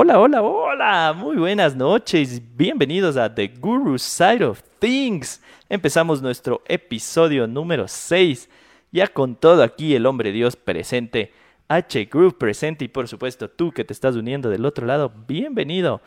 [0.00, 5.42] Hola, hola, hola, muy buenas noches, bienvenidos a The Guru Side of Things.
[5.68, 8.48] Empezamos nuestro episodio número 6,
[8.92, 11.32] ya con todo aquí el hombre Dios presente,
[11.66, 16.00] H Groove presente y por supuesto tú que te estás uniendo del otro lado, bienvenido.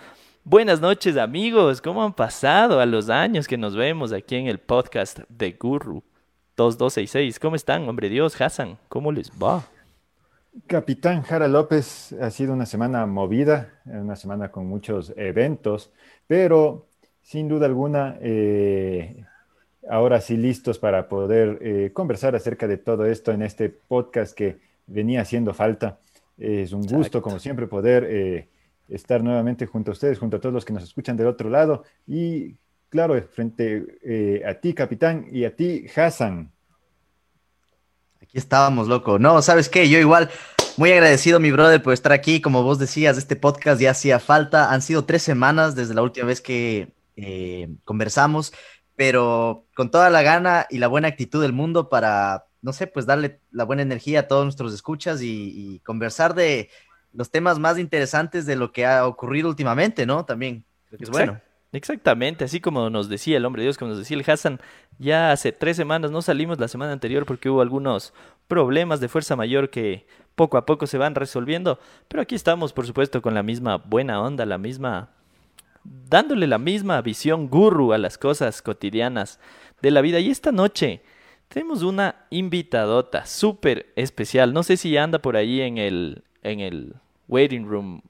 [0.45, 4.59] Buenas noches amigos, ¿cómo han pasado a los años que nos vemos aquí en el
[4.59, 6.01] podcast de Guru
[6.55, 7.39] 2266?
[7.39, 8.77] ¿Cómo están, hombre Dios, Hassan?
[8.87, 9.65] ¿Cómo les va?
[10.67, 15.93] Capitán Jara López, ha sido una semana movida, una semana con muchos eventos,
[16.27, 16.87] pero
[17.21, 19.23] sin duda alguna, eh,
[19.89, 24.59] ahora sí listos para poder eh, conversar acerca de todo esto en este podcast que
[24.87, 25.99] venía haciendo falta.
[26.37, 28.49] Es un gusto, como siempre, poder eh,
[28.89, 31.83] estar nuevamente junto a ustedes, junto a todos los que nos escuchan del otro lado
[32.05, 32.57] y,
[32.89, 36.51] claro, frente a ti, capitán, y a ti, Hassan.
[38.31, 39.19] Aquí estábamos, loco.
[39.19, 39.89] No, ¿sabes qué?
[39.89, 40.29] Yo igual,
[40.77, 42.39] muy agradecido, mi brother, por estar aquí.
[42.39, 44.71] Como vos decías, este podcast ya hacía falta.
[44.71, 48.53] Han sido tres semanas desde la última vez que eh, conversamos,
[48.95, 53.05] pero con toda la gana y la buena actitud del mundo para, no sé, pues
[53.05, 56.69] darle la buena energía a todos nuestros escuchas y, conversar de
[57.11, 60.23] los temas más interesantes de lo que ha ocurrido últimamente, ¿no?
[60.23, 61.41] También, creo que es bueno.
[61.73, 64.59] Exactamente, así como nos decía el hombre Dios, como nos decía el Hassan,
[64.99, 68.13] ya hace tres semanas no salimos la semana anterior porque hubo algunos
[68.49, 70.05] problemas de fuerza mayor que
[70.35, 71.79] poco a poco se van resolviendo,
[72.09, 75.11] pero aquí estamos, por supuesto, con la misma buena onda, la misma,
[75.83, 79.39] dándole la misma visión gurru a las cosas cotidianas
[79.81, 80.19] de la vida.
[80.19, 81.01] Y esta noche
[81.47, 86.95] tenemos una invitadota súper especial, no sé si anda por ahí en el, en el
[87.29, 88.01] waiting room,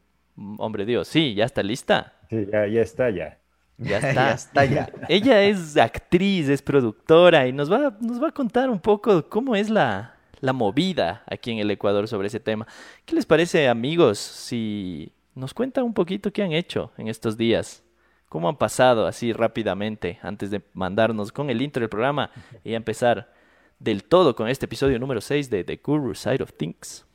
[0.57, 2.13] hombre Dios, sí, ya está lista.
[2.27, 3.37] Sí, ya, ya está, ya.
[3.89, 4.65] Ya está.
[4.65, 9.27] ya Ella es actriz, es productora y nos va, nos va a contar un poco
[9.27, 12.67] cómo es la, la movida aquí en el Ecuador sobre ese tema.
[13.05, 17.83] ¿Qué les parece, amigos, si nos cuentan un poquito qué han hecho en estos días?
[18.29, 22.29] ¿Cómo han pasado así rápidamente antes de mandarnos con el intro del programa
[22.63, 23.33] y empezar
[23.79, 27.05] del todo con este episodio número 6 de The Guru Side of Things?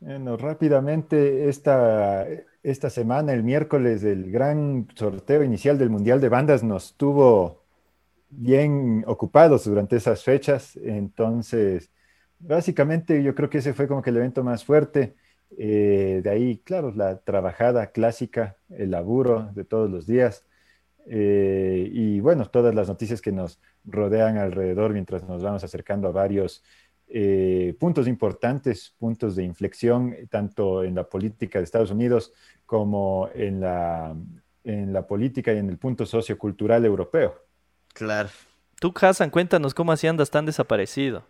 [0.00, 2.26] Bueno, rápidamente esta,
[2.62, 7.64] esta semana, el miércoles, el gran sorteo inicial del Mundial de Bandas nos tuvo
[8.28, 10.76] bien ocupados durante esas fechas.
[10.76, 11.90] Entonces,
[12.38, 15.16] básicamente yo creo que ese fue como que el evento más fuerte.
[15.58, 20.44] Eh, de ahí, claro, la trabajada clásica, el laburo de todos los días.
[21.08, 26.12] Eh, y bueno, todas las noticias que nos rodean alrededor mientras nos vamos acercando a
[26.12, 26.64] varios
[27.08, 32.32] eh, puntos importantes, puntos de inflexión, tanto en la política de Estados Unidos
[32.64, 34.14] como en la,
[34.64, 37.34] en la política y en el punto sociocultural europeo.
[37.92, 38.28] Claro.
[38.80, 41.24] Tú, Hassan, cuéntanos cómo así andas tan desaparecido.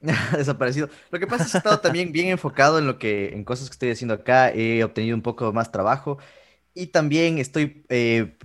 [0.36, 0.88] desaparecido.
[1.10, 3.68] Lo que pasa es que he estado también bien enfocado en lo que, en cosas
[3.68, 4.50] que estoy haciendo acá.
[4.50, 6.18] He obtenido un poco más trabajo
[6.74, 8.36] y también estoy, eh,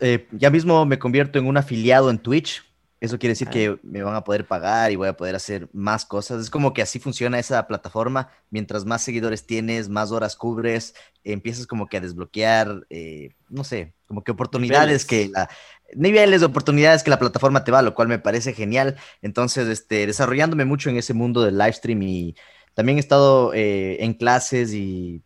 [0.00, 2.64] eh, ya mismo me convierto en un afiliado en Twitch.
[3.02, 6.04] Eso quiere decir que me van a poder pagar y voy a poder hacer más
[6.04, 6.40] cosas.
[6.40, 8.28] Es como que así funciona esa plataforma.
[8.48, 13.92] Mientras más seguidores tienes, más horas cubres, empiezas como que a desbloquear, eh, no sé,
[14.06, 15.50] como que oportunidades que la,
[15.96, 18.94] niveles de oportunidades que la plataforma te va, lo cual me parece genial.
[19.20, 22.36] Entonces, este, desarrollándome mucho en ese mundo del live stream y
[22.74, 25.22] también he estado eh, en clases y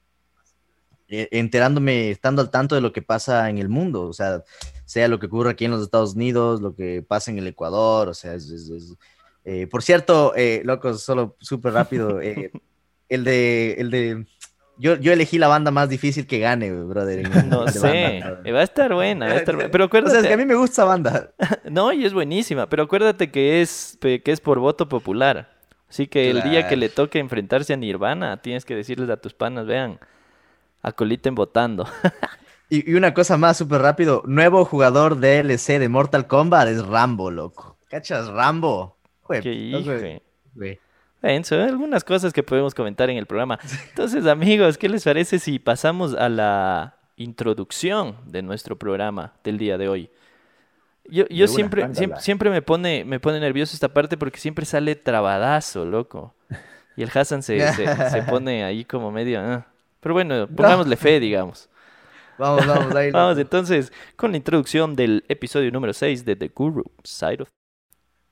[1.08, 4.44] eh, enterándome, estando al tanto de lo que pasa en el mundo, o sea,
[4.86, 8.08] sea lo que ocurre aquí en los Estados Unidos, lo que pasa en el Ecuador,
[8.08, 8.72] o sea, es,
[9.44, 12.20] eh, por cierto, eh, locos, solo súper rápido,
[13.08, 14.26] el de, el de,
[14.78, 17.28] yo, yo elegí la banda más difícil que gane, brother.
[17.46, 19.70] no sé, va a estar buena, va a estar buena.
[19.70, 20.18] pero acuérdate.
[20.18, 21.32] O sea, es que a mí me gusta esa banda.
[21.70, 25.56] no, y es buenísima, pero acuérdate que es, que es por voto popular.
[25.88, 29.34] Así que el día que le toque enfrentarse a Nirvana, tienes que decirles a tus
[29.34, 29.98] panas, vean,
[30.82, 31.86] acoliten votando.
[32.68, 34.22] y, una cosa más, súper rápido.
[34.26, 37.76] Nuevo jugador DLC de Mortal Kombat es Rambo, loco.
[37.88, 38.26] ¿Cachas?
[38.28, 38.96] Rambo.
[39.42, 39.92] Qué hijo.
[41.44, 43.58] Son algunas cosas que podemos comentar en el programa.
[43.90, 49.78] Entonces, amigos, ¿qué les parece si pasamos a la introducción de nuestro programa del día
[49.78, 50.10] de hoy?
[51.08, 55.84] Yo, yo siempre, siempre, me pone, me pone nervioso esta parte porque siempre sale trabadazo,
[55.84, 56.34] loco.
[56.96, 57.60] Y el Hassan se,
[58.10, 59.40] se, pone ahí como medio.
[59.40, 59.66] Ah.
[60.00, 61.68] Pero bueno, pongámosle fe, digamos.
[62.38, 63.10] Vamos, vamos, ahí.
[63.10, 67.48] vamos entonces con la introducción del episodio número 6 de The Guru Side of.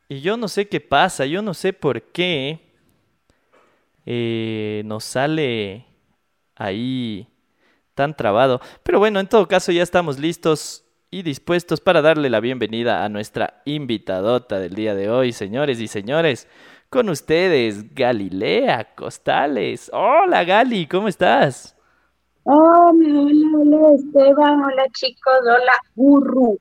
[0.09, 2.61] Y yo no sé qué pasa, yo no sé por qué
[4.05, 5.87] eh, nos sale
[6.57, 7.27] ahí
[7.95, 8.61] tan trabado.
[8.83, 13.09] Pero bueno, en todo caso ya estamos listos y dispuestos para darle la bienvenida a
[13.09, 16.49] nuestra invitadota del día de hoy, señores y señores.
[16.91, 19.91] Con ustedes, Galilea Costales.
[19.93, 21.74] Hola, Gali, ¿cómo estás?
[22.47, 26.59] Hola, hola, hola Esteban, hola chicos, hola Gurru.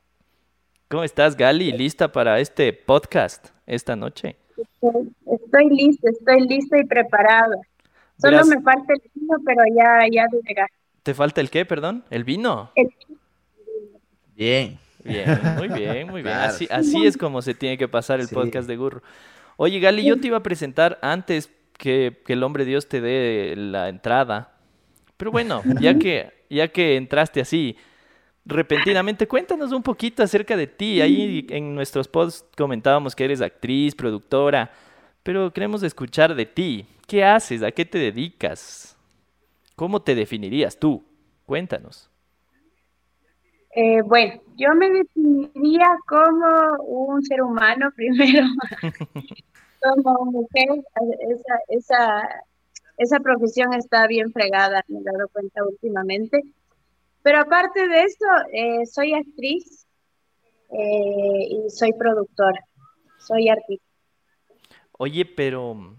[0.89, 1.71] ¿Cómo estás, Gali?
[1.73, 4.37] ¿Lista para este podcast esta noche?
[4.55, 7.57] Estoy, estoy lista, estoy lista y preparada.
[8.17, 10.69] Solo Verás- me falta el vino, pero ya, ya de llegar.
[11.01, 12.05] ¿Te falta el qué, perdón?
[12.09, 12.71] ¿El vino?
[12.75, 12.93] El-
[14.35, 14.79] Bien.
[15.03, 16.33] Bien, muy bien, muy bien.
[16.33, 16.47] Claro.
[16.49, 18.35] Así, así es como se tiene que pasar el Sí.
[18.35, 19.01] podcast de Gurro.
[19.57, 23.53] Oye, Gali, yo te iba a presentar antes que, que el hombre Dios te dé
[23.57, 24.52] la entrada.
[25.23, 27.77] Pero bueno, ya que, ya que entraste así
[28.43, 30.99] repentinamente, cuéntanos un poquito acerca de ti.
[30.99, 34.69] Ahí en nuestros posts comentábamos que eres actriz, productora,
[35.23, 36.85] pero queremos escuchar de ti.
[37.07, 37.63] ¿Qué haces?
[37.63, 38.97] ¿A qué te dedicas?
[39.77, 41.01] ¿Cómo te definirías tú?
[41.45, 42.09] Cuéntanos.
[43.77, 48.45] Eh, bueno, yo me definiría como un ser humano primero,
[50.03, 50.67] como mujer.
[51.29, 52.43] Esa, esa,
[52.97, 56.41] esa profesión está bien fregada, me he dado cuenta últimamente.
[57.21, 59.87] Pero aparte de eso, eh, soy actriz
[60.71, 62.65] eh, y soy productora,
[63.17, 63.85] soy artista.
[64.97, 65.95] Oye, pero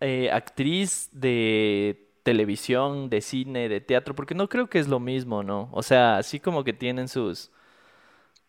[0.00, 5.42] eh, actriz de televisión, de cine, de teatro, porque no creo que es lo mismo,
[5.42, 5.68] ¿no?
[5.72, 7.50] O sea, así como que tienen sus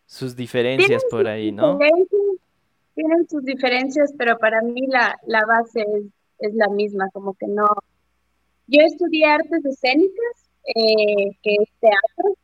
[0.06, 1.78] sus diferencias por ahí, ¿no?
[2.96, 6.04] tienen sus diferencias, pero para mí la, la base es,
[6.40, 7.66] es la misma, como que no.
[8.66, 12.36] Yo estudié artes escénicas, eh, que es teatro,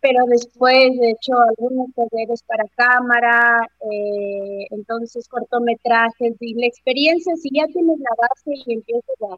[0.00, 7.50] pero después he hecho algunos talleres para cámara, eh, entonces cortometrajes, y la experiencia, si
[7.52, 9.36] ya tienes la base y empiezas a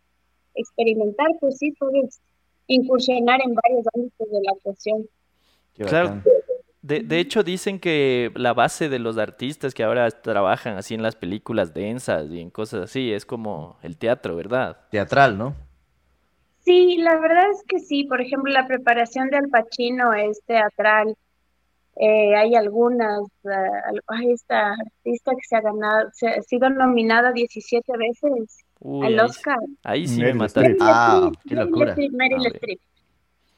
[0.54, 2.20] experimentar, pues sí puedes
[2.66, 5.06] incursionar en varios ámbitos de la actuación.
[5.74, 6.22] Claro.
[6.86, 11.02] De, de hecho, dicen que la base de los artistas que ahora trabajan así en
[11.02, 14.76] las películas densas y en cosas así es como el teatro, ¿verdad?
[14.90, 15.54] Teatral, ¿no?
[16.60, 18.04] Sí, la verdad es que sí.
[18.04, 21.16] Por ejemplo, la preparación de Al Pacino es teatral.
[21.96, 23.48] Eh, hay algunas, eh,
[23.88, 29.06] al- hay esta artista que se ha ganado, se ha sido nominada 17 veces Uy,
[29.06, 29.58] al ahí, sí- Oscar.
[29.84, 30.76] ahí sí me mataste.
[30.80, 31.94] Ah, qué locura.
[31.96, 32.56] Meryl Streep, Meryl A ver.
[32.56, 32.80] Streep.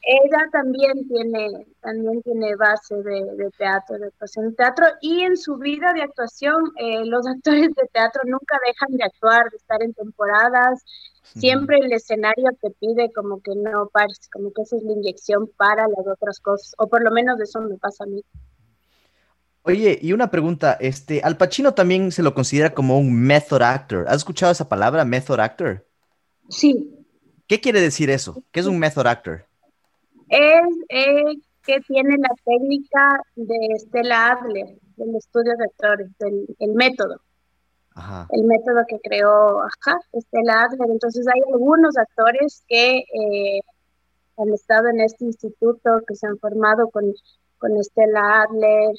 [0.09, 5.35] Ella también tiene, también tiene base de, de teatro, de actuación de teatro, y en
[5.35, 9.83] su vida de actuación, eh, los actores de teatro nunca dejan de actuar, de estar
[9.83, 10.85] en temporadas,
[11.21, 15.51] siempre el escenario te pide como que no pares, como que esa es la inyección
[15.57, 18.23] para las otras cosas, o por lo menos eso me pasa a mí.
[19.63, 24.05] Oye, y una pregunta, este, Al Pacino también se lo considera como un method actor.
[24.07, 25.85] ¿Has escuchado esa palabra, method actor?
[26.47, 26.97] Sí,
[27.47, 28.43] ¿Qué quiere decir eso?
[28.51, 29.45] ¿Qué es un method actor?
[30.29, 31.23] Es eh,
[31.63, 37.21] que tiene la técnica de Stella Adler, del estudio de actores, del el método.
[37.99, 38.27] Ajá.
[38.31, 40.89] el método que creó ajá, Stella Adler.
[40.91, 43.59] Entonces hay algunos actores que eh,
[44.37, 47.11] han estado en este instituto, que se han formado con,
[47.57, 48.95] con Stella Adler.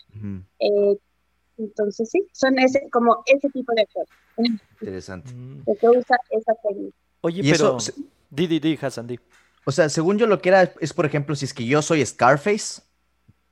[0.58, 0.96] Eh,
[1.58, 4.08] entonces sí, son ese, como ese tipo de actores,
[4.80, 5.30] Interesante.
[5.80, 6.96] Que usa esa técnica.
[7.20, 7.80] Oye, Y eso, pero...
[7.80, 7.94] se-
[8.30, 9.18] Di, di, di, Hassan, di.
[9.68, 12.02] O sea, según yo lo que era es, por ejemplo, si es que yo soy
[12.06, 12.80] Scarface,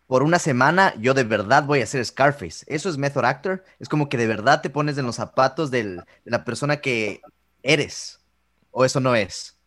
[0.07, 2.65] por una semana yo de verdad voy a ser Scarface.
[2.69, 3.63] ¿Eso es method actor?
[3.79, 7.21] Es como que de verdad te pones en los zapatos de la persona que
[7.63, 8.19] eres.
[8.71, 9.61] ¿O eso no es?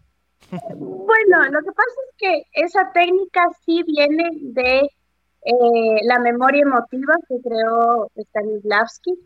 [0.49, 7.13] Bueno, lo que pasa es que esa técnica sí viene de eh, la memoria emotiva
[7.27, 9.19] que creó Stanislavski.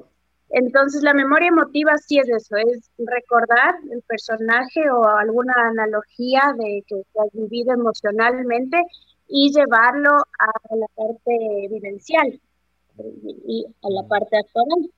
[0.56, 6.84] Entonces, la memoria emotiva sí es eso, es recordar el personaje o alguna analogía de
[6.88, 8.78] que, que has vivido emocionalmente
[9.28, 12.40] y llevarlo a la parte vivencial
[13.48, 14.92] y, a la parte actoral.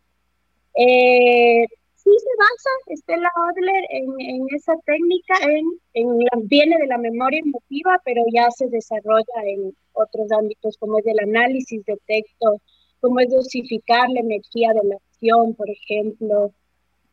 [0.75, 6.88] Eh, sí se basa Stella Adler en, en esa técnica, en, en la, viene de
[6.88, 11.97] la memoria emotiva, pero ya se desarrolla en otros ámbitos como es el análisis de
[12.07, 12.59] texto,
[13.00, 16.51] como es dosificar la energía de la acción, por ejemplo.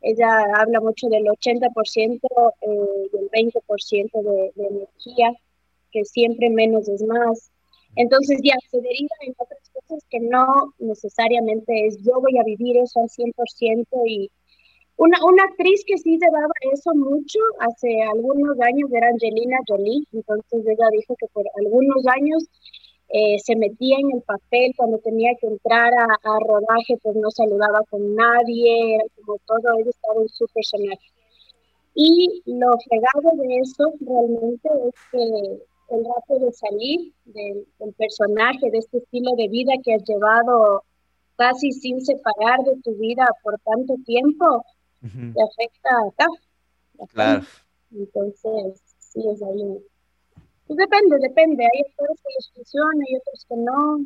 [0.00, 2.20] Ella habla mucho del 80%
[2.60, 5.32] eh, y el 20% de, de energía,
[5.92, 7.50] que siempre menos es más.
[7.94, 12.78] Entonces ya se deriva en otras cosas que no necesariamente es yo voy a vivir
[12.78, 14.30] eso al 100% y
[14.96, 20.64] una, una actriz que sí llevaba eso mucho hace algunos años era Angelina Jolie, entonces
[20.66, 22.48] ella dijo que por algunos años
[23.12, 27.30] eh, se metía en el papel cuando tenía que entrar a, a, rodaje, pues no
[27.30, 31.12] saludaba con nadie, era como todo, ella estaba en su personaje.
[31.94, 38.70] Y lo fregado de eso realmente es que el rato de salir del, del, personaje,
[38.70, 40.82] de este estilo de vida que has llevado
[41.36, 44.64] casi sin separar de tu vida por tanto tiempo,
[45.02, 45.34] uh -huh.
[45.34, 46.26] te afecta acá.
[47.12, 47.42] Claro.
[47.90, 49.91] Entonces, sí, es ahí.
[50.72, 51.64] Pues depende, depende.
[51.64, 54.00] Hay actores que les funciona y otros que no.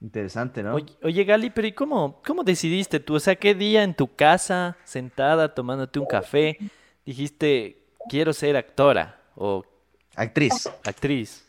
[0.00, 0.74] Interesante, ¿no?
[0.74, 3.14] Oye, oye, Gali, pero ¿y cómo, cómo decidiste tú?
[3.14, 6.58] O sea, ¿qué día en tu casa, sentada, tomándote un café,
[7.06, 9.64] dijiste, quiero ser actora o
[10.16, 10.68] Actriz.
[10.84, 11.48] actriz?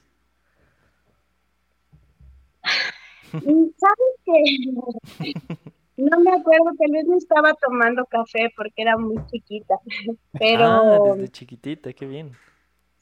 [3.33, 5.33] Y ¿Sabes qué?
[5.97, 9.75] No me acuerdo, tal vez no estaba tomando café porque era muy chiquita.
[10.33, 12.33] Ah, Pero desde chiquitita, qué bien.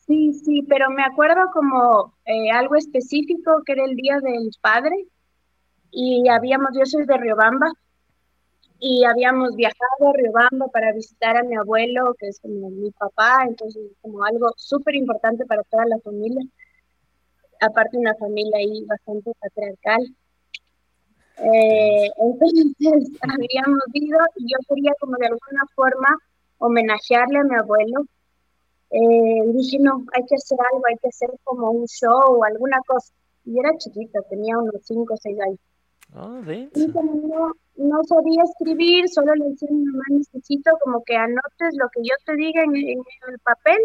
[0.06, 5.08] Sí, sí, pero me acuerdo como eh, algo específico que era el Día del Padre.
[5.92, 7.72] Y habíamos, yo soy de Riobamba,
[8.86, 13.46] y habíamos viajado a Riobamba para visitar a mi abuelo, que es como mi papá,
[13.48, 16.46] entonces como algo súper importante para toda la familia,
[17.62, 20.02] aparte una familia ahí bastante patriarcal.
[21.38, 26.18] Eh, entonces habíamos ido y yo quería como de alguna forma
[26.58, 28.06] homenajearle a mi abuelo.
[28.94, 32.44] Eh, y dije, no, hay que hacer algo, hay que hacer como un show o
[32.44, 33.12] alguna cosa.
[33.44, 35.60] Y era chiquita, tenía unos 5 o 6 años.
[36.16, 41.04] Oh, Y como no, no sabía escribir, solo le decía a mi mamá, necesito como
[41.04, 43.80] que anotes lo que yo te diga en, en el papel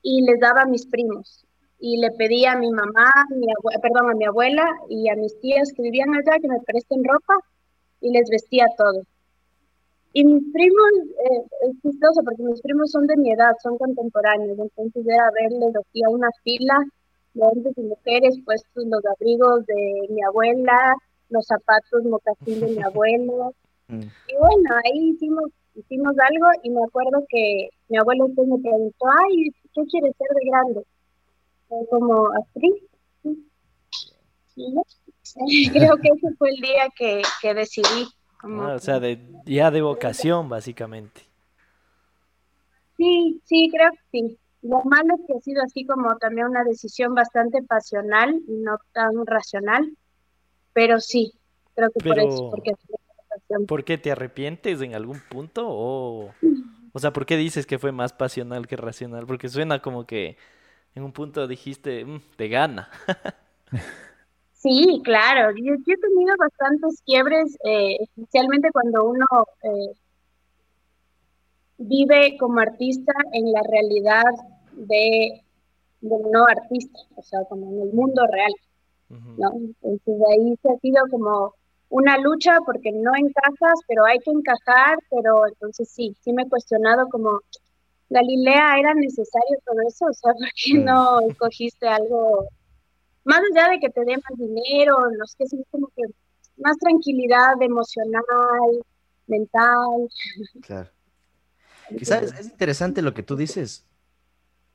[0.00, 1.44] y les daba a mis primos.
[1.78, 3.48] Y le pedía a mi mamá, mi
[3.82, 7.34] perdón, a mi abuela y a mis tías que vivían allá que me presten ropa
[8.00, 9.02] y les vestía todo.
[10.16, 10.92] Y mis primos,
[11.28, 15.76] eh, es chistoso porque mis primos son de mi edad, son contemporáneos, entonces era verles
[15.76, 16.74] así a una fila
[17.34, 20.96] de hombres y mujeres puestos los abrigos de mi abuela,
[21.28, 23.52] los zapatos mocasín de mi abuelo.
[23.88, 24.00] Mm.
[24.00, 29.06] Y bueno, ahí hicimos, hicimos algo y me acuerdo que mi abuelo después me preguntó,
[29.20, 30.82] ay, ¿qué quieres ser de grande?
[31.90, 32.74] Como actriz.
[35.74, 38.08] Creo que ese fue el día que, que decidí.
[38.46, 41.22] Como Ah, o sea, de, ya de vocación, básicamente.
[42.96, 44.38] Sí, sí, creo que sí.
[44.62, 48.78] Lo malo es que ha sido así como también una decisión bastante pasional y no
[48.92, 49.96] tan racional,
[50.72, 51.32] pero sí,
[51.74, 52.72] creo que por eso, porque.
[53.66, 55.66] ¿Por qué te arrepientes en algún punto?
[55.68, 56.32] O,
[56.92, 59.26] o sea, ¿por qué dices que fue más pasional que racional?
[59.26, 60.36] Porque suena como que
[60.94, 62.90] en un punto dijiste, "Mm, te gana.
[64.66, 69.24] Sí, claro, yo, yo he tenido bastantes quiebres, eh, especialmente cuando uno
[69.62, 69.94] eh,
[71.78, 74.24] vive como artista en la realidad
[74.72, 75.40] de,
[76.00, 78.52] del no artista, o sea, como en el mundo real.
[79.08, 79.52] ¿no?
[79.54, 81.54] Entonces ahí se ha sido como
[81.88, 86.48] una lucha porque no encajas, pero hay que encajar, pero entonces sí, sí me he
[86.48, 87.38] cuestionado como,
[88.10, 90.06] Galilea, ¿era necesario todo eso?
[90.06, 92.48] O sea, ¿por qué no escogiste algo,
[93.26, 96.02] más allá de que te dé más dinero, no sé, sí, como que
[96.56, 98.22] más tranquilidad emocional,
[99.26, 100.08] mental?
[100.62, 100.90] Claro.
[101.98, 103.84] Quizás es, es interesante lo que tú dices,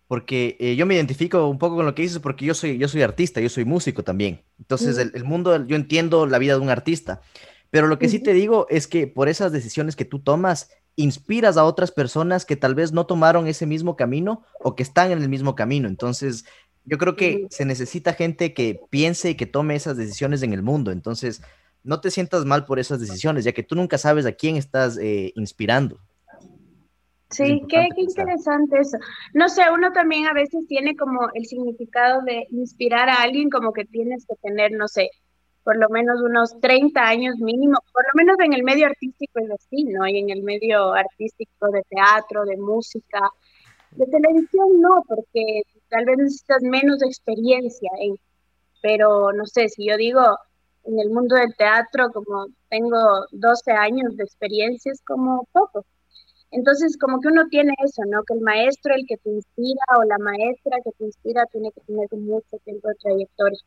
[0.08, 2.88] porque eh, yo me identifico un poco con lo que dices, porque yo soy, yo
[2.90, 4.44] soy artista, yo soy músico también.
[4.60, 7.22] Entonces, el, el mundo, yo entiendo la vida de un artista,
[7.70, 11.58] pero lo que sí te digo es que por esas decisiones que tú tomas, inspiras
[11.58, 15.22] a otras personas que tal vez no tomaron ese mismo camino o que están en
[15.22, 15.88] el mismo camino.
[15.88, 16.46] Entonces,
[16.86, 20.64] yo creo que se necesita gente que piense y que tome esas decisiones en el
[20.64, 20.92] mundo.
[20.92, 21.42] Entonces,
[21.84, 24.98] no te sientas mal por esas decisiones, ya que tú nunca sabes a quién estás
[24.98, 26.00] eh, inspirando.
[27.30, 28.98] Sí, qué, qué interesante eso.
[29.34, 33.72] No sé, uno también a veces tiene como el significado de inspirar a alguien como
[33.72, 35.10] que tienes que tener, no sé,
[35.64, 39.52] por lo menos unos 30 años mínimo, por lo menos en el medio artístico es
[39.52, 40.06] así, ¿no?
[40.08, 43.30] Y en el medio artístico de teatro, de música,
[43.92, 48.16] de televisión no, porque tal vez necesitas menos experiencia en,
[48.82, 50.22] pero no sé, si yo digo
[50.86, 52.98] en el mundo del teatro, como tengo
[53.32, 55.86] 12 años de experiencia, es como poco.
[56.50, 58.24] Entonces, como que uno tiene eso, ¿no?
[58.24, 61.82] Que el maestro, el que te inspira, o la maestra que te inspira, tiene que
[61.82, 63.60] tener mucho tiempo de trayectoria.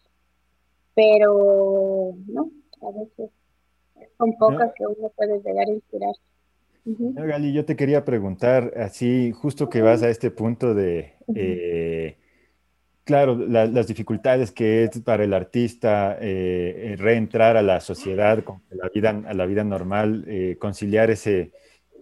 [0.94, 2.50] Pero, ¿no?
[2.82, 3.30] A veces
[4.18, 5.72] son pocas que uno puede llegar a
[6.84, 7.10] inspirar.
[7.10, 7.12] Ujú.
[7.20, 12.16] No, Gali, yo te quería preguntar, así, justo que vas a este punto de, eh,
[13.04, 18.42] claro, la- las dificultades que es para el artista eh, eh, reentrar a la sociedad,
[18.44, 21.52] con la vida, a la vida normal, eh, conciliar ese,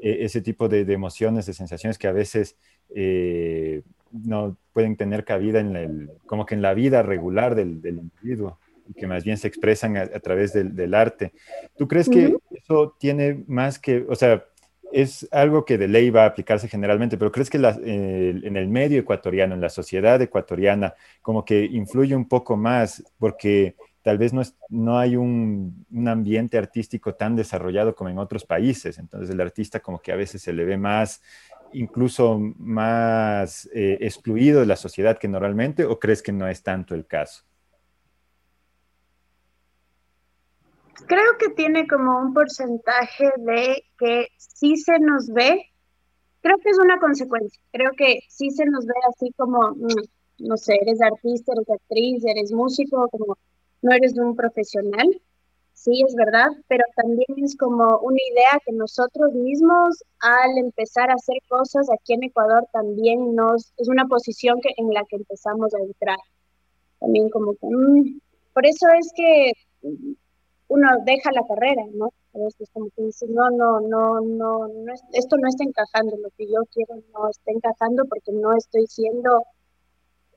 [0.01, 2.57] eh, ese tipo de, de emociones, de sensaciones que a veces
[2.95, 7.99] eh, no pueden tener cabida en el, como que en la vida regular del, del
[7.99, 8.59] individuo
[8.97, 11.33] que más bien se expresan a, a través del, del arte.
[11.79, 12.43] ¿Tú crees que Ujú.
[12.51, 14.45] eso tiene más que, o sea,
[14.93, 18.57] es algo que de ley va a aplicarse generalmente, pero ¿crees que la- eh, en
[18.57, 24.19] el medio ecuatoriano, en la sociedad ecuatoriana, como que influye un poco más porque tal
[24.19, 28.99] vez no, es, no hay un, ambiente artístico tan desarrollado como en otros países?
[28.99, 31.23] Entonces el artista como que a veces se le ve más
[31.73, 36.95] incluso más eh, excluido de la sociedad que normalmente o crees que no es tanto
[36.95, 37.45] el caso?
[41.07, 45.63] Creo que tiene como un porcentaje de que sí se nos ve,
[46.41, 50.57] creo que es una consecuencia, creo que sí se nos ve así como, mm, no
[50.57, 53.37] sé, eres artista, eres actriz, eres músico, como
[53.83, 55.21] no eres un profesional,
[55.73, 61.15] sí, es verdad, pero también es como una idea que nosotros mismos al empezar a
[61.15, 65.75] hacer cosas aquí en Ecuador también nos, es una posición que, en la que empezamos
[65.75, 66.19] a entrar.
[67.01, 68.21] También como que, mm,
[68.55, 69.53] por eso es que
[70.73, 72.07] uno deja la carrera, ¿no?
[72.35, 76.31] A veces como que dices, no, no, no, no, no esto no está encajando, lo
[76.31, 79.45] que yo quiero no está encajando porque no estoy siendo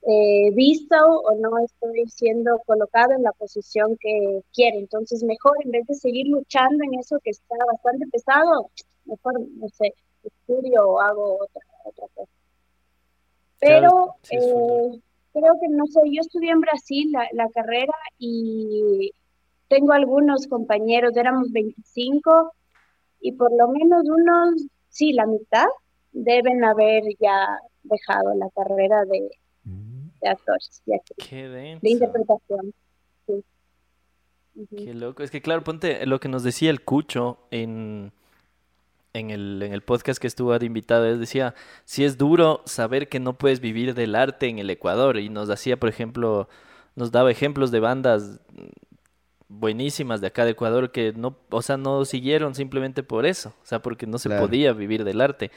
[0.01, 4.77] eh, visto o no estoy siendo colocado en la posición que quiero.
[4.79, 8.69] Entonces, mejor en vez de seguir luchando en eso que está bastante pesado,
[9.05, 12.31] mejor, no sé, estudio o hago otra, otra cosa.
[13.59, 14.99] Pero eh,
[15.31, 19.11] creo que, no sé, yo estudié en Brasil la, la carrera y
[19.67, 22.51] tengo algunos compañeros, éramos 25
[23.22, 25.65] y por lo menos unos, sí, la mitad
[26.12, 29.29] deben haber ya dejado la carrera de,
[30.22, 32.74] de actores de interpretación.
[34.69, 35.24] Qué loco.
[35.24, 38.13] Es que claro, ponte lo que nos decía el Cucho en,
[39.13, 41.05] en, el, en el podcast que estuvo de invitado.
[41.05, 45.17] Él decía, si es duro saber que no puedes vivir del arte en el Ecuador.
[45.17, 46.48] Y nos hacía, por ejemplo,
[46.95, 48.39] nos daba ejemplos de bandas
[49.59, 53.65] buenísimas de acá de Ecuador que no, o sea, no siguieron simplemente por eso, o
[53.65, 55.51] sea, porque no se podía vivir del arte.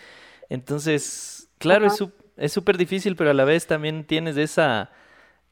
[0.49, 2.03] Entonces, claro, es
[2.37, 4.91] es súper difícil, pero a la vez también tienes esa,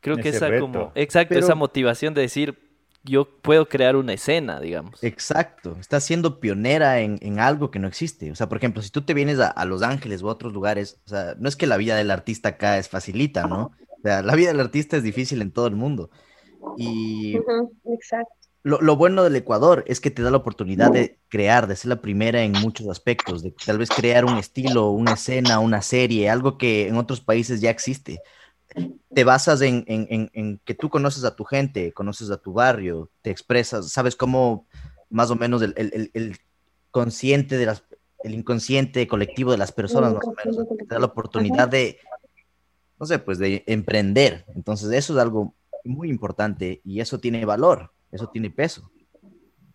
[0.01, 2.59] creo que esa como, exacto, esa motivación de decir,
[3.03, 5.03] yo puedo crear una escena, digamos.
[5.03, 8.31] Exacto, estás siendo pionera en, algo que no existe.
[8.31, 11.09] O sea, por ejemplo, si tú te vienes a, Los Ángeles u otros lugares, o
[11.09, 13.73] sea, no es que la vida del artista acá es facilita, ¿no?
[13.99, 16.11] O sea, la vida del artista es difícil en todo el mundo.
[16.77, 17.37] Y
[17.85, 21.91] exacto lo, bueno del Ecuador es que te da la oportunidad de crear, de ser
[21.91, 26.29] la primera en muchos aspectos, de tal vez crear un estilo, una escena, una serie,
[26.29, 28.21] algo que en otros países ya existe.
[29.15, 29.85] Te basas en,
[30.65, 34.67] que tú conoces a tu gente, conoces a tu barrio, te expresas, sabes cómo
[35.11, 36.37] más o menos el,
[36.91, 37.85] consciente de las,
[38.25, 42.01] el inconsciente colectivo de las personas, más o menos, te da la oportunidad de,
[42.99, 44.45] no sé, pues de emprender.
[44.57, 45.55] Entonces eso es algo
[45.87, 48.91] muy importante y eso tiene valor eso tiene peso.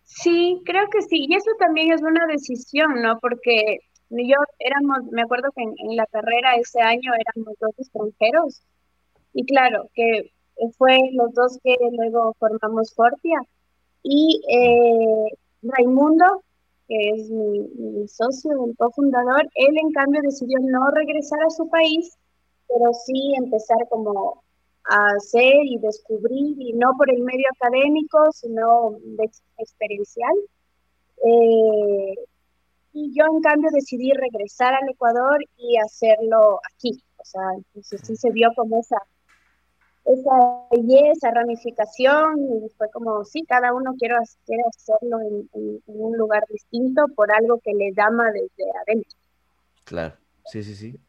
[0.02, 3.18] Sí, creo que sí, y eso también es una decisión, ¿no?
[3.20, 3.78] Porque
[4.10, 8.62] yo éramos, me acuerdo que en, la carrera ese año éramos dos extranjeros,
[9.32, 10.32] y claro, que
[10.76, 13.40] fue los dos que luego formamos Fortia,
[14.02, 16.42] y eh, Raimundo,
[16.88, 21.70] que es mi, mi socio, el cofundador, él en cambio decidió no regresar a su
[21.70, 22.18] país,
[22.68, 24.42] pero sí empezar como
[24.88, 28.98] a hacer y descubrir, y no por el medio académico, sino
[29.58, 30.34] experiencial.
[31.24, 32.14] Eh,
[32.94, 37.02] y yo, en cambio, decidí regresar al Ecuador y hacerlo aquí.
[37.16, 38.98] O sea, entonces sí se vio como esa,
[40.04, 46.16] esa, esa ramificación y fue como, sí, cada uno quiere, quiere hacerlo en, en, un
[46.18, 49.18] lugar distinto por algo que le llama desde adentro.
[49.84, 50.16] Claro,
[50.46, 51.00] sí, sí, sí.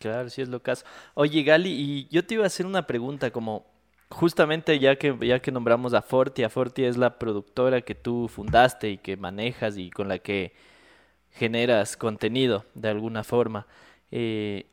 [0.00, 0.84] Claro, sí es lo caso.
[1.14, 3.66] Oye, Gali, y yo te iba a hacer una pregunta como
[4.10, 8.28] justamente ya que ya que nombramos a Forti, a Forti es la productora que tú
[8.28, 10.52] fundaste y que manejas y con la que
[11.32, 13.66] generas contenido de alguna forma.
[14.10, 14.66] Eh,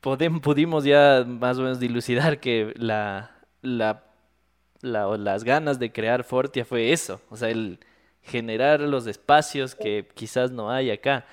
[0.00, 7.20] pudimos ya más o menos dilucidar que la, las ganas de crear Fortia fue eso,
[7.30, 7.78] o sea, el
[8.22, 11.26] generar los espacios que quizás no hay acá.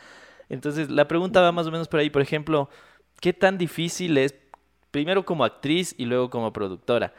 [0.50, 2.70] Entonces, la pregunta va más o menos por ahí, por ejemplo,
[3.24, 4.36] ¿qué tan difícil es,
[4.92, 7.14] primero como actriz y luego como productora?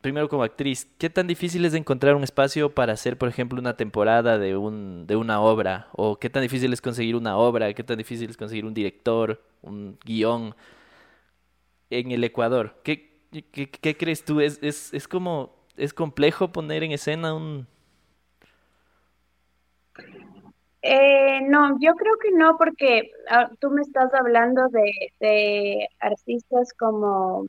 [0.00, 3.76] Primero como actriz, ¿qué tan difícil es encontrar un espacio para hacer, por ejemplo, una
[3.76, 5.86] temporada de, un, de una obra?
[5.92, 7.72] ¿O qué tan difícil es conseguir una obra?
[7.74, 10.56] ¿Qué tan difícil es conseguir un director, un guion
[11.90, 12.80] en el Ecuador?
[12.82, 13.20] ¿Qué,
[13.52, 14.40] qué, crees tú?
[14.40, 17.68] ¿Es, es, es como, es complejo poner en escena un,
[20.88, 27.46] eh, no, yo creo que no, porque ah, tú me estás hablando de, artistas como,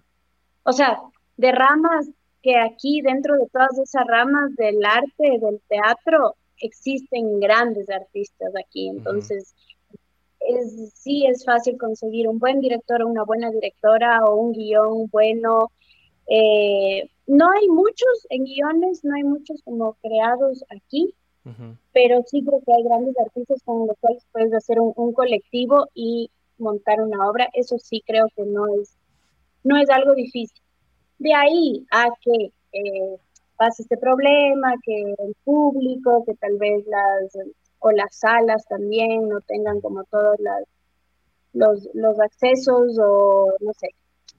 [0.63, 0.99] o sea,
[1.37, 2.09] de ramas
[2.41, 8.89] que aquí dentro de todas esas ramas del arte, del teatro, existen grandes artistas aquí.
[8.89, 9.53] Entonces,
[10.39, 15.07] es, sí es fácil conseguir un buen director o una buena directora o un guion
[15.11, 15.71] bueno.
[16.27, 21.13] Eh, no hay muchos en guiones, no hay muchos como creados aquí,
[21.93, 26.29] pero sí creo que hay grandes artistas con los cuales puedes hacer un, colectivo y
[26.57, 28.97] montar una obra, eso sí creo que no es,
[29.63, 30.61] no es algo difícil.
[31.19, 33.17] De ahí a que eh,
[33.57, 37.37] pase este problema, que el público, que tal vez las
[37.79, 40.63] o las salas también no tengan como todos las,
[41.53, 43.89] los, los accesos o no sé.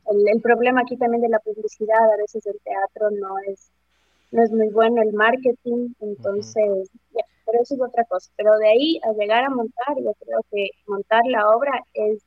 [0.07, 3.71] El, problema aquí también de la publicidad, a veces el teatro no es,
[4.31, 6.91] no es muy bueno el marketing, entonces,
[7.47, 8.31] pero eso es otra cosa.
[8.37, 12.23] Pero de ahí a llegar a montar, yo creo que montar la obra es,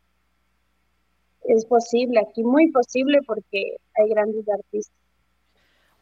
[1.43, 4.95] es posible, aquí muy posible porque hay grandes artistas.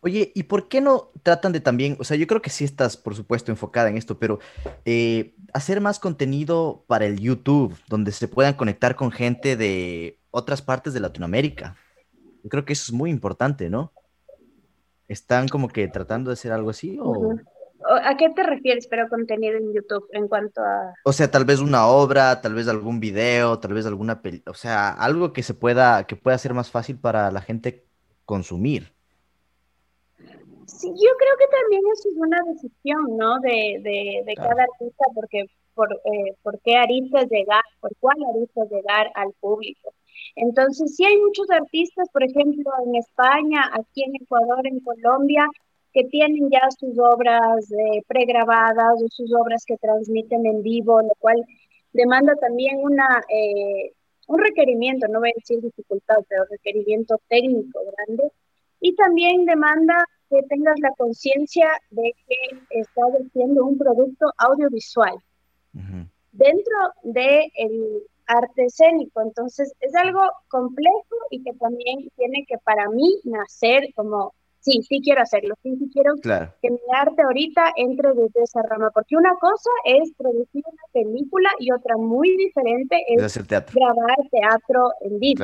[0.02, 2.96] Oye, ¿y por qué no tratan de también, o sea, yo creo que sí estás,
[2.96, 4.40] por supuesto, enfocada en esto, pero
[4.86, 10.62] eh, hacer más contenido para el YouTube, donde se puedan conectar con gente de otras
[10.62, 11.76] partes de Latinoamérica?
[12.44, 13.92] Yo creo que eso es muy importante, ¿no?
[15.10, 17.36] ¿Están como que tratando de hacer algo así o...?
[18.04, 20.94] ¿A qué te refieres, pero contenido en YouTube en cuanto a...?
[21.04, 24.22] O sea, tal vez una obra, tal vez algún video, tal vez alguna...
[24.46, 27.86] O sea, algo que se pueda, que pueda ser más fácil para la gente
[28.26, 28.94] consumir.
[30.68, 33.40] Sí, yo creo que también eso es una decisión, ¿no?
[33.40, 38.70] De, de, de cada artista, porque por, eh, por qué aristas llegar, por cuál aristas
[38.70, 39.92] llegar al público.
[40.42, 45.46] Entonces, sí hay muchos artistas, por ejemplo, en España, aquí en Ecuador, en Colombia,
[45.94, 51.14] que tienen ya sus obras eh, pregrabadas o sus obras que transmiten en vivo, lo
[51.20, 51.36] cual
[51.92, 53.92] demanda también una, eh,
[54.28, 58.32] un requerimiento, no voy a decir dificultad, pero requerimiento técnico grande.
[58.80, 65.16] Y también demanda que tengas la conciencia de que estás haciendo un producto audiovisual
[66.32, 69.22] dentro del el arte escénico.
[69.22, 75.02] Entonces es algo complejo y que también tiene que para mí nacer como, sí, sí
[75.04, 76.14] quiero hacerlo, sí, sí quiero
[76.62, 81.50] que mi arte ahorita entre desde esa rama, porque una cosa es producir una película
[81.60, 85.44] y otra muy diferente es grabar teatro en vivo.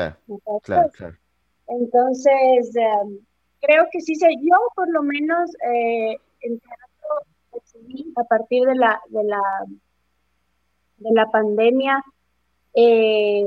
[0.63, 1.17] Claro, claro,
[1.67, 3.19] Entonces, em,
[3.61, 8.75] creo que sí sé, yo por lo menos eh, el teatro decidí a partir de
[8.75, 9.41] la, de la,
[10.97, 12.03] de la pandemia,
[12.75, 13.43] eh,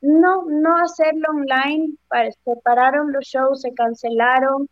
[0.00, 1.96] no, no hacerlo online,
[2.44, 4.68] se pararon los shows, se cancelaron.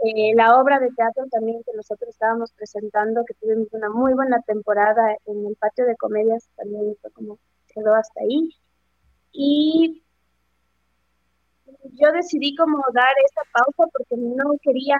[0.00, 4.40] Eh, la obra de teatro también que nosotros estábamos presentando, que tuvimos una muy buena
[4.42, 7.38] temporada en el patio de comedias, también fue como
[7.74, 8.50] quedó hasta ahí.
[9.32, 10.02] Y
[11.94, 14.98] yo decidí como dar esa pausa porque no quería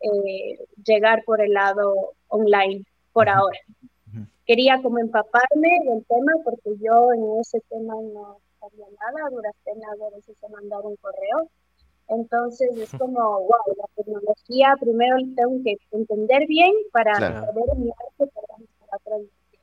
[0.00, 3.58] eh, llegar por el lado online por ahora.
[4.48, 9.90] Quería como empaparme del tema porque yo en ese tema no sabía nada, duras penas
[10.00, 11.50] a veces se mandar un correo.
[12.08, 17.12] Entonces es como, wow, la tecnología primero tengo que entender bien para
[17.52, 18.32] poder mi arte
[18.80, 19.60] para transmitir.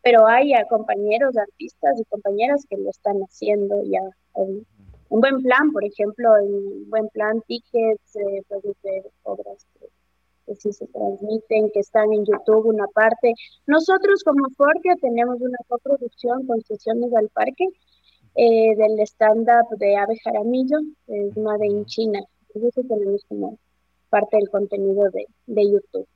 [0.00, 4.00] Pero hay compañeros artistas y compañeras que lo están haciendo ya
[5.10, 9.86] un buen plan, por ejemplo, en buen plan tickets, eh, puede ser obras que,
[10.58, 13.34] sí se transmiten, que están en YouTube una parte.
[13.66, 17.66] Nosotros como Fortia tenemos una coproducción con Sesiones al Parque
[18.34, 22.20] eh, del stand-up de Ave Jaramillo, es una de China.
[22.54, 23.58] Eso tenemos como
[24.08, 26.06] parte del contenido de, de YouTube.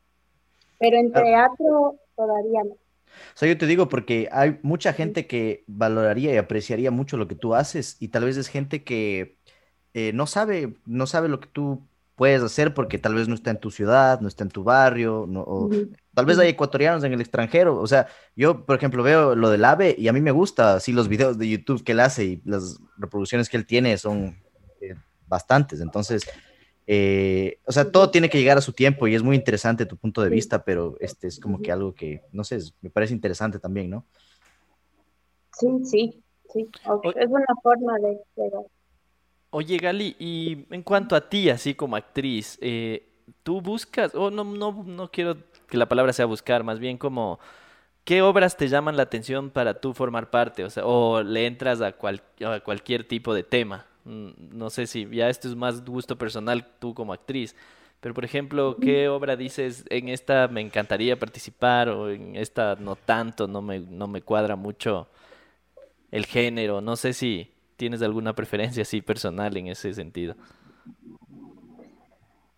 [0.79, 2.75] Pero en teatro todavía no.
[2.75, 7.29] O sea, yo te digo porque hay mucha gente que valoraría y apreciaría mucho lo
[7.29, 9.39] que tú haces y tal vez es gente que
[9.93, 13.51] eh, no sabe, no sabe lo que tú puedes hacer porque tal vez no está
[13.51, 15.71] en tu ciudad, no está en tu barrio, no, o
[16.15, 17.81] tal vez hay ecuatorianos en el extranjero.
[17.81, 20.93] O sea, yo, por ejemplo, veo lo del AVE y a mí me gusta, sí,
[20.93, 24.37] los videos de YouTube que él hace y las reproducciones que él tiene son
[24.81, 24.95] eh,
[25.27, 25.81] bastantes.
[25.81, 26.25] Entonces,
[26.87, 29.97] eh, o sea, todo tiene que llegar a su tiempo y es muy interesante tu
[29.97, 33.59] punto de vista, pero este es como que algo que, no sé, me parece interesante
[33.59, 34.05] también, ¿no?
[35.59, 36.23] Sí, sí,
[36.53, 36.69] sí.
[37.17, 38.21] Es una forma de...
[39.57, 43.07] Oye, Gali, y en cuanto a ti, así como actriz, eh,
[43.45, 45.37] ¿tú buscas, o no, no, no quiero
[45.69, 47.39] que la palabra sea buscar, más bien como...
[48.03, 50.65] ¿Qué obras te llaman la atención para tú formar parte?
[50.65, 53.87] O sea, o le entras a, a cualquier tipo de tema.
[54.03, 57.55] Mm, no sé si ya esto es más gusto personal tú como actriz,
[58.01, 62.97] pero por ejemplo, ¿qué obra dices en esta me encantaría participar o en esta no
[62.97, 65.07] tanto, no me, no me cuadra mucho
[66.11, 66.81] el género?
[66.81, 70.37] No sé si tienes alguna preferencia así personal en ese sentido.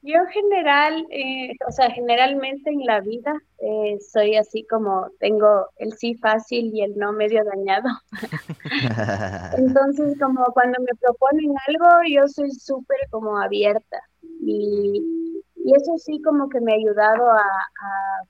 [0.07, 5.95] Yo general, eh, o sea, generalmente en la vida eh, soy así como tengo el
[5.95, 7.89] sí fácil y el no medio dañado.
[9.59, 14.01] Entonces, como cuando me proponen algo, yo soy súper como abierta.
[14.41, 15.43] Y,
[15.77, 18.23] eso sí como que me ha ayudado a, a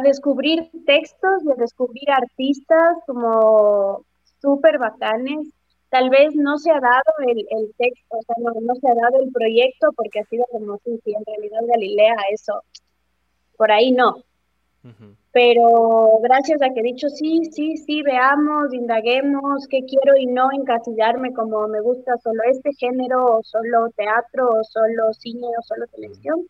[0.00, 4.04] descubrir textos y a descubrir artistas como
[4.40, 5.48] súper bacanes.
[5.88, 8.94] Tal vez no se ha dado el, el texto, o sea, no, no, se ha
[8.94, 12.62] dado el proyecto porque ha sido como si en realidad Galilea eso,
[13.56, 14.16] por ahí no.
[15.32, 20.50] Pero gracias a que he dicho sí, sí, sí, veamos, indaguemos qué quiero y no
[20.52, 25.86] encasillarme como me gusta solo este género, o solo teatro, o solo cine, o solo
[25.86, 26.46] televisión.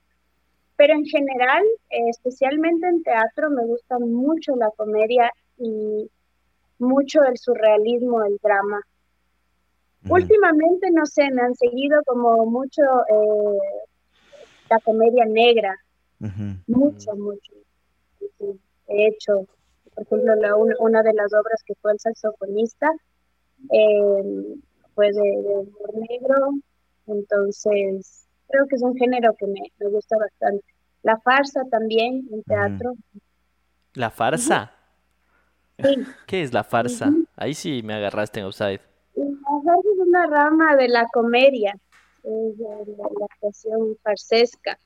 [0.76, 6.10] Pero en general, especialmente en teatro, me gusta mucho la comedia y
[6.78, 8.80] mucho el surrealismo, el drama.
[10.08, 13.58] Últimamente, no sé, me han seguido como mucho eh,
[14.68, 15.74] la comedia negra,
[16.66, 17.52] mucho, mucho.
[18.88, 19.46] He hecho,
[19.94, 22.92] por ejemplo, la, una de las obras que fue el saxofonista,
[23.70, 24.56] eh,
[24.94, 26.50] fue de, humor negro,
[27.06, 28.23] entonces
[28.54, 30.64] creo que es un género que me, me gusta bastante.
[31.02, 32.94] La farsa también, en teatro.
[33.94, 34.72] ¿La farsa?
[36.26, 37.12] ¿Qué es la farsa?
[37.36, 38.80] Ahí sí me agarraste en offside.
[39.16, 41.74] La farsa es una rama de la comedia,
[42.22, 44.78] es de la actuación farsesca.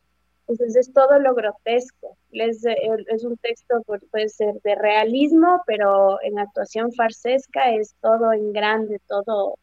[0.49, 2.17] Entonces es todo lo grotesco.
[2.33, 8.55] Es, es un texto, puede ser de realismo, pero en actuación farsesca es todo en
[8.55, 9.59] grande, todo,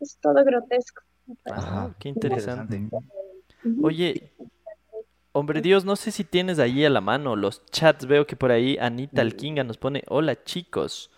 [0.00, 1.02] es todo grotesco.
[1.50, 2.88] Ah, qué interesante.
[3.82, 4.32] Oye,
[5.32, 8.06] hombre Dios, no sé si tienes ahí a la mano los chats.
[8.06, 11.10] Veo que por ahí Anita Alquinga nos pone, hola chicos.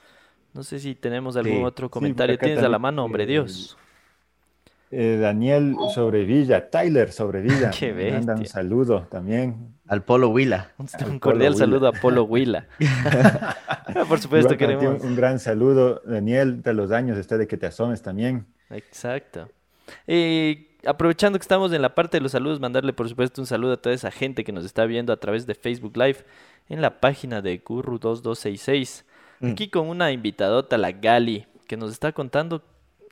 [0.52, 2.38] No sé si tenemos algún otro comentario.
[2.38, 3.76] ¿Tienes a la mano, hombre Dios?
[4.96, 7.70] Eh, Daniel Sobrevilla, Tyler Sobrevilla.
[7.78, 9.74] Qué Manda un saludo también.
[9.88, 10.70] Al Polo Huila.
[10.78, 12.68] Un, cordial saludo a Polo Huila.
[14.08, 15.02] Por supuesto, queremos.
[15.02, 18.46] Un gran saludo, Daniel, de los años este de que te asomes también.
[18.70, 19.48] Exacto.
[20.06, 23.74] Eh, aprovechando que estamos en la parte de los saludos, mandarle por supuesto un saludo
[23.74, 26.24] a toda esa gente que nos está viendo a través de Facebook Live
[26.68, 29.04] en la página de Guru2266.
[29.40, 29.50] Mm.
[29.50, 32.62] Aquí con una invitadota, la Gali, que nos está contando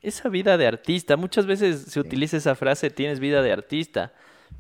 [0.02, 1.16] esa vida de artista.
[1.16, 4.12] Muchas veces se utiliza esa frase, tienes vida de artista,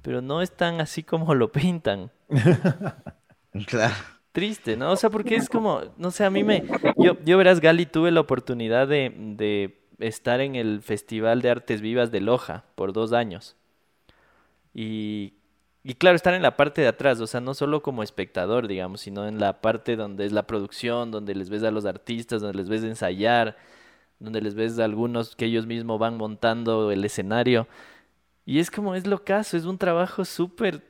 [0.02, 2.10] pero no es tan así como lo pintan.
[3.66, 3.94] claro.
[4.32, 4.92] Triste, ¿no?
[4.92, 6.64] O sea, porque es como, no sé, a mí me...
[6.96, 11.80] Yo, yo verás, Gali, tuve la oportunidad de, de estar en el Festival de Artes
[11.80, 13.56] Vivas de Loja por dos años.
[14.74, 15.34] Y,
[15.84, 19.00] y claro, estar en la parte de atrás, o sea, no solo como espectador, digamos,
[19.00, 22.58] sino en la parte donde es la producción, donde les ves a los artistas, donde
[22.58, 23.56] les ves ensayar,
[24.18, 27.66] donde les ves a algunos que ellos mismos van montando el escenario.
[28.46, 30.82] Y es como, es lo caso, es un trabajo súper,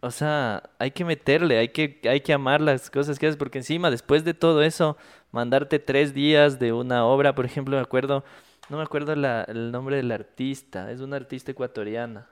[0.00, 3.58] o sea, hay que meterle, hay que, hay que amar las cosas que haces, porque
[3.58, 4.96] encima, después de todo eso,
[5.32, 8.24] mandarte tres días de una obra, por ejemplo, me acuerdo,
[8.68, 12.28] no me acuerdo el nombre del artista, es una artista ecuatoriana.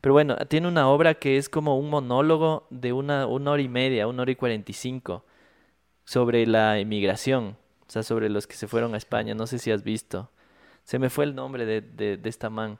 [0.00, 3.68] Pero bueno, tiene una obra que es como un monólogo de una, una hora y
[3.68, 5.24] media, una hora y cuarenta y cinco,
[6.04, 7.56] sobre la emigración.
[7.86, 9.34] O sea, sobre los que se fueron a España.
[9.34, 10.30] No sé si has visto.
[10.82, 12.78] Se me fue el nombre de, de, esta man.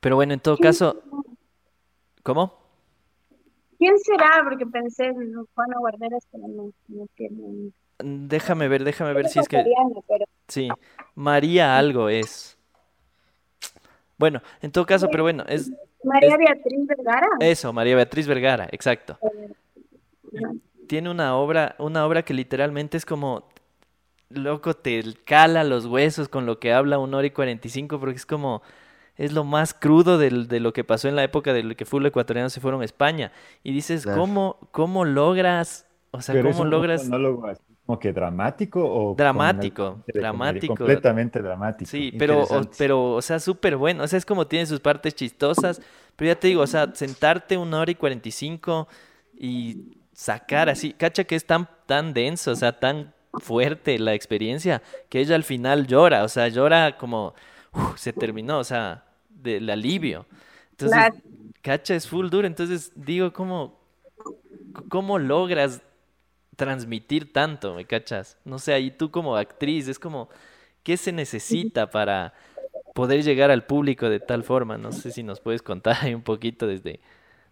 [0.00, 1.02] Pero bueno, en todo caso.
[2.22, 2.65] ¿Cómo?
[3.78, 4.42] ¿Quién será?
[4.44, 7.72] Porque pensé en Juana Guarderas, pero no, no tiene.
[7.98, 9.64] Déjame ver, déjame ver si es que.
[10.48, 10.68] Sí,
[11.14, 12.58] María algo es.
[14.18, 15.70] Bueno, en todo caso, pero bueno, es.
[16.04, 17.28] María Beatriz Vergara.
[17.40, 19.18] Eso, María Beatriz Vergara, exacto.
[19.22, 20.40] Eh,
[20.86, 23.48] tiene una obra, una obra que literalmente es como,
[24.28, 27.98] loco, te cala los huesos con lo que habla una hora y cuarenta y cinco,
[27.98, 28.62] porque es como,
[29.16, 32.06] es lo más crudo de, de lo que pasó en la época de que fútbol
[32.06, 33.32] ecuatoriano se fueron a España.
[33.62, 37.08] Y dices, ¿cómo, ¿cómo logras, o sea, cómo logras...
[37.86, 41.90] como que dramático o dramático, dramático, completamente dramático.
[41.90, 44.04] Sí, pero, pero, o sea, súper bueno.
[44.04, 45.80] O sea, es como tiene sus partes chistosas,
[46.16, 48.88] pero ya te digo, o sea, sentarte una hora y cuarenta y cinco
[49.38, 54.82] y sacar así, cacha que es tan, tan denso, o sea, tan fuerte la experiencia,
[55.10, 57.34] que ella al final llora, o sea, llora como,
[57.96, 59.04] se terminó, o sea,
[59.42, 60.26] del alivio.
[60.70, 61.22] Entonces,
[61.62, 63.78] cacha es full duro, entonces digo, ¿cómo,
[64.88, 65.82] cómo logras
[66.54, 68.36] transmitir tanto, me cachas?
[68.44, 70.28] No sé, ahí tú como actriz, es como,
[70.82, 72.34] ¿qué se necesita para
[72.94, 74.78] poder llegar al público de tal forma?
[74.78, 77.00] No sé si nos puedes contar ahí un poquito desde,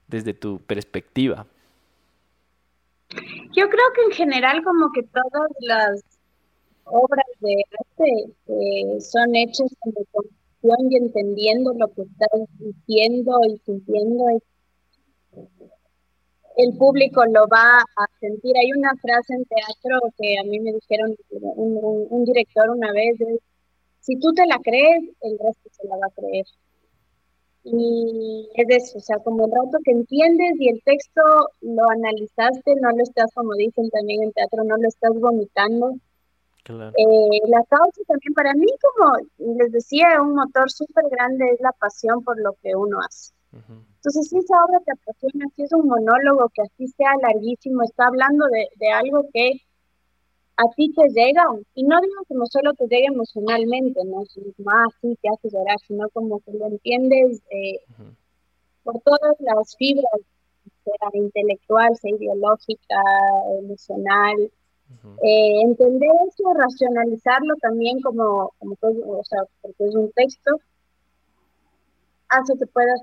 [0.07, 1.47] desde tu perspectiva.
[3.53, 6.03] Yo creo que en general como que todas las
[6.85, 9.75] obras de arte son hechas
[10.13, 10.25] con
[10.65, 14.25] y entendiendo lo que estás diciendo y sintiendo.
[16.57, 18.57] El público lo va a sentir.
[18.57, 23.17] Hay una frase en teatro que a mí me dijeron un, director una vez,
[24.01, 26.47] si tú te la crees, el resto se la va a creer.
[27.65, 31.23] Y es eso, o sea, como el rato que entiendes y el texto
[31.63, 35.95] lo analizaste, no lo estás, como dicen también en teatro, no lo estás vomitando.
[36.67, 41.73] Eh, la causa también para mí, como les decía, un motor súper grande es la
[41.73, 43.33] pasión por lo que uno hace.
[43.53, 48.07] Entonces, si esa obra te apasiona, si es un monólogo que así sea larguísimo, está
[48.07, 49.61] hablando de, de algo que
[50.57, 54.97] a ti te llega, y no digo como solo te llega emocionalmente, no más ah,
[55.01, 57.81] sí te hace llorar, sino como que lo entiendes eh,
[58.85, 60.21] por todas las fibras,
[60.85, 63.01] sea intelectual, sea ideológica,
[63.59, 64.51] emocional.
[65.23, 70.59] Eh, entender eso, racionalizarlo también como, como o sea, porque es un texto,
[72.29, 73.01] hace que puedas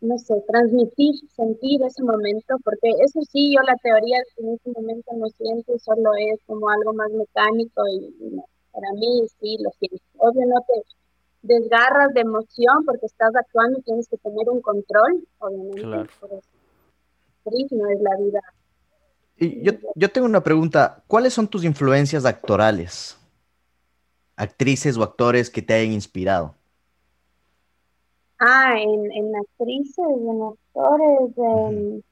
[0.00, 5.10] no sé, transmitir, sentir ese momento, porque eso sí, yo la teoría en ese momento
[5.16, 8.40] no siento, solo es como algo más mecánico y,
[8.72, 10.04] para mí sí lo siento.
[10.18, 10.82] Obvio no te
[11.42, 16.10] desgarras de emoción porque estás actuando y tienes que tener un control, obviamente, claro.
[16.20, 17.74] por eso.
[17.74, 18.40] no es la vida.
[19.40, 23.16] Y yo, yo tengo una pregunta, ¿cuáles son tus influencias actorales?
[24.36, 26.54] Actrices o actores que te hayan inspirado.
[28.40, 31.36] Ah, en, en actrices, en actores.
[31.36, 32.04] En...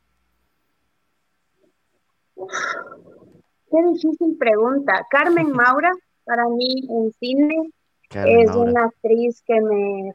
[3.70, 5.06] Qué difícil pregunta.
[5.10, 5.92] Carmen Maura,
[6.24, 7.70] para mí en cine,
[8.10, 10.12] es una actriz que me...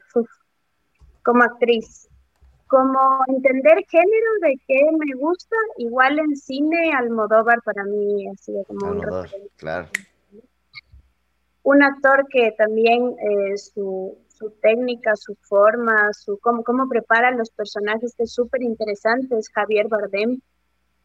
[1.22, 2.08] como actriz.
[2.72, 8.64] Como entender género de qué me gusta, igual en cine, Almodóvar para mí ha sido
[8.64, 9.02] como un
[9.56, 9.88] claro.
[11.64, 17.50] Un actor que también eh, su, su técnica, su forma, su cómo, cómo prepara los
[17.50, 20.40] personajes, que es súper interesante, es Javier Bardem,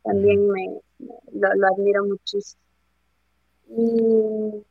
[0.04, 0.80] también me,
[1.34, 2.62] lo, admiro muchísimo.
[3.68, 4.64] Y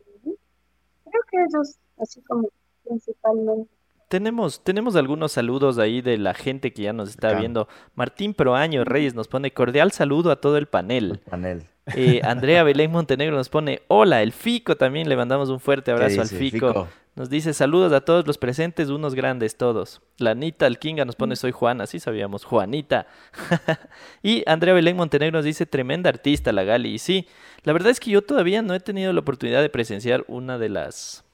[1.04, 2.48] creo que ellos, así como
[2.84, 3.75] principalmente.
[4.08, 7.68] Tenemos, tenemos algunos saludos ahí de la gente que ya nos está viendo.
[7.96, 11.20] Martín Proaño Reyes nos pone cordial saludo a todo el panel.
[11.28, 11.64] panel.
[11.94, 16.20] Eh, Andrea Belén Montenegro nos pone hola, el Fico también le mandamos un fuerte abrazo
[16.20, 16.86] al Fico.
[17.16, 20.02] Nos dice saludos a todos los presentes, unos grandes todos.
[20.18, 23.06] La Anita Alquinga nos pone soy Juana, sí sabíamos, Juanita.
[24.22, 26.90] y Andrea Belén Montenegro nos dice tremenda artista la Gali.
[26.92, 27.26] Y sí,
[27.64, 30.68] la verdad es que yo todavía no he tenido la oportunidad de presenciar una de
[30.68, 31.25] las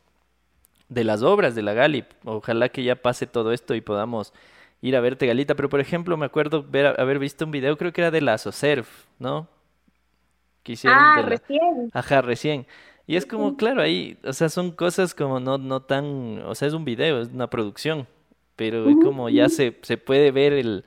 [0.93, 2.05] de las obras de la Gali.
[2.25, 4.33] Ojalá que ya pase todo esto y podamos
[4.81, 5.55] ir a verte Galita.
[5.55, 8.39] Pero por ejemplo me acuerdo ver, haber visto un video, creo que era de la
[8.39, 9.49] SOSERF, ¿no?
[10.63, 11.91] Que ah, recién.
[11.93, 12.67] Ajá, recién.
[13.07, 16.69] Y es como, claro, ahí, o sea, son cosas como no, no tan, o sea,
[16.69, 18.07] es un video, es una producción,
[18.55, 20.85] pero como ya se, se puede ver el,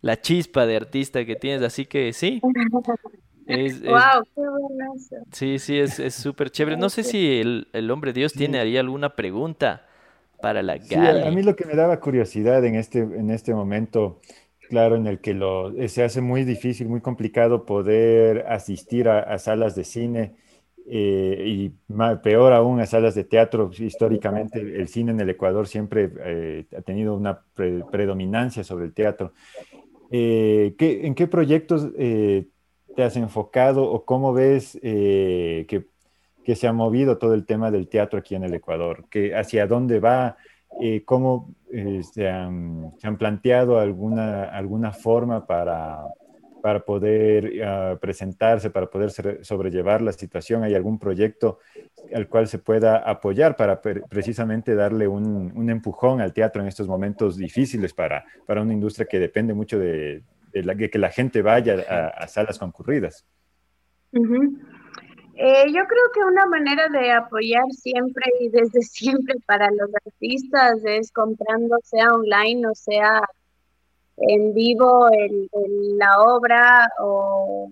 [0.00, 2.40] la chispa de artista que tienes, así que sí.
[3.48, 4.94] Es, wow, qué bueno
[5.32, 6.76] Sí, sí, es súper chévere.
[6.76, 9.86] No sé si el, el hombre Dios tiene ahí alguna pregunta
[10.40, 11.22] para la Gali.
[11.22, 14.20] a mí lo que me daba curiosidad en este, en este momento,
[14.68, 19.74] claro, en el que lo, se hace muy difícil, muy complicado poder asistir a salas
[19.74, 20.36] de cine
[20.90, 21.72] eh, y
[22.22, 23.70] peor aún a salas de teatro.
[23.76, 29.32] Históricamente el cine en el Ecuador siempre eh, ha tenido una predominancia sobre el teatro.
[30.10, 31.88] Eh, ¿En qué proyectos
[32.98, 35.86] te has enfocado o cómo ves que,
[36.44, 39.04] que, se ha movido todo el tema del teatro aquí en el Ecuador?
[39.08, 40.36] ¿Que, ¿Hacia dónde va?
[41.04, 46.08] ¿Cómo se han, se, han, planteado alguna, alguna forma para
[46.60, 49.12] para poder ah, presentarse, para poder
[49.44, 50.64] sobrellevar la situación?
[50.64, 51.60] ¿Hay algún proyecto
[52.12, 57.36] al cual se pueda apoyar para precisamente darle un, empujón al teatro en estos momentos
[57.36, 60.24] difíciles para, para una industria que depende mucho de,
[60.62, 61.84] que la gente vaya
[62.16, 63.24] a, salas concurridas?
[64.12, 70.80] Eh, yo creo que una manera de apoyar siempre y desde siempre para los artistas
[70.84, 73.20] es comprando, sea online o sea
[74.16, 75.48] en vivo el,
[75.96, 77.70] la obra o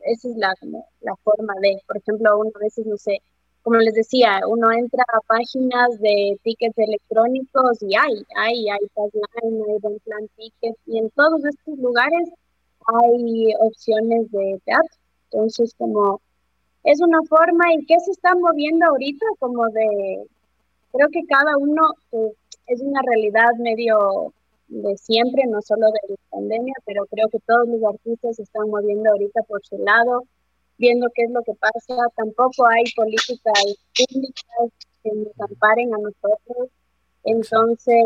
[0.00, 0.52] esa es la,
[1.00, 3.22] la forma de, por ejemplo, uno a veces, no sé,
[3.64, 9.62] como les decía, uno entra a páginas de tickets electrónicos y hay, hay, hay Passline,
[9.66, 12.28] hay Plan Tickets, y en todos estos lugares
[12.86, 14.98] hay opciones de teatro.
[15.32, 16.20] Entonces, como
[16.84, 20.26] es una forma y que se está moviendo ahorita, como de,
[20.92, 22.32] creo que cada uno eh,
[22.66, 24.34] es una realidad medio
[24.68, 28.68] de siempre, no solo de la pandemia, pero creo que todos los artistas se están
[28.68, 30.24] moviendo ahorita por su lado,
[30.78, 32.02] viendo qué es lo que pasa.
[32.16, 33.54] Tampoco hay políticas
[33.96, 36.68] públicas que nos amparen a nosotros.
[37.24, 38.04] Entonces,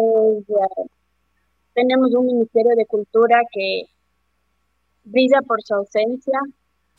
[1.74, 3.82] tenemos un Ministerio de Cultura que
[5.04, 6.40] brilla por su ausencia.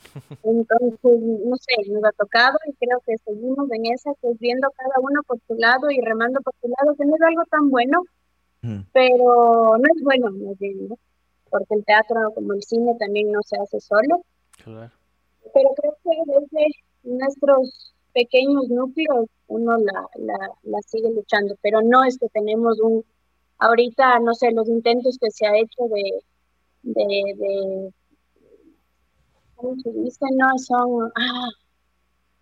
[0.42, 4.94] Entonces, no sé, nos ha tocado y creo que seguimos en esa, pues viendo cada
[5.00, 8.02] uno por su lado y remando por su lado, que no es algo tan bueno,
[8.92, 10.96] pero no es bueno, más bien, ¿no?
[11.50, 14.22] Porque el teatro, como el cine, también no se hace solo.
[14.62, 14.99] Claro.
[15.52, 16.66] Pero creo que desde
[17.02, 20.08] nuestros pequeños núcleos uno la,
[20.62, 23.04] la, sigue luchando, pero no es que tenemos un,
[23.58, 26.22] ahorita, no sé, los intentos que se ha hecho de,
[26.82, 27.92] de, de
[29.56, 30.26] ¿cómo se dice?
[30.32, 31.48] No, son, ah,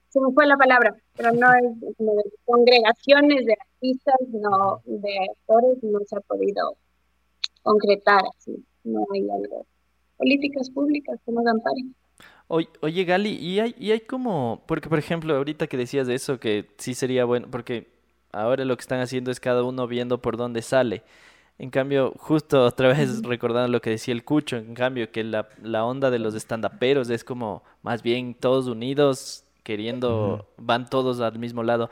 [0.09, 5.83] se me fue la palabra, pero no es de congregaciones de artistas, no, de actores,
[5.83, 6.77] no se ha podido
[7.63, 9.67] concretar así, no hay algo.
[10.17, 11.95] Políticas públicas que nos amparen.
[12.49, 16.41] Oye, Gali, y hay, y hay como, porque por ejemplo, ahorita que decías de eso,
[16.41, 17.89] que sí sería bueno, porque
[18.33, 21.03] ahora lo que están haciendo es cada uno viendo por dónde sale.
[21.59, 25.49] En cambio, justo otra vez recordando lo que decía el Cucho, en cambio, que la,
[25.63, 31.39] la onda de los estandaperos es como más bien todos unidos, queriendo, van todos al
[31.39, 31.91] mismo lado.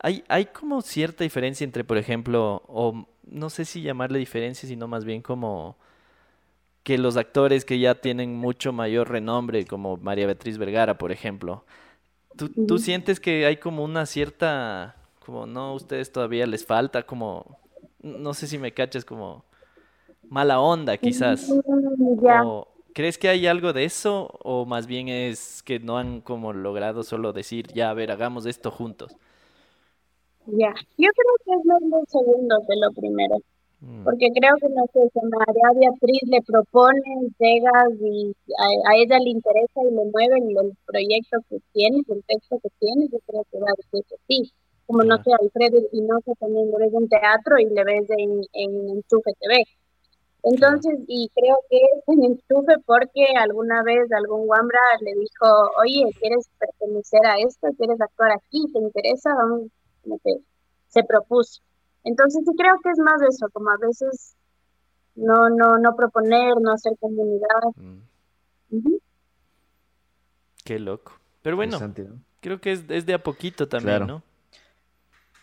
[0.00, 4.88] Hay, hay como cierta diferencia entre, por ejemplo, o no sé si llamarle diferencia, sino
[4.88, 5.76] más bien como
[6.88, 11.62] que los actores que ya tienen mucho mayor renombre, como María Beatriz Vergara, por ejemplo,
[12.34, 17.58] ¿tú, tú sientes que hay como una cierta, como no, ustedes todavía les falta, como,
[18.00, 19.44] no sé si me caches, como
[20.30, 21.52] mala onda quizás?
[22.42, 26.54] O, ¿Crees que hay algo de eso o más bien es que no han como
[26.54, 29.14] logrado solo decir, ya, a ver, hagamos esto juntos?
[30.46, 33.36] Ya, yo creo que es más lo segundo que lo primero.
[33.80, 34.04] Mm.
[34.04, 39.30] Porque creo que no sé, si María Beatriz le propone, llega y a, ella le
[39.30, 43.60] interesa y le mueve el, proyecto que tiene, el texto que tiene, yo creo que
[43.60, 44.52] va a decir que sí.
[44.86, 48.88] Como no sé, Alfredo Espinosa también lo ves en teatro y le ves en, en
[48.88, 49.64] Enchufe TV.
[50.42, 56.10] Entonces, y creo que es en Enchufe porque alguna vez algún Wambra le dijo, oye,
[56.18, 57.68] ¿quieres pertenecer a esto?
[57.76, 58.64] ¿Quieres actuar aquí?
[58.72, 59.34] ¿Te interesa?
[59.34, 59.68] Vamos,
[60.02, 60.36] como que
[60.88, 61.60] se propuso.
[62.04, 64.36] Entonces sí creo que es más eso, como a veces
[65.14, 67.62] no, no, no proponer, no hacer comunidad.
[67.76, 68.94] Mm.
[70.64, 71.12] Qué loco.
[71.42, 71.78] Pero bueno,
[72.40, 74.22] creo que es, es, de a poquito también, ¿no?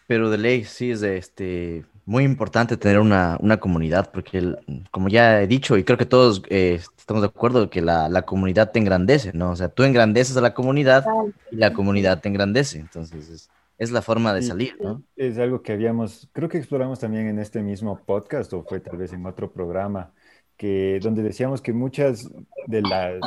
[0.08, 4.56] Pero de ley, sí, es de, este, muy importante tener una, una comunidad, porque
[4.91, 8.22] como ya he dicho, y creo que todos eh, estamos de acuerdo, que la, la,
[8.22, 9.51] comunidad te engrandece, ¿no?
[9.51, 11.03] O sea, tú engrandeces a la comunidad
[11.51, 12.80] y la comunidad te engrandece.
[12.80, 15.03] Entonces, es, es la forma de salir, ¿no?
[15.15, 18.97] Es algo que habíamos, creo que exploramos también en este mismo podcast o fue tal
[18.97, 20.13] vez en otro programa,
[20.57, 22.30] que donde decíamos que muchas
[22.67, 22.82] de,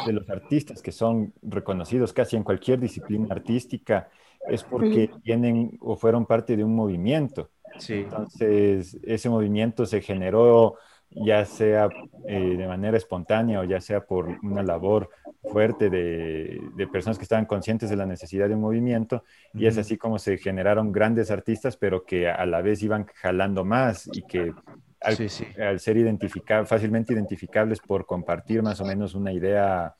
[0.06, 4.08] de los artistas que son reconocidos casi en cualquier disciplina artística
[4.48, 7.50] es porque tienen o fueron parte de un movimiento.
[7.78, 7.94] Sí.
[7.94, 10.76] Entonces, ese movimiento se generó
[11.10, 11.88] ya sea
[12.26, 15.10] eh, de manera espontánea o ya sea por una labor
[15.50, 16.60] fuerte de,
[16.92, 20.36] personas que estaban conscientes de la necesidad de un movimiento y es así como se
[20.36, 24.52] generaron grandes artistas, pero que a la vez iban jalando más y que
[25.00, 29.94] al, ser identificables, fácilmente identificables por compartir más o menos una idea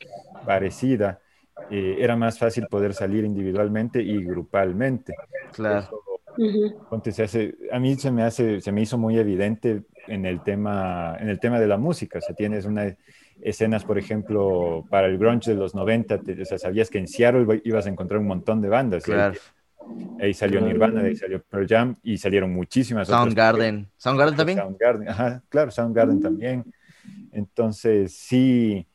[0.44, 1.20] parecida,
[1.70, 5.14] eh, era más fácil poder salir individualmente y grupalmente.
[5.52, 5.88] Claro.
[7.72, 11.38] a mí se me, hace, se me hizo muy evidente en el tema, en el
[11.38, 12.18] tema de la música.
[12.18, 12.96] O sea, tienes una,
[13.40, 17.60] escenas, por ejemplo, para el grunge de los 90, o sea, sabías que en Seattle
[17.64, 19.04] ibas a encontrar un montón de bandas.
[19.04, 19.38] Claro.
[20.20, 23.88] Ahí, salió Nirvana, ahí salió Pearl Jam y salieron muchísimas Soundgarden.
[23.96, 24.58] ¿Soundgarden también?
[24.58, 26.64] Soundgarden, ajá, claro, Soundgarden también.
[27.32, 28.86] Entonces, sí,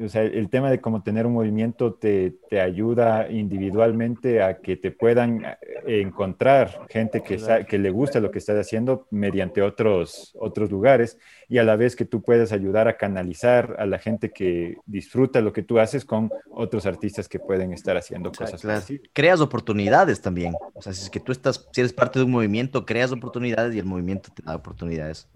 [0.00, 4.76] o sea, el tema de cómo tener un movimiento te, te, ayuda individualmente a que
[4.76, 7.38] te puedan eh, encontrar gente que,
[7.68, 11.18] que le gusta lo que estás haciendo mediante otros, otros lugares
[11.48, 15.40] y a la vez que tú puedas ayudar a canalizar a la gente que disfruta
[15.40, 19.00] lo que tú haces con otros artistas que pueden estar haciendo cosas así.
[19.12, 20.54] Creas oportunidades también.
[20.74, 23.74] O sea, si es que tú estás, si eres parte de un movimiento, creas oportunidades
[23.74, 25.28] y el movimiento te da oportunidades.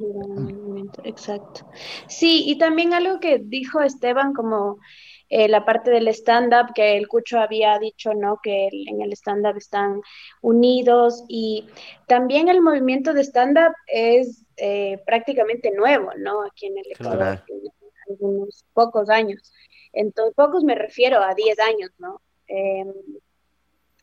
[1.05, 1.66] Exacto.
[2.09, 4.78] Sí, y también algo que dijo Esteban como
[5.35, 8.39] eh, la parte del stand-up, que el Cucho había dicho, ¿no?
[8.43, 10.03] Que en el stand-up están
[10.43, 11.66] unidos y
[12.07, 16.43] también el movimiento de stand-up es eh, prácticamente nuevo, ¿no?
[16.43, 17.43] Aquí en el Ecuador,
[18.11, 19.53] algunos pocos años.
[19.95, 22.20] Entonces, pocos me refiero a 10 años, ¿no?
[22.47, 22.93] Em,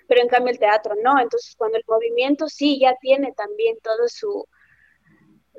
[0.08, 1.20] pero en cambio el teatro no.
[1.20, 4.48] Entonces, cuando el movimiento sí ya tiene también todo su,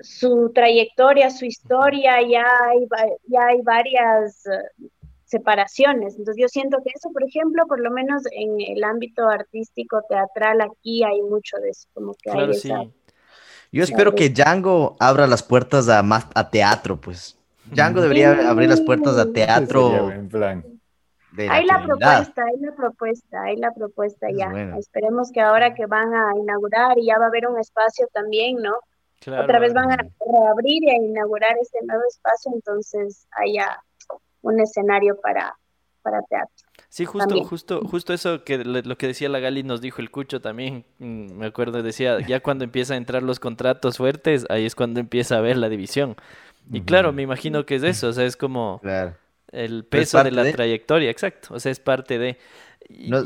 [0.03, 2.87] su trayectoria, su historia, ya hay,
[3.27, 4.89] ya hay varias eh,
[5.25, 6.17] separaciones.
[6.19, 10.61] Entonces yo siento que eso, por ejemplo, por lo menos en el ámbito artístico, teatral,
[10.61, 12.85] aquí hay mucho de eso, como que hay esa,
[13.71, 17.37] Yo espero que Django abra las puertas a más a teatro, pues.
[17.67, 20.11] Django debería abrir las puertas a teatro.
[20.11, 20.65] En plan.
[21.37, 24.75] hay la propuesta, hay la propuesta, hay la propuesta ya.
[24.77, 28.57] Esperemos que ahora que van a inaugurar y ya va a haber un espacio también,
[28.57, 28.75] ¿no?
[29.27, 33.83] Otra vez van a reabrir y a inaugurar este nuevo espacio, entonces haya
[34.43, 35.55] un escenario para,
[36.03, 36.55] para teatro.
[36.89, 40.41] Sí, justo, justo, justo eso que lo que decía la Gali nos dijo el Cucho
[40.41, 44.75] también, mm, me acuerdo, decía, ya cuando empieza a entrar los contratos fuertes, ahí es
[44.75, 46.17] cuando empieza a ver la división.
[46.73, 48.81] Y claro, me imagino que es eso, o sea, es como
[49.53, 52.39] el peso de la trayectoria, exacto, o sea, es parte de...
[52.89, 53.23] Y, no,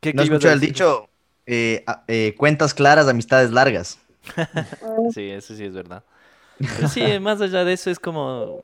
[0.00, 1.08] ¿qué, no el dicho,
[1.44, 3.98] eh, eh, cuentas claras, amistades largas.
[5.14, 6.02] sí, eso sí es verdad.
[6.88, 8.62] sí, más allá de eso es como,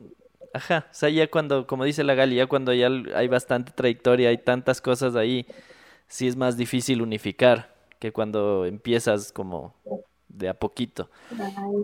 [0.52, 4.30] ajá, o sea, ya cuando, como dice la Gali, ya cuando ya hay bastante trayectoria,
[4.30, 5.46] hay tantas cosas ahí,
[6.08, 9.74] sí es más difícil unificar que cuando empiezas como
[10.28, 11.10] de a poquito.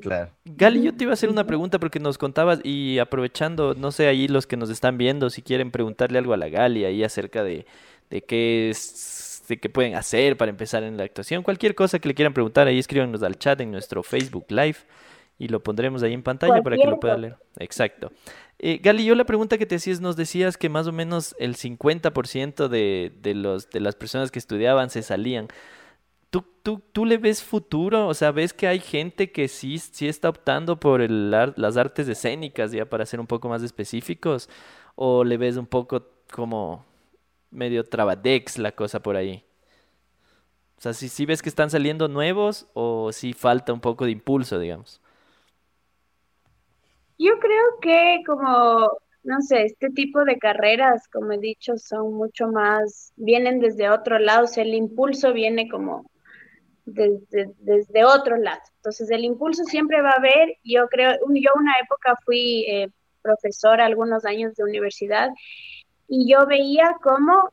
[0.01, 0.33] Claro.
[0.45, 4.09] Gali, yo te iba a hacer una pregunta porque nos contabas y aprovechando, no sé,
[4.09, 7.45] ahí los que nos están viendo, si quieren preguntarle algo a la Gali ahí acerca
[7.45, 7.67] de,
[8.11, 8.79] de qué es
[9.49, 11.43] de qué pueden hacer para empezar en la actuación.
[11.43, 14.77] Cualquier cosa que le quieran preguntar, ahí escríbanos al chat en nuestro Facebook Live
[15.39, 17.37] y lo pondremos ahí en pantalla para que lo puedan leer.
[17.59, 18.13] Exacto.
[18.59, 21.57] Eh, Gali, yo la pregunta que te hacías, nos decías que más o menos el
[21.57, 25.49] 50% de, de, los, de las personas que estudiaban se salían.
[26.31, 28.09] ¿Tú, tú, ¿Tú le ves futuro?
[28.09, 32.09] O sea, ¿ves que hay gente que sí, sí está optando por el, las artes
[32.09, 34.51] escénicas, ya para ser un poco más específicos?
[34.95, 36.85] ¿O le ves un poco como
[37.51, 39.45] medio trabadex la cosa por ahí.
[40.77, 44.13] O sea, si, si ves que están saliendo nuevos o si falta un poco de
[44.13, 45.01] impulso, digamos.
[47.19, 48.89] Yo creo que como,
[49.25, 54.21] no sé, este tipo de carreras, como he dicho, son mucho más, vienen desde otro
[54.21, 56.09] lado, o sea, el impulso viene como
[56.85, 58.61] desde, desde otro lado.
[58.77, 62.89] Entonces, el impulso siempre va a haber, yo creo, yo una época fui eh,
[63.21, 65.31] profesora algunos años de universidad
[66.09, 67.53] y yo veía cómo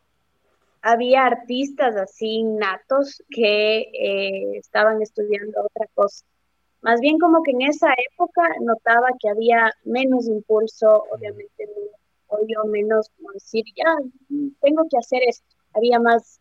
[0.82, 6.26] había artistas así natos que eh, estaban estudiando otra cosa.
[6.82, 11.68] Más bien como que en esa época notaba que había menos impulso, obviamente,
[12.28, 13.97] o yo menos como decir, ya,
[14.62, 15.56] tengo que hacer esto.
[15.74, 16.39] Había más,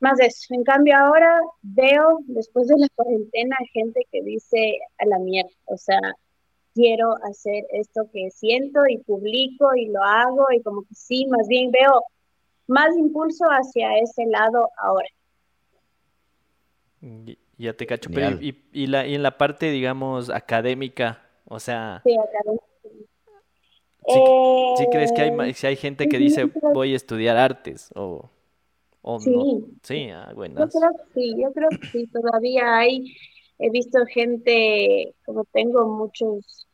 [0.00, 0.54] más de eso.
[0.54, 5.76] En cambio ahora veo, después de la cuarentena, gente que dice a la mierda, o
[5.76, 6.00] sea,
[6.74, 11.46] quiero hacer esto que siento y publico y lo hago y como que sí, más
[11.48, 12.02] bien veo
[12.66, 15.08] más impulso hacia ese lado ahora.
[17.56, 22.00] Ya te cacho, pero y, y, la, y en la parte, digamos, académica, o sea...
[22.04, 22.64] Sí, académica.
[24.76, 28.30] ¿sí, crees que hay, si hay gente que dice voy a estudiar artes o,
[29.02, 29.30] o sí.
[29.30, 29.44] no?
[29.82, 33.14] Sí, ah, Yo creo que sí, yo creo que sí, todavía hay
[33.60, 36.66] he visto gente, como tengo muchos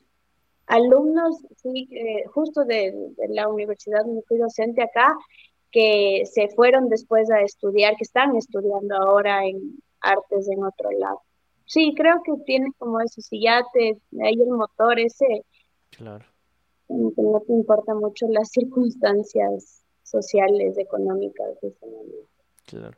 [0.66, 1.88] alumnos, sí,
[2.32, 2.94] justo de,
[3.28, 5.14] la universidad fui docente acá,
[5.70, 11.22] que se fueron después a estudiar, que están estudiando ahora en artes en otro lado.
[11.66, 15.44] Sí, creo que tiene como eso, si ya te, hay el motor ese,
[15.90, 16.24] claro.
[16.88, 22.28] no te importa mucho las circunstancias sociales, económicas de ese momento.
[22.64, 22.96] Claro.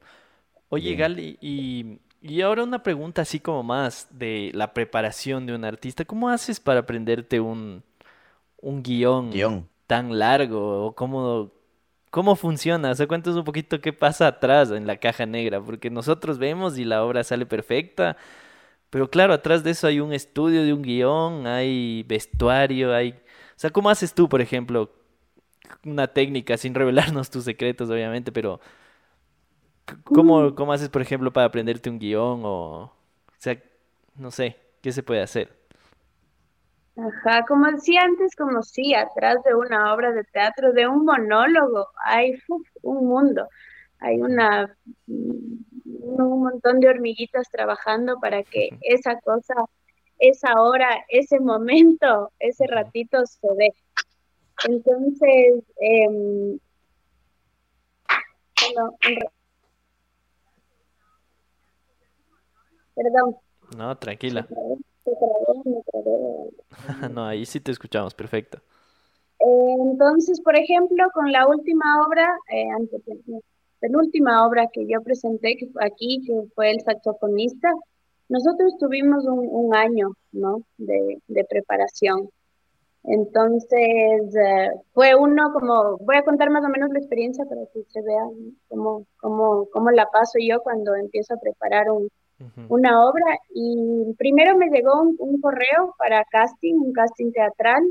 [0.68, 2.08] Oye, Gali, y y
[2.43, 6.05] ahora una pregunta así como más de la preparación de un artista.
[6.05, 7.83] ¿Cómo haces para aprenderte un,
[8.61, 10.87] un guion, tan largo?
[10.87, 11.51] ¿O cómo,
[12.11, 12.91] cómo funciona?
[12.91, 16.79] O sea, cuéntanos un poquito qué pasa atrás en la caja negra, porque nosotros vemos
[16.79, 18.16] y la obra sale perfecta,
[18.91, 23.11] pero claro, atrás de eso hay un estudio de un guion, hay vestuario, hay...
[23.12, 24.91] O sea, ¿cómo haces tú, por ejemplo,
[25.85, 28.61] una técnica sin revelarnos tus secretos, obviamente, pero
[30.05, 32.93] ¿Cómo, ¿Cómo haces, por ejemplo, para aprenderte un guion o, o
[33.39, 33.61] sea,
[34.16, 35.57] no sé, qué se puede hacer?
[36.97, 41.86] Ajá, como decía antes, como si atrás de una obra de teatro, de un monólogo,
[42.05, 42.32] hay
[42.82, 43.49] un mundo,
[44.01, 44.76] hay una
[45.07, 49.55] un montón de hormiguitas trabajando para que esa cosa,
[50.18, 53.74] esa hora, ese momento, ese ratito se dé.
[54.68, 56.59] Entonces, eh,
[58.61, 58.97] bueno,
[62.99, 63.37] Perdón.
[63.77, 64.47] No, tranquila.
[67.13, 68.59] no, ahí sí te escuchamos, perfecto.
[69.39, 72.67] Entonces, por ejemplo, con la última obra, eh,
[73.83, 77.71] la última obra que yo presenté que aquí, que fue El saxofonista,
[78.29, 80.63] nosotros tuvimos un, año ¿no?
[80.77, 82.29] de, preparación.
[83.05, 87.85] Entonces, eh, fue uno como, voy a contar más o menos la experiencia para que
[87.85, 88.25] se vea
[88.69, 92.09] cómo, cómo, cómo la paso yo cuando empiezo a preparar un,
[92.68, 97.82] una obra y primero me llegó un, correo para casting, un casting teatral.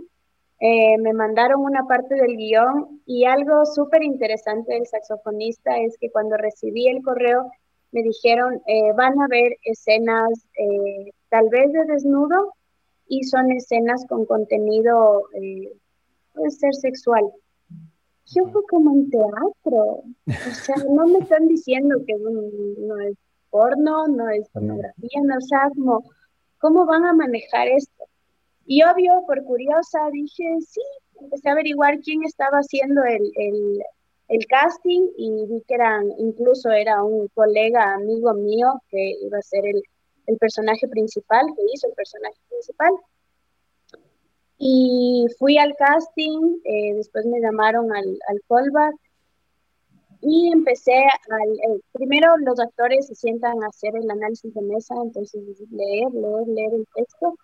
[0.59, 6.09] Eh, me mandaron una parte del guion y algo súper interesante del saxofonista es que
[6.09, 7.51] cuando recibí el correo
[7.91, 12.53] me dijeron, eh, van a ver escenas eh, tal vez de desnudo
[13.07, 15.71] y son escenas con contenido, eh,
[16.33, 17.23] puede ser sexual.
[18.25, 23.15] Yo fue como en teatro, o sea, no me están diciendo que no es
[23.58, 26.03] porno, no es pornografía, no, o sea, como,
[26.60, 28.03] ¿cómo van a manejar esto?
[28.68, 30.82] Y obvio, por curiosa, dije, sí,
[31.20, 33.82] empecé a averiguar quién estaba haciendo el, el,
[34.28, 39.41] el casting y vi que eran, incluso era un colega, amigo mío, que iba a
[39.41, 39.82] ser el,
[40.28, 42.91] el personaje principal, que hizo el personaje principal.
[44.60, 48.95] Y fui al casting, eh, después me llamaron al, al callback
[50.22, 54.95] y empecé al, eh, primero los actores se sientan a hacer el análisis de mesa,
[55.03, 55.41] entonces
[55.72, 57.36] leer, leer, leer el texto,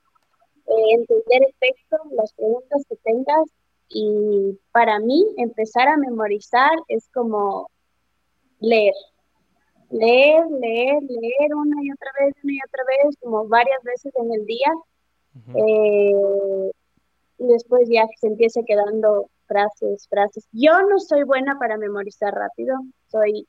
[0.68, 3.50] eh, entender el texto, las preguntas que tengas
[3.90, 7.70] y para mí empezar a memorizar es como
[8.60, 8.94] leer,
[9.90, 14.34] leer, leer, leer una y otra vez, una y otra vez, como varias veces en
[14.34, 14.72] el día.
[15.56, 16.72] eh,
[17.40, 20.48] y después ya se empiece quedando frases, frases.
[20.52, 22.76] Yo no soy buena para memorizar rápido,
[23.08, 23.48] soy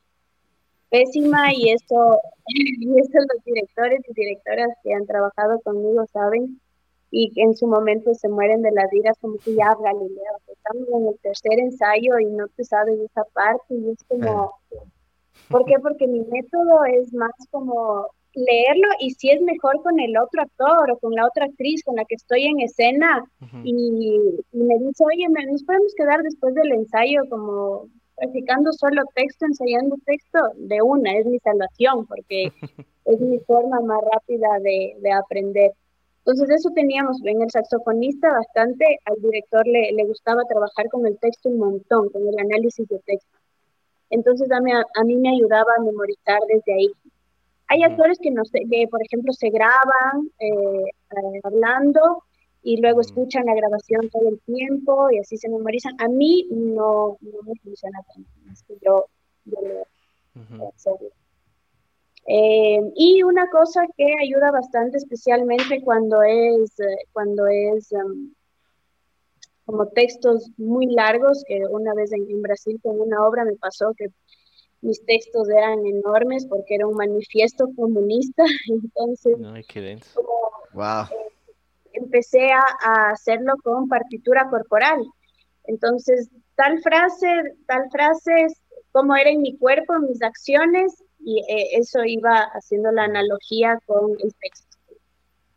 [0.91, 6.61] pésima y eso, y eso los directores y directoras que han trabajado conmigo saben
[7.11, 11.09] y en su momento se mueren de las iras como que ya Galileo, estamos en
[11.09, 14.53] el tercer ensayo y no te sabes esa parte y es como,
[15.49, 15.79] ¿por qué?
[15.81, 20.91] Porque mi método es más como leerlo y si es mejor con el otro actor
[20.91, 23.25] o con la otra actriz con la que estoy en escena
[23.63, 24.19] y,
[24.53, 30.39] me dice, oye, ¿nos podemos quedar después del ensayo como practicando solo texto, ensayando texto?
[30.57, 32.51] De una, es mi salvación porque
[33.05, 35.73] es mi forma más rápida de, de aprender.
[36.19, 41.19] Entonces eso teníamos en el saxofonista bastante, al director le, le, gustaba trabajar con el
[41.19, 43.39] texto un montón, con el análisis de texto.
[44.09, 46.91] Entonces a mí, a mí me ayudaba a memorizar desde ahí.
[47.69, 52.23] Hay actores que, no que por ejemplo, se graban eh, eh, hablando
[52.63, 55.95] y luego escuchan la grabación todo el tiempo y así se memorizan.
[56.01, 59.07] A mí no, no me funciona tanto, es que yo,
[59.45, 59.59] yo
[60.51, 61.09] lo hacerlo.
[62.27, 66.75] Eh, y una cosa que ayuda bastante, especialmente cuando es,
[67.13, 68.33] cuando es um,
[69.67, 73.93] como textos muy largos, que una vez en, en, Brasil con una obra me pasó
[73.95, 74.09] que
[74.85, 80.29] mis textos eran enormes porque era un manifiesto comunista, entonces Ay, qué como,
[80.75, 81.05] wow.
[81.11, 81.33] eh,
[81.95, 85.03] empecé a, a hacerlo con partitura corporal.
[85.65, 87.27] Entonces, tal frase,
[87.67, 88.49] tal frase,
[88.93, 94.11] cómo era en mi cuerpo, mis acciones, y eh, eso iba haciendo la analogía con
[94.23, 94.77] el texto.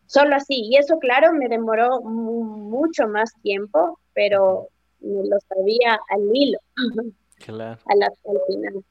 [0.05, 4.69] Solo así, y eso claro me demoró mucho más tiempo, pero
[5.01, 6.59] me lo sabía al hilo,
[7.45, 7.81] claro.
[7.87, 8.85] al, al final.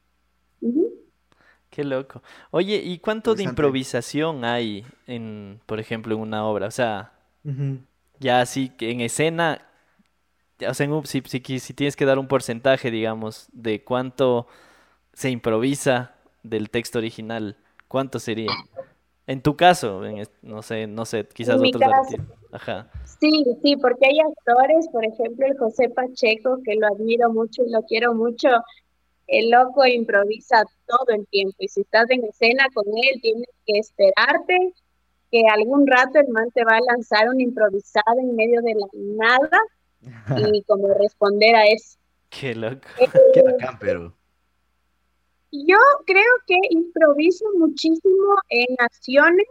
[0.73, 0.93] -huh.
[1.71, 2.23] Qué loco.
[2.51, 6.69] Oye, ¿y cuánto de improvisación hay en, por ejemplo, en una obra?
[6.69, 7.12] O sea,
[7.45, 7.79] uh -huh.
[8.19, 9.61] ya así que en escena,
[10.67, 14.47] o sea, en un, si, si, si tienes que dar un porcentaje, digamos, de cuánto
[15.12, 17.57] se improvisa del texto original,
[17.89, 18.53] ¿cuánto sería?
[19.27, 22.17] En tu caso, en, no sé, no sé, quizás en otros caso,
[22.53, 22.89] Ajá.
[23.21, 27.71] Sí, sí, porque hay actores, por ejemplo, el José Pacheco, que lo admiro mucho y
[27.71, 28.49] lo quiero mucho,
[29.27, 33.79] el loco improvisa todo el tiempo y si estás en escena con él, tienes que
[33.79, 34.74] esperarte
[35.31, 38.87] que algún rato el man te va a lanzar una improvisada en medio de la
[38.93, 39.61] nada
[40.39, 41.99] y como responder a eso.
[42.29, 42.89] Qué loco.
[43.01, 44.14] Eh, Qué bacán, pero...
[45.53, 49.47] Yo creo que improviso muchísimo en acciones,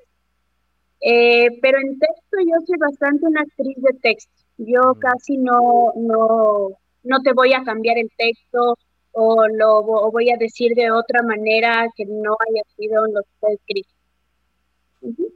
[1.02, 4.44] eh, pero en texto yo soy bastante una actriz de texto.
[4.58, 5.00] Yo mm.
[5.00, 6.70] casi no, no,
[7.04, 8.78] no te voy a cambiar el texto
[9.18, 13.30] o lo o voy a decir de otra manera que no haya sido lo que
[13.34, 13.90] está escrito.
[15.02, 15.34] Uh -huh.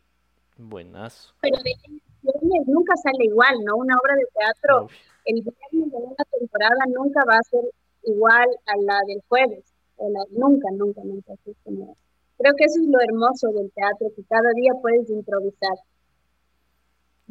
[0.58, 1.34] Buenazo.
[1.42, 1.74] Pero de
[2.22, 3.78] viernes nunca sale igual, ¿no?
[3.78, 4.92] Una obra de teatro, Uf.
[5.26, 7.64] el viernes de una temporada nunca va a ser
[8.04, 9.64] igual a la del jueves.
[9.98, 11.34] La, nunca, nunca, nunca.
[11.34, 11.96] Así como,
[12.38, 15.78] creo que eso es lo hermoso del teatro, que cada día puedes improvisar.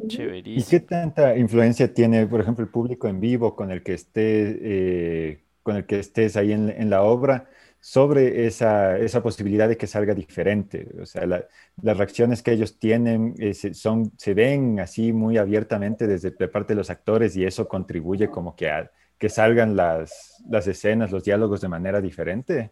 [0.07, 0.65] Chéverísimo.
[0.65, 4.57] ¿Y qué tanta influencia tiene, por ejemplo, el público en vivo con el que esté,
[4.61, 7.47] eh, con el que estés ahí en, la obra
[7.79, 10.87] sobre esa, esa posibilidad de que salga diferente?
[10.99, 11.45] O sea, la,
[11.83, 16.73] las reacciones que ellos tienen eh, son, se ven así muy abiertamente desde de parte
[16.73, 18.89] de los actores y eso contribuye como que
[19.19, 22.71] que salgan las, las escenas, los diálogos de manera diferente?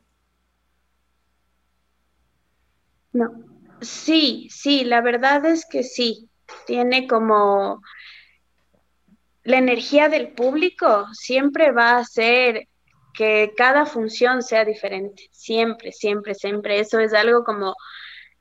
[3.14, 3.30] No,
[3.82, 6.30] sí, sí, la verdad es que sí.
[6.66, 7.82] Tiene como
[9.48, 12.68] la energía del público siempre va a hacer
[13.18, 16.80] que cada función sea diferente, siempre, siempre, siempre.
[16.80, 17.74] Eso es algo como,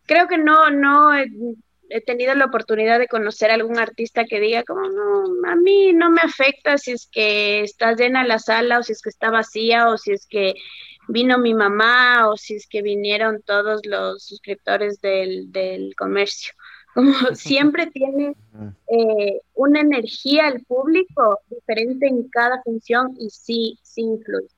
[0.04, 4.64] creo que no, no, he tenido la oportunidad de conocer a algún artista que diga
[4.64, 8.82] como, no, a mí no me afecta si es que está llena la sala o
[8.82, 10.54] si es que está vacía o si es que
[11.08, 16.52] vino mi mamá o si es que vinieron todos los suscriptores del, del comercio.
[16.96, 18.34] Como siempre tiene
[18.88, 24.48] eh, una energía el público diferente en cada función y sí, sí influye.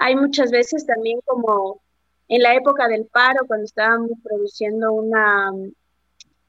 [0.00, 1.80] Hay muchas veces también como
[2.26, 5.72] en la época del paro, cuando estábamos produciendo una um,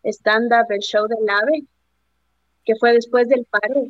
[0.03, 1.63] stand-up, el show del AVE,
[2.63, 3.83] que fue después del paro,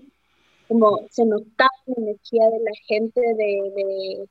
[0.68, 4.28] como se notaba la energía de la gente de,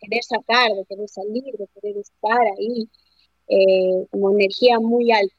[0.00, 2.88] querer sacar, de querer salir, de querer estar ahí,
[3.46, 5.37] eh, como energía muy alta.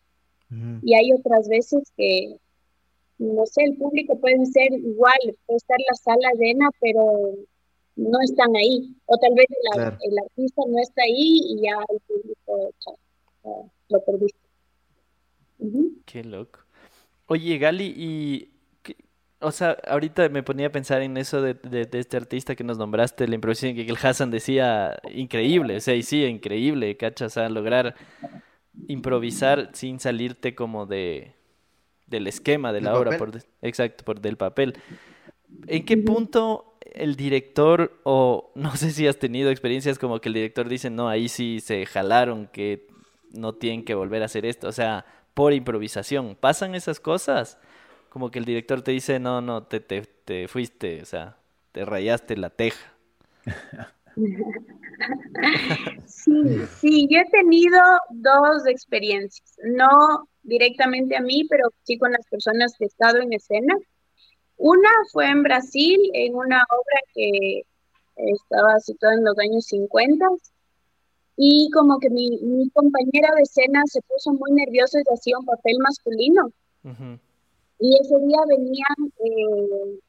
[0.81, 2.35] Y hay otras veces que,
[3.19, 7.35] no sé, el público puede ser igual, puede estar la sala llena, pero
[7.95, 8.95] no están ahí.
[9.05, 9.45] O tal vez
[9.75, 12.73] el, artista no está ahí y ya el público
[13.89, 14.39] lo perdiste.
[16.05, 16.59] Qué loco.
[17.27, 18.49] Oye, Gali, y
[19.41, 22.77] o sea, ahorita me ponía a pensar en eso de, de, este artista que nos
[22.77, 27.31] nombraste, la improvisación que el Hassan decía, increíble, o sea, y sí, increíble, ¿cachas?
[27.31, 27.95] O sea, lograr
[28.87, 31.33] improvisar sin salirte como de
[32.07, 34.75] del esquema de la obra, por, exacto, por del papel.
[35.67, 40.33] ¿En qué punto el director, o no sé si has tenido experiencias como que el
[40.33, 42.87] director dice, no, ahí sí se jalaron, que
[43.31, 47.57] no tienen que volver a hacer esto, o sea, por improvisación, ¿pasan esas cosas?
[48.09, 51.37] Como que el director te dice, no, no, te, te, te fuiste, o sea,
[51.71, 52.93] te rayaste la teja.
[56.05, 56.33] Sí,
[56.79, 57.79] sí, yo he tenido
[58.09, 63.31] dos experiencias, no directamente a mí, pero sí con las personas que he estado en
[63.33, 63.75] escena.
[64.57, 67.61] Una fue en Brasil, en una obra que
[68.17, 70.25] estaba situada en los años 50,
[71.37, 75.77] y como que mi, compañera de escena se puso muy nerviosa y hacía un papel
[75.79, 76.51] masculino.
[77.79, 79.99] Y ese día venían eh,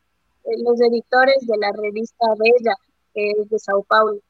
[0.64, 2.74] los editores de la revista Bella,
[3.14, 4.20] que es de Sao Paulo.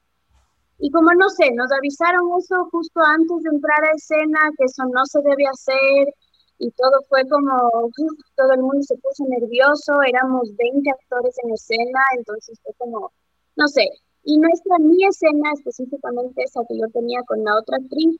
[0.79, 4.83] Y como no sé, nos avisaron eso justo antes de entrar a escena, que eso
[4.91, 6.13] no se debe hacer,
[6.57, 7.91] y todo fue como,
[8.35, 13.11] todo el mundo se puso nervioso, éramos 20 actores en escena, entonces fue como,
[13.55, 13.87] no sé,
[14.23, 18.19] y nuestra, mi escena, específicamente esa que yo tenía con la otra actriz,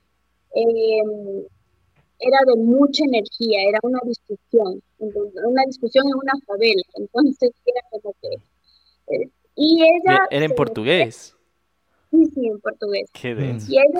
[0.53, 1.45] em,
[2.19, 8.13] era de mucha energía, era una discusión, una discusión en una favela, entonces era como
[8.21, 8.29] que...
[9.15, 10.27] Eh, y ella...
[10.29, 11.35] Era en portugués.
[12.11, 13.09] Sí, sí, en portugués.
[13.13, 13.99] Qué Y ella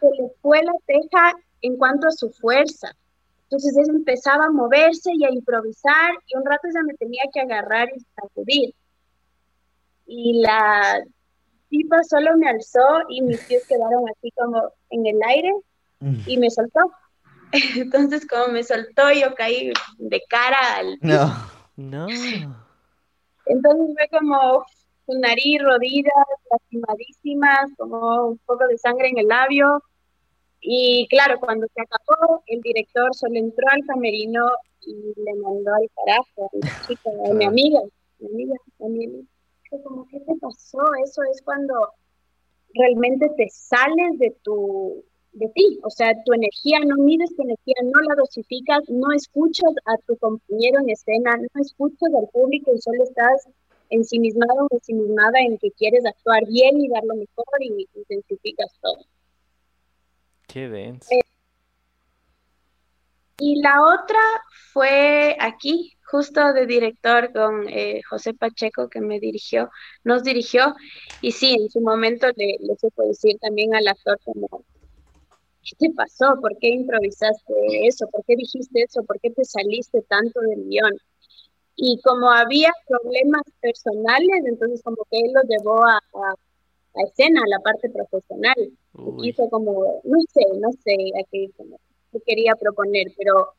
[0.00, 1.32] se le fue la teja
[1.62, 2.94] en cuanto a su fuerza.
[3.44, 7.40] Entonces ella empezaba a moverse y a improvisar y un rato ya me tenía que
[7.40, 8.74] agarrar y sacudir.
[10.06, 11.02] Y la
[11.70, 15.52] tipa solo me alzó y mis pies quedaron así como en el aire
[16.26, 16.80] y me soltó.
[17.76, 20.98] Entonces como me soltó yo caí de cara al...
[21.00, 21.34] No,
[21.76, 22.06] no.
[23.46, 24.66] Entonces fue como,
[25.08, 26.12] su nariz, rodillas,
[26.50, 29.82] lastimadísimas, como un poco de sangre en el labio.
[30.60, 34.46] Y claro, cuando se acabó, el director solo entró al camerino
[34.82, 37.80] y le mandó al carajo a, mi amiga,
[38.18, 39.24] mi amiga, mi amiga.
[39.82, 40.80] Como, ¿qué te pasó?
[41.04, 41.74] Eso es cuando
[42.74, 47.74] realmente te sales de tu de ti, o sea, tu energía, no mides tu energía,
[47.84, 52.78] no la dosificas, no escuchas a tu compañero en escena, no escuchas al público y
[52.78, 53.46] solo estás
[53.90, 59.04] ensimismado o ensimismada en que quieres actuar bien y dar lo mejor y intensificas todo.
[60.46, 61.08] Qué denso.
[61.10, 61.20] Eh,
[63.40, 64.18] y la otra
[64.72, 69.70] fue aquí, justo de director con eh, José Pacheco que me dirigió,
[70.02, 70.74] nos dirigió,
[71.20, 74.64] y sí, en su momento le, le supo decir también al actor como,
[75.62, 76.34] ¿qué te pasó?
[76.40, 78.08] ¿Por qué improvisaste eso?
[78.08, 79.04] ¿Por qué dijiste eso?
[79.04, 80.96] ¿Por qué te saliste tanto del guion?
[81.80, 87.48] Y como había problemas personales, entonces como que él lo llevó a, a, escena, a
[87.48, 88.56] la parte profesional.
[89.22, 91.48] Y Hizo como, no sé, no sé a qué,
[92.26, 93.52] quería proponer, pero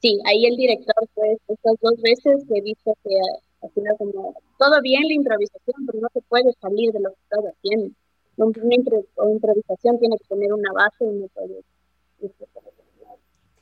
[0.00, 3.14] sí, ahí el director fue estas dos veces que dijo que
[3.74, 7.44] sido como todo bien la improvisación, pero no se puede salir de lo que estás
[7.54, 7.94] haciendo.
[8.36, 11.62] Una improvisación tiene que tener una base y no puede.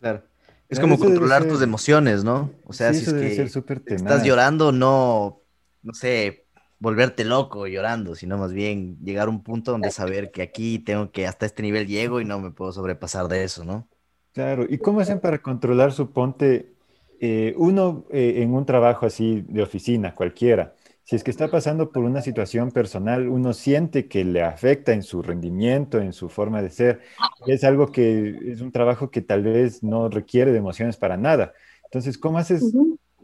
[0.01, 0.23] Claro.
[0.71, 2.51] Es como controlar tus emociones, ¿no?
[2.65, 5.43] O sea, si es que estás llorando, no,
[5.83, 6.47] no sé,
[6.79, 11.11] volverte loco llorando, sino más bien llegar a un punto donde saber que aquí tengo
[11.11, 13.89] que hasta este nivel llego y no me puedo sobrepasar de eso, ¿no?
[14.33, 16.73] Claro, ¿y cómo hacen para controlar su ponte?
[17.21, 21.91] Eh, uno eh, en un trabajo así de oficina, cualquiera, si es que está pasando
[21.91, 26.63] por una situación personal, uno siente que le afecta en su rendimiento, en su forma
[26.63, 27.01] de ser.
[27.47, 31.53] Es algo que es un trabajo que tal vez no requiere de emociones para nada.
[31.85, 32.63] Entonces, ¿cómo haces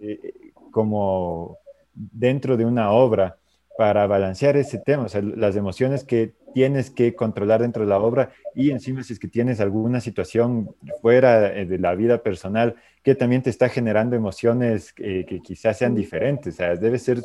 [0.01, 0.33] eh,
[0.71, 1.59] como
[1.95, 3.39] dentro de una obra
[3.79, 5.05] para balancear ese tema?
[5.05, 9.13] O sea, las emociones que tienes que controlar dentro de la obra y encima si
[9.13, 13.69] es que tienes alguna situación fuera eh, de la vida personal que también te está
[13.69, 16.55] generando emociones eh, que quizás sean diferentes.
[16.55, 17.23] O sea, debe ser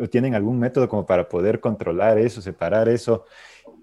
[0.00, 3.24] o tienen algún método como para poder controlar eso, separar eso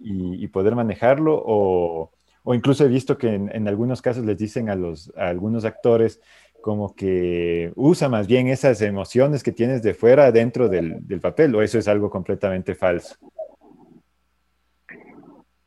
[0.02, 1.42] y, poder manejarlo?
[1.46, 2.12] O,
[2.46, 6.22] incluso he visto que en, algunos casos les dicen a, los, algunos actores
[6.62, 11.62] como que usa más bien esas emociones que tienes de fuera dentro del, papel, o
[11.62, 13.16] eso es algo completamente falso.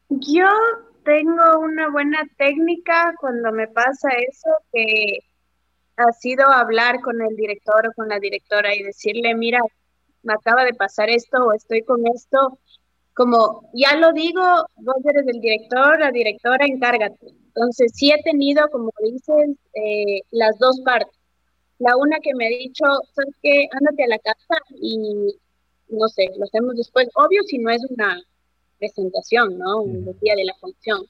[0.09, 0.49] Yo
[1.05, 5.18] tengo una buena técnica cuando me pasa eso, que
[5.97, 9.61] ha sido hablar con el director o con la directora y decirle, mira,
[10.25, 12.59] me acaba de pasar esto o estoy con esto,
[13.14, 14.43] como ya lo digo,
[14.77, 17.35] vos eres el director, la directora, encárgate.
[17.47, 21.16] Entonces, sí he tenido, como dices, eh, las dos partes.
[21.79, 23.68] La una que me ha dicho, ¿sabes qué?
[23.72, 25.37] Ándate a la casa y,
[25.89, 27.09] no sé, lo hacemos después.
[27.14, 28.20] Obvio si no es una
[28.79, 29.83] presentación, ¿no?
[29.83, 31.03] Un día de la función.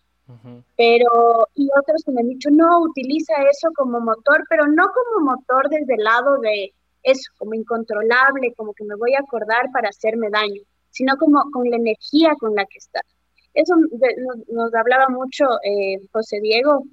[0.76, 5.32] Pero, y otros que me han dicho, no, utiliza eso como motor, pero no como
[5.32, 6.72] motor desde el lado de,
[7.04, 11.68] eso, como incontrolable, como que me voy a acordar para hacerme daño, sino como con
[11.70, 13.04] la energía con la que estás.
[13.54, 13.74] Eso
[14.48, 16.84] nos, hablaba mucho eh, José Diego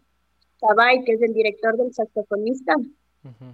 [0.59, 2.75] Sabay, que es el director del saxofonista.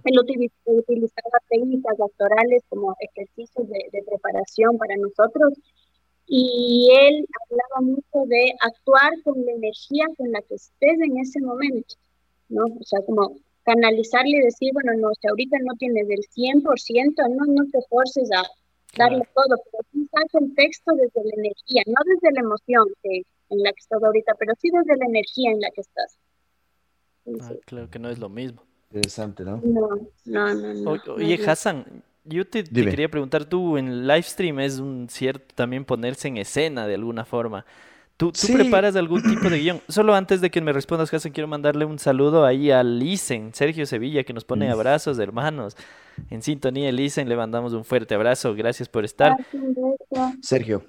[0.04, 5.54] Él utilizaba técnicas actorales como ejercicios de, de preparación para nosotros
[6.28, 11.40] y él hablaba mucho de actuar con la energía con la que estés en ese
[11.40, 11.94] momento,
[12.50, 12.64] ¿no?
[12.66, 13.36] O sea, como
[13.68, 18.30] canalizarle y decir, bueno, no, si ahorita no tienes el 100%, no, no te forces
[18.32, 18.42] a
[18.96, 23.22] darle todo, pero sí saca el texto desde la energía, no desde la emoción que,
[23.50, 26.18] en la que estás ahorita, pero sí desde la energía en la que estás.
[27.42, 28.62] ah, claro que no es lo mismo.
[28.90, 29.60] Interesante, ¿no?
[29.62, 29.88] No,
[30.24, 30.96] no, no.
[31.14, 35.84] oye, Hassan, yo te, te, quería preguntar, tú en live stream es un cierto también
[35.84, 37.66] ponerse en escena de alguna forma.
[38.18, 39.80] ¿Tú, preparas algún tipo de guion?
[39.88, 43.86] Solo antes de que me respondas, Hassan, quiero mandarle un saludo ahí a Lisen, Sergio
[43.86, 45.76] Sevilla, que nos pone abrazos de hermanos.
[46.28, 48.56] En sintonía, Lisen, le mandamos un fuerte abrazo.
[48.56, 49.36] Gracias por estar.
[50.42, 50.82] Sergio.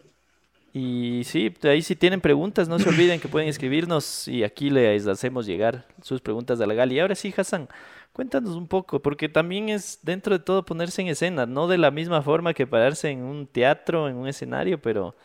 [0.73, 5.05] Y sí, ahí si tienen preguntas, no se olviden que pueden escribirnos y aquí les
[5.05, 6.95] hacemos llegar sus preguntas a la Gali.
[6.95, 7.69] Y ahora sí, Hassan,
[8.11, 11.91] cuéntanos un poco, porque también es dentro de todo ponerse en escena, no de la
[11.91, 15.15] misma forma que pararse en un teatro, en un escenario, pero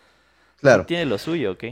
[0.60, 0.84] claro.
[0.84, 1.64] tiene lo suyo, ¿ok?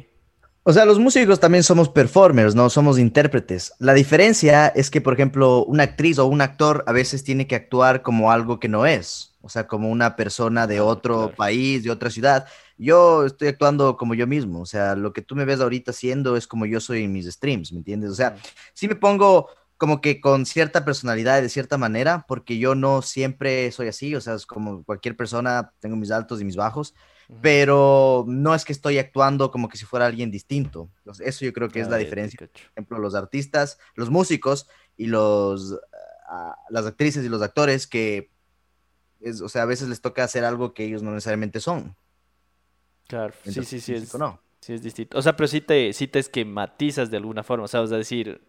[0.64, 3.72] O sea, los músicos también somos performers, no somos intérpretes.
[3.80, 7.56] La diferencia es que, por ejemplo, una actriz o un actor a veces tiene que
[7.56, 11.90] actuar como algo que no es, o sea, como una persona de otro país, de
[11.90, 12.46] otra ciudad.
[12.78, 16.36] Yo estoy actuando como yo mismo, o sea, lo que tú me ves ahorita haciendo
[16.36, 18.10] es como yo soy en mis streams, ¿me entiendes?
[18.10, 18.36] O sea,
[18.72, 23.72] sí me pongo como que con cierta personalidad de cierta manera, porque yo no siempre
[23.72, 26.94] soy así, o sea, es como cualquier persona, tengo mis altos y mis bajos,
[27.41, 30.91] pero no es que estoy actuando como que si fuera alguien distinto.
[31.20, 32.39] eso yo creo que es la diferencia.
[32.39, 35.79] Por ejemplo, los artistas, los músicos y los,
[36.29, 38.31] ah, las actrices y los actores que,
[39.20, 41.97] es, o sea, a veces les toca hacer algo que ellos no necesariamente son.
[43.07, 44.41] Claro, sí, sí, sí, es, no.
[44.61, 45.18] sí es distinto.
[45.18, 47.97] O sea, pero sí te, sí te esquematizas de alguna forma, o sea, vas a
[47.97, 48.41] decir,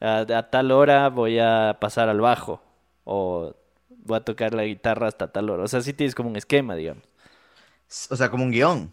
[0.00, 2.62] a, a tal hora voy a pasar al bajo
[3.04, 3.54] o
[3.88, 5.64] voy a tocar la guitarra hasta tal hora.
[5.64, 7.04] O sea, sí tienes como un esquema, digamos.
[8.10, 8.92] O sea, como un guion.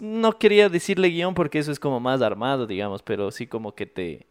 [0.00, 3.86] No quería decirle guion porque eso es como más armado, digamos, pero sí como que
[3.86, 4.26] te...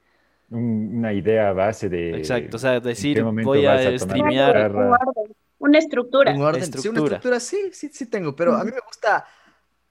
[0.49, 2.17] Una idea base de...
[2.17, 4.73] Exacto, o sea, decir voy a, streamear...
[5.57, 6.33] Una estructura.
[6.33, 6.63] Un orden.
[6.63, 9.25] Sí, una estructura, sí, sí, sí tengo, pero a mí me gusta...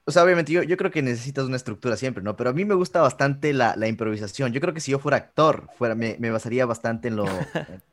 [0.04, 2.36] O sea, obviamente yo, yo creo que necesitas una estructura siempre, ¿no?
[2.36, 4.52] Pero a mí me gusta bastante la, la improvisación.
[4.52, 7.26] Yo creo que si yo fuera actor, fuera, me, me basaría bastante en lo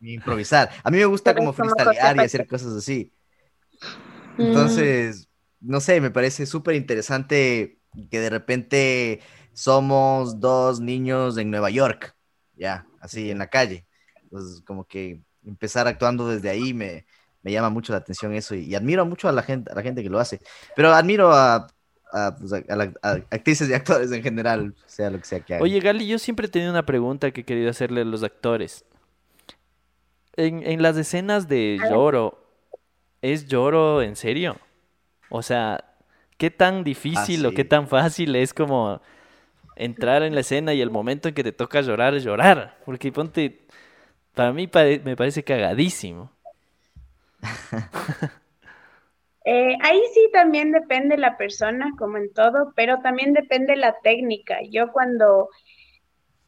[0.02, 0.70] improvisar.
[0.84, 3.14] A mí me gusta como freestylear y hacer cosas así.
[4.38, 4.42] Mm.
[4.42, 5.27] Entonces,
[5.60, 7.80] no sé, me parece súper interesante
[8.12, 9.22] que de repente
[9.54, 12.16] somos dos niños en Nueva York,
[12.56, 13.86] ya, así en la calle.
[14.22, 17.06] Entonces, como que empezar actuando desde ahí me,
[17.42, 20.04] me llama mucho la atención eso y, admiro mucho a la gente, a la gente
[20.04, 20.42] que lo hace.
[20.76, 21.68] Pero admiro a,
[22.12, 22.54] a, pues,
[23.32, 25.64] actrices y actores en general, sea lo que sea que hagan.
[25.64, 28.86] Oye, Gali, yo siempre he tenido una pregunta que he querido hacerle a los actores.
[30.36, 32.38] En, en las escenas de lloro,
[33.24, 34.58] ¿es lloro en serio?
[35.30, 35.84] O sea,
[36.38, 39.02] ¿qué tan difícil o qué tan fácil es como
[39.76, 42.78] entrar en la escena y el momento en que te toca llorar es llorar?
[42.86, 43.66] Porque ponte,
[44.34, 44.70] para mí
[45.04, 46.32] me parece cagadísimo.
[49.50, 54.58] Eh, ahí sí también depende la persona, como en todo, pero también depende la técnica.
[54.70, 55.48] Yo cuando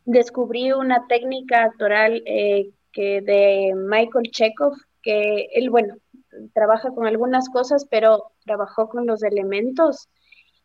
[0.04, 5.96] descubrí una técnica actoral eh, que de Michael Chekhov, que él, bueno,
[6.54, 10.10] trabaja con algunas cosas, pero trabajó con los elementos.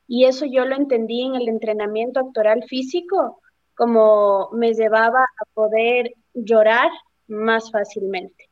[0.07, 3.41] Y eso yo lo entendí en el entrenamiento actoral físico,
[3.75, 6.91] como me llevaba a poder llorar
[7.27, 8.49] más fácilmente.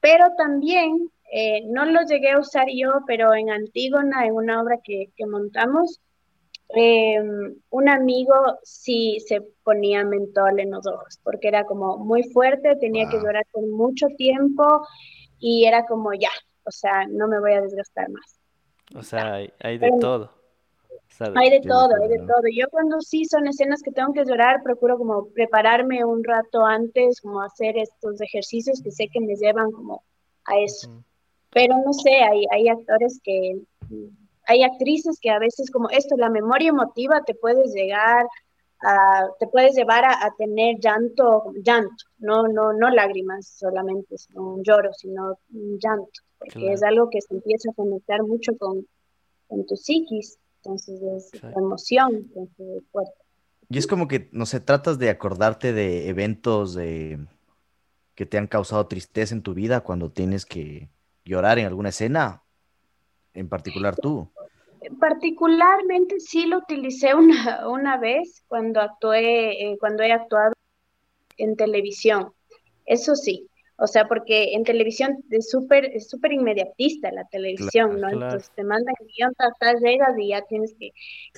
[0.00, 4.78] Pero también, eh, no lo llegué a usar yo, pero en Antígona, en una obra
[4.84, 6.00] que, montamos,
[6.68, 12.76] em, un amigo sí se ponía mentol en los ojos, porque era como muy fuerte,
[12.76, 14.86] tenía que llorar por mucho tiempo
[15.38, 16.30] y era como ya,
[16.64, 18.40] o sea, no me voy a desgastar más.
[18.94, 20.30] O sea, hay, de todo.
[21.34, 22.42] hay de todo, hay de todo.
[22.54, 27.20] Yo cuando sí son escenas que tengo que llorar, procuro como prepararme un rato antes,
[27.20, 30.04] como hacer estos ejercicios que sé que me llevan como
[30.44, 31.02] a eso.
[31.50, 33.60] Pero no sé, hay, hay actores que,
[34.46, 38.26] hay actrices que a veces como esto, la memoria emotiva te puedes llegar
[38.84, 44.62] a, te puedes llevar a, tener llanto, llanto, no, no, no lágrimas solamente, sino un
[44.62, 48.86] lloro, sino un llanto, porque es algo que se empieza a conectar mucho con,
[49.48, 53.12] con tu psiquis, entonces es emoción, entonces es fuerte.
[53.68, 57.18] Y es como que, no sé, tratas de acordarte de eventos de,
[58.14, 60.88] que te han causado tristeza en tu vida cuando tienes que
[61.24, 62.42] llorar en alguna escena,
[63.32, 64.30] en particular tú.
[64.98, 70.52] Particularmente sí lo utilicé una, una vez cuando actué, eh, cuando he actuado
[71.36, 72.32] en televisión.
[72.86, 78.08] Eso sí, o sea, porque en televisión es súper es súper inmediatista la televisión, ¿no?
[78.08, 80.90] Entonces te mandan guion, estás, llegas y ya tienes que,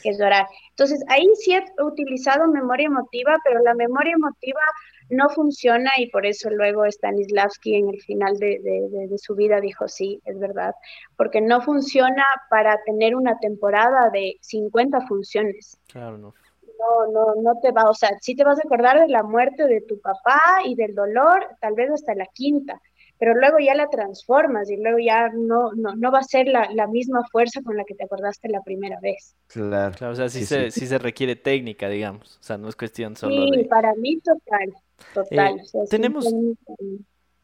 [0.03, 0.47] que llorar.
[0.70, 4.61] Entonces ahí sí he utilizado memoria emotiva, pero la memoria emotiva
[5.09, 10.20] no funciona y por eso luego Stanislavski en el final de, su vida dijo, sí,
[10.24, 10.74] es verdad,
[11.16, 15.78] porque no funciona para tener una temporada de 50 funciones.
[15.88, 16.34] Claro, no.
[16.78, 19.66] No, no, no te va, o sea, sí te vas a acordar de la muerte
[19.66, 22.82] de tu papá y del dolor, tal vez hasta la quinta,
[23.18, 27.22] pero luego ya la transformas y luego ya no, no, va a ser la, misma
[27.30, 29.34] fuerza con la que te acordaste la primera vez.
[29.48, 32.76] Claro, claro o sea, sí, Se, sí se requiere técnica, digamos, o sea, no es
[32.76, 34.72] cuestión solo sí, para mí total.
[35.12, 35.58] Total.
[35.58, 36.26] Eh, tenemos,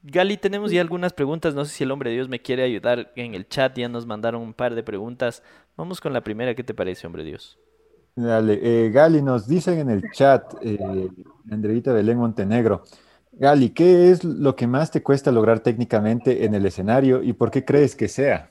[0.02, 1.54] Gali, tenemos ya algunas preguntas.
[1.54, 3.76] No sé si el hombre de Dios me quiere ayudar en el chat.
[3.76, 5.42] Ya nos mandaron un par de preguntas.
[5.76, 6.54] Vamos con la primera.
[6.54, 7.58] ¿Qué te parece, hombre de Dios?
[8.14, 11.08] Dale, eh, Gali, nos dicen en el chat, eh,
[11.50, 12.82] Andreita Belén Montenegro.
[13.32, 17.50] Gali, ¿qué es lo que más te cuesta lograr técnicamente en el escenario y por
[17.50, 18.50] qué crees que sea?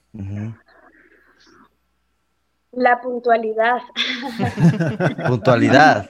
[2.71, 3.77] La puntualidad.
[5.27, 6.09] puntualidad.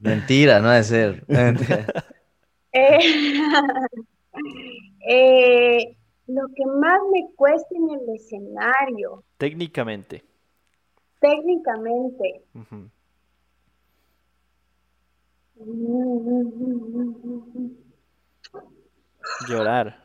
[0.00, 1.24] Mentira, no debe ser.
[2.74, 2.98] Eh,
[5.06, 9.22] eh, lo que más me cuesta en el escenario.
[9.36, 10.24] Técnicamente.
[11.20, 12.44] Técnicamente.
[19.48, 20.00] Llorar.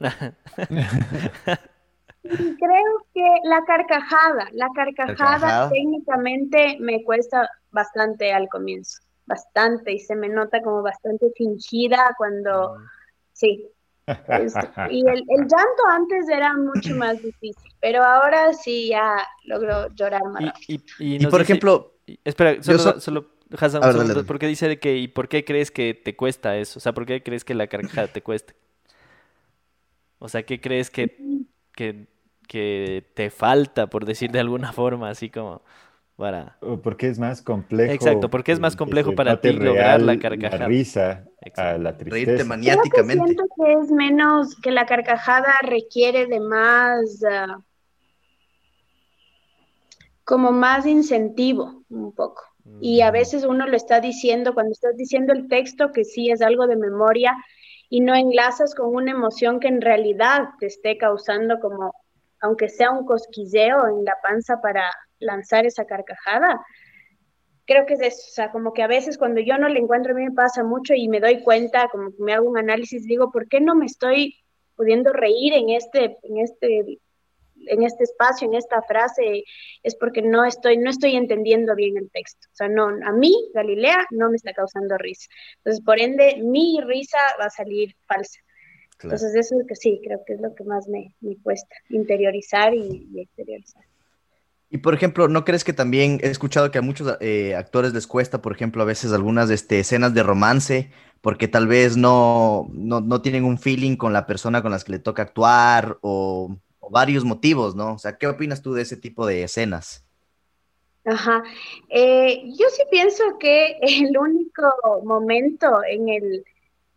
[2.21, 10.15] Creo que la carcajada, la carcajada técnicamente me cuesta bastante al comienzo bastante y se
[10.15, 12.81] me nota como bastante fingida cuando, mm.
[13.33, 13.67] sí.
[14.89, 20.53] y el, llanto antes era mucho más difícil, pero ahora sí ya logro llorar más.
[20.67, 23.25] Y, y, por ejemplo, espera, solo,
[24.27, 26.79] porque dice que, ¿y por qué crees que te cuesta eso?
[26.79, 28.53] O sea, ¿por qué crees que la carcajada te cuesta?
[30.19, 32.07] O sea, ¿qué crees que, que,
[32.47, 35.61] que te falta, por decir de alguna forma, así como
[36.17, 36.57] para...
[36.83, 37.93] Porque es más complejo.
[37.93, 40.63] Exacto, porque es más complejo para ti lograr la carcajada.
[40.63, 41.25] La risa,
[41.55, 42.43] a la tristeza.
[42.43, 43.23] maniáticamente.
[43.23, 47.59] siento que es menos, que la carcajada requiere de más, ah,
[50.23, 52.41] como más incentivo, un poco.
[52.79, 56.41] Y a veces uno lo está diciendo, cuando estás diciendo el texto, que sí es
[56.41, 57.35] algo de memoria,
[57.89, 61.93] y no enlazas con una emoción que en realidad te esté causando como,
[62.41, 64.83] aunque sea un cosquilleo en la panza para
[65.19, 66.59] lanzar esa carcajada.
[67.65, 70.13] Creo que es eso, o sea, como que a veces cuando yo no le encuentro,
[70.13, 73.05] a mí me pasa mucho y me doy cuenta, como que me hago un análisis,
[73.05, 74.35] digo, ¿por qué no me estoy
[74.75, 76.99] pudiendo reír en este, en este,
[77.69, 79.43] en este espacio, en esta frase?
[79.83, 82.47] Es porque no estoy, no estoy entendiendo bien el texto.
[82.51, 85.29] O sea, no, a mí, Galilea, no me está causando risa.
[85.57, 88.39] Entonces, por ende, mi risa va a salir falsa.
[89.01, 91.13] Entonces, eso es que sí, creo que es lo que más me,
[91.43, 93.83] cuesta, interiorizar y exteriorizar.
[94.69, 98.05] Y por ejemplo, ¿no crees que también he escuchado que a muchos eh, actores les
[98.05, 100.91] cuesta, por ejemplo, a veces algunas este, escenas de romance,
[101.21, 104.99] porque tal vez no, no, tienen un feeling con la persona con la que le
[104.99, 106.57] toca actuar o,
[106.89, 107.93] varios motivos, ¿no?
[107.93, 110.05] O sea, ¿qué opinas tú de ese tipo de escenas?
[111.05, 111.41] Ajá.
[111.89, 114.69] Eh, yo sí pienso que el único
[115.03, 116.45] momento en el,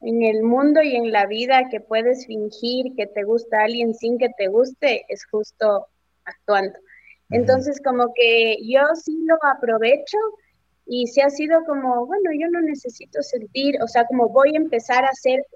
[0.01, 4.19] en el mundo y en la vida que puedes fingir que te gusta alguien sin
[4.19, 5.87] que te guste es justo
[6.25, 6.79] actuando.
[7.31, 10.19] Entonces, como que yo sí lo aprovecho
[10.93, 14.59] y si ha sido como, bueno, yo no necesito sentir, o sea, como voy a
[14.59, 15.47] empezar a hacer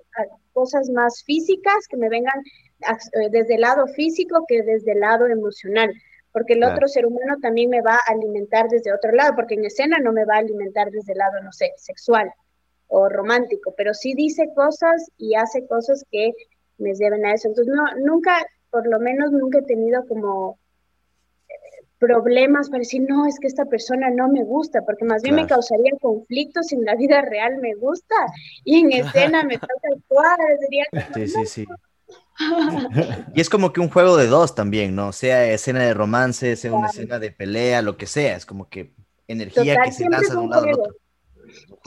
[0.52, 2.40] cosas más físicas que me vengan
[2.80, 5.92] eh, desde el lado físico que desde el lado emocional,
[6.30, 9.64] porque el otro ser humano también me va a alimentar desde otro lado, porque en
[9.64, 12.30] escena no me va a alimentar desde el lado, no sé, sexual
[12.86, 16.30] o romántico, pero sí dice cosas y hace cosas que
[16.78, 17.48] me deben a eso.
[17.48, 18.36] Entonces, no, nunca,
[18.70, 20.60] por lo menos nunca he tenido como
[21.98, 25.46] problemas para decir, no, es que esta persona no me gusta, porque más bien me
[25.46, 28.14] causaría conflictos si en la vida real me gusta
[28.64, 28.92] y en
[29.32, 30.84] escena me toca actuar, sería
[31.14, 31.66] Sí, sí, sí.
[33.34, 35.12] y es como que un juego de dos también, ¿no?
[35.12, 38.92] Sea escena de romance, sea una escena de pelea, lo que sea, es como que
[39.28, 40.94] energía que se lanza de un lado al otro.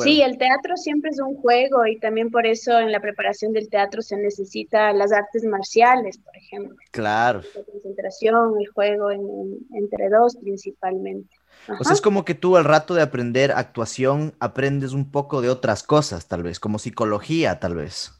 [0.04, 3.70] Sí, el teatro siempre es un juego y también por eso en la preparación del
[3.70, 6.76] teatro se necesita las artes marciales, por ejemplo.
[6.92, 7.42] Claro.
[7.56, 11.36] La concentración, el juego entre dos principalmente.
[11.80, 15.50] O sea, es como que tú al rato de aprender actuación aprendes un poco de
[15.50, 18.14] otras cosas, tal vez, como psicología, tal vez.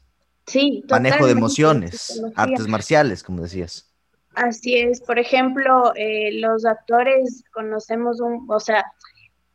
[0.46, 0.84] Sí.
[0.90, 3.92] Manejo de emociones, artes marciales, como decías.
[4.34, 5.00] Así es.
[5.00, 8.84] Por ejemplo, eh, los actores conocemos un, o sea,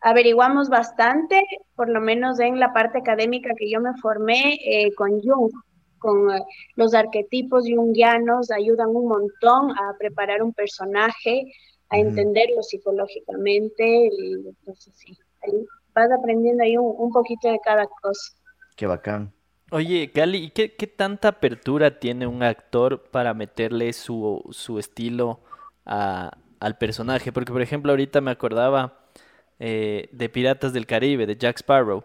[0.04, 1.42] averiguamos bastante,
[1.76, 5.50] por lo menos en la parte académica que yo me formé eh, con Jung,
[5.98, 6.44] con eh,
[6.76, 11.54] los arquetipos jungianos, ayudan un montón a preparar un personaje,
[11.90, 15.18] a entenderlo psicológicamente, y entonces sí,
[15.96, 18.34] vas aprendiendo ahí un, poquito de cada cosa.
[18.76, 19.32] Qué bacán.
[19.72, 25.40] Oye, Gali, ¿qué, ¿qué, tanta apertura tiene un actor para meterle su, su estilo
[25.86, 27.32] a, al personaje?
[27.32, 29.03] Porque, por ejemplo, ahorita me acordaba
[29.66, 32.04] eh, de Piratas del Caribe, de Jack Sparrow.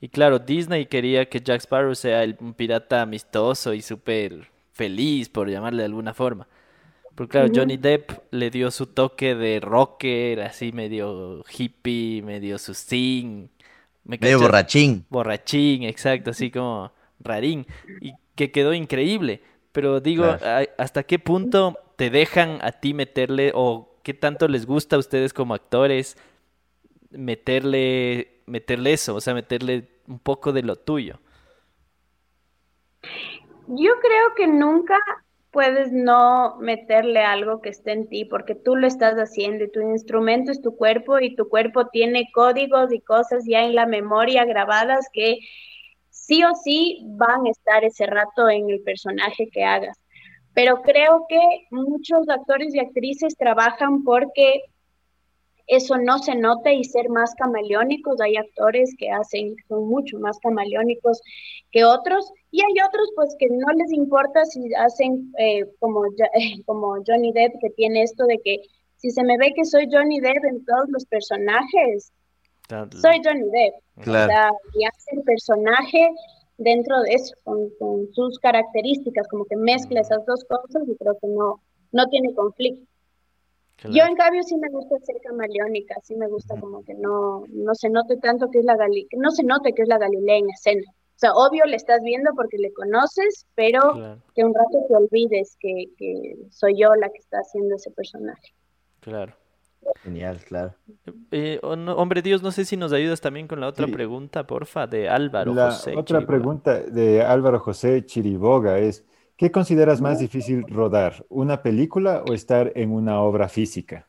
[0.00, 5.48] Y claro, Disney quería que Jack Sparrow sea un pirata amistoso y súper feliz, por
[5.48, 6.48] llamarle de alguna forma.
[7.14, 13.48] Porque claro, Johnny Depp le dio su toque de rocker, así medio hippie, medio sustín.
[14.02, 15.06] medio borrachín.
[15.08, 16.90] Borrachín, exacto, así como
[17.20, 17.64] rarín.
[18.00, 19.40] Y que quedó increíble.
[19.70, 20.36] Pero digo,
[20.76, 25.32] ¿hasta qué punto te dejan a ti meterle o qué tanto les gusta a ustedes
[25.32, 26.16] como actores
[27.10, 31.20] meterle, meterle eso, o sea, meterle un poco de lo tuyo.
[33.66, 34.98] Yo creo que nunca
[35.50, 39.80] puedes no meterle algo que esté en ti, porque tú lo estás haciendo y tu
[39.80, 44.44] instrumento es tu cuerpo y tu cuerpo tiene códigos y cosas ya en la memoria
[44.44, 45.38] grabadas que
[46.10, 49.98] sí o sí van a estar ese rato en el personaje que hagas.
[50.54, 51.40] Pero creo que
[51.70, 54.62] muchos actores y actrices trabajan porque
[55.68, 58.20] eso no se note y ser más camaleónicos.
[58.20, 61.20] Hay actores que hacen, son mucho más camaleónicos
[61.70, 66.02] que otros y hay otros pues que no les importa si hacen eh, como,
[66.66, 68.62] como Johnny Depp que tiene esto de que
[68.96, 72.12] si se me ve que soy Johnny Depp en todos los personajes,
[72.68, 73.74] soy Johnny Depp.
[74.02, 74.56] Claro.
[74.74, 76.08] y hace el personaje
[76.56, 77.68] dentro de eso, con,
[78.12, 81.60] sus características, como que mezcla esas dos cosas y creo que no,
[81.92, 82.87] no tiene conflicto.
[83.84, 87.74] Yo en cambio sí me gusta ser camaleónica, sí me gusta como que no, no
[87.74, 90.50] se note tanto que es la Gali no se note que es la Galilea en
[90.50, 90.82] escena.
[90.90, 95.56] O sea, obvio le estás viendo porque le conoces, pero que un rato te olvides
[95.58, 95.86] que,
[96.50, 98.54] soy yo la que está haciendo ese personaje.
[99.00, 99.34] Claro.
[100.02, 100.74] Genial, claro.
[101.30, 105.08] Eh, hombre Dios, no sé si nos ayudas también con la otra pregunta, porfa, de
[105.08, 109.04] Álvaro la Otra pregunta de Álvaro José Chiriboga es,
[109.38, 111.24] ¿Qué consideras más difícil rodar?
[111.28, 114.08] ¿Una película o estar en una obra física?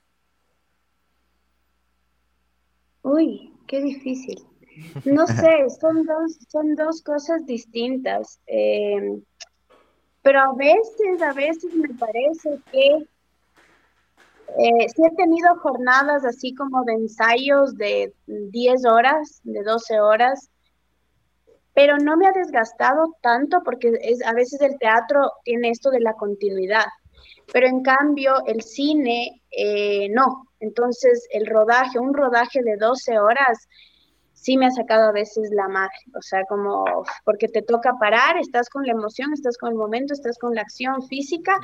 [3.03, 4.43] Uy, qué difícil.
[5.06, 8.39] No sé, son dos, son dos cosas distintas.
[8.47, 9.22] Em,
[10.23, 12.88] pero a veces, a veces me parece que
[14.57, 20.49] eh, sí he tenido jornadas así como de ensayos de 10 horas, de 12 horas,
[21.80, 26.01] pero no me ha desgastado tanto porque es, a veces el teatro tiene esto de
[26.01, 26.84] la continuidad,
[27.53, 30.43] pero en cambio el cine eh, no.
[30.60, 33.65] Entonces el rodaje, un rodaje de 12 horas,
[34.34, 36.84] sí me ha sacado a veces la madre, o sea, como
[37.23, 40.64] porque te toca parar, estás con la emoción, estás con el momento, estás con la
[40.64, 41.57] acción física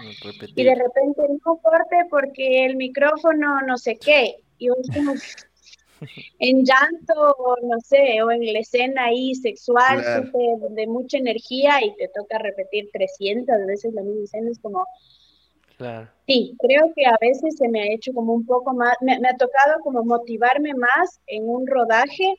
[0.56, 4.38] y de repente no corte porque el micrófono no sé qué.
[4.60, 4.70] Y
[6.40, 10.03] en llanto, no sé, o en la escena ahí sexual,
[10.72, 14.86] de mucha energía y te toca repetir 300 veces la misma escena, es como,
[15.77, 16.07] Claro.
[16.26, 19.27] Sí, creo que a veces se me ha hecho como un poco más, me, me
[19.27, 22.36] ha tocado como motivarme más en un rodaje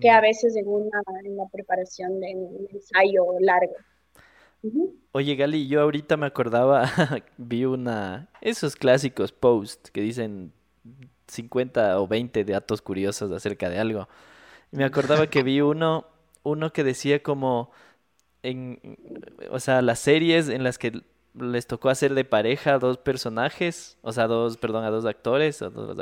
[0.00, 3.74] que a veces en una en la preparación de un ensayo largo.
[5.12, 6.84] Oye, Gali, yo ahorita me acordaba,
[7.36, 10.52] vi una, esos clásicos posts que dicen
[11.28, 14.08] 50 o 20 datos curiosos acerca de algo.
[14.72, 16.06] Y me acordaba que vi uno,
[16.42, 17.70] uno que decía como
[18.42, 18.78] en,
[19.50, 21.02] o sea, las series en las que
[21.34, 25.58] les tocó hacer de pareja a dos personajes, o sea, dos, perdón, a dos actores,
[25.58, 25.96] dos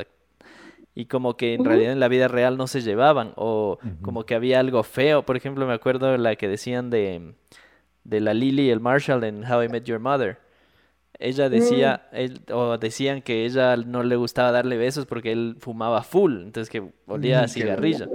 [0.96, 4.36] y como que en realidad en la vida real no se llevaban, o como que
[4.36, 5.24] había algo feo.
[5.24, 7.34] Por ejemplo, me acuerdo la que decían de,
[8.05, 10.38] de la Lily y el Marshall en How I Met Your Mother.
[11.24, 15.56] Ella Mm, decía, él- o decían que ella no le gustaba darle besos porque él
[15.60, 18.10] fumaba full, entonces que olía a Mm, cigarrillo.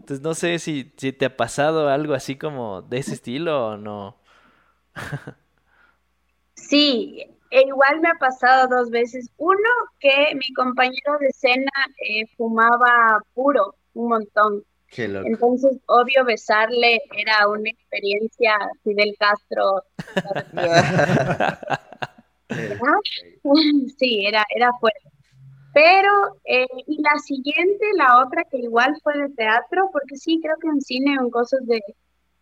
[0.00, 3.76] Entonces no sé si, si te ha pasado algo así como de ese estilo o
[3.76, 4.16] no.
[6.56, 9.30] Sí, e igual me ha pasado dos veces.
[9.36, 9.58] Uno,
[10.00, 11.70] que mi compañero de escena
[12.08, 14.64] eh, fumaba puro un montón.
[14.88, 15.26] Qué loco.
[15.28, 19.82] Entonces, obvio, besarle era una experiencia Fidel Castro.
[22.48, 22.78] ¿verdad?
[23.98, 25.10] Sí, era, era fuerte.
[25.74, 26.10] Pero,
[26.44, 30.68] eh, y la siguiente, la otra que igual fue de teatro, porque sí, creo que
[30.68, 31.80] en cine o en cosas de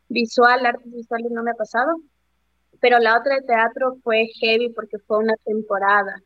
[0.08, 1.96] visual, artes visuales no me ha pasado,
[2.80, 6.22] pero la otra de teatro fue heavy porque fue una temporada.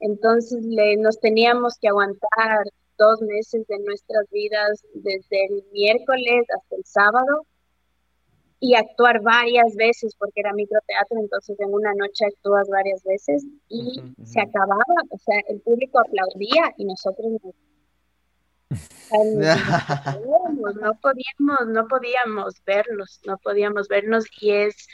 [0.00, 2.64] Entonces le, nos teníamos que aguantar
[2.98, 7.46] dos meses de nuestras vidas desde el miércoles hasta el sábado
[8.58, 14.02] y actuar varias veces porque era microteatro, entonces en una noche actúas varias veces y
[14.24, 17.54] se acababa, o sea, el público aplaudía y nosotros nos,
[19.12, 24.88] no, no podíamos, no podíamos verlos, no podíamos vernos y es,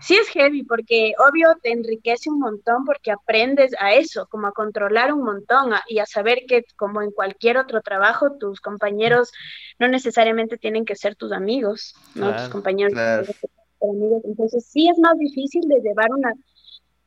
[0.00, 4.52] sí es heavy porque obvio te enriquece un montón porque aprendes a eso, como a
[4.52, 9.32] controlar un montón a- y a saber que como en cualquier otro trabajo tus compañeros
[9.78, 12.34] no necesariamente tienen que ser tus amigos, ¿no?
[12.34, 13.24] Tus compañeros claro.
[13.24, 16.32] tienen que ser amigos, entonces sí es más difícil de llevar una,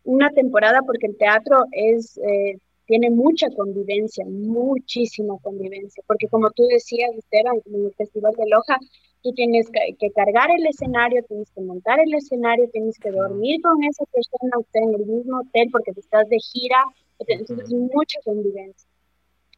[0.03, 2.17] una temporada porque el teatro es...
[2.17, 2.57] eh,
[2.89, 8.79] tiene mucha convivencia, muchísima convivencia, porque como tú decías, Esteban, en el Festival de Loja,
[9.21, 13.83] tú tienes que, cargar el escenario, tienes que montar el escenario, tienes que dormir con
[13.83, 16.83] esa persona, usted en el mismo hotel porque te estás de gira,
[17.19, 18.89] entonces es mucha convivencia.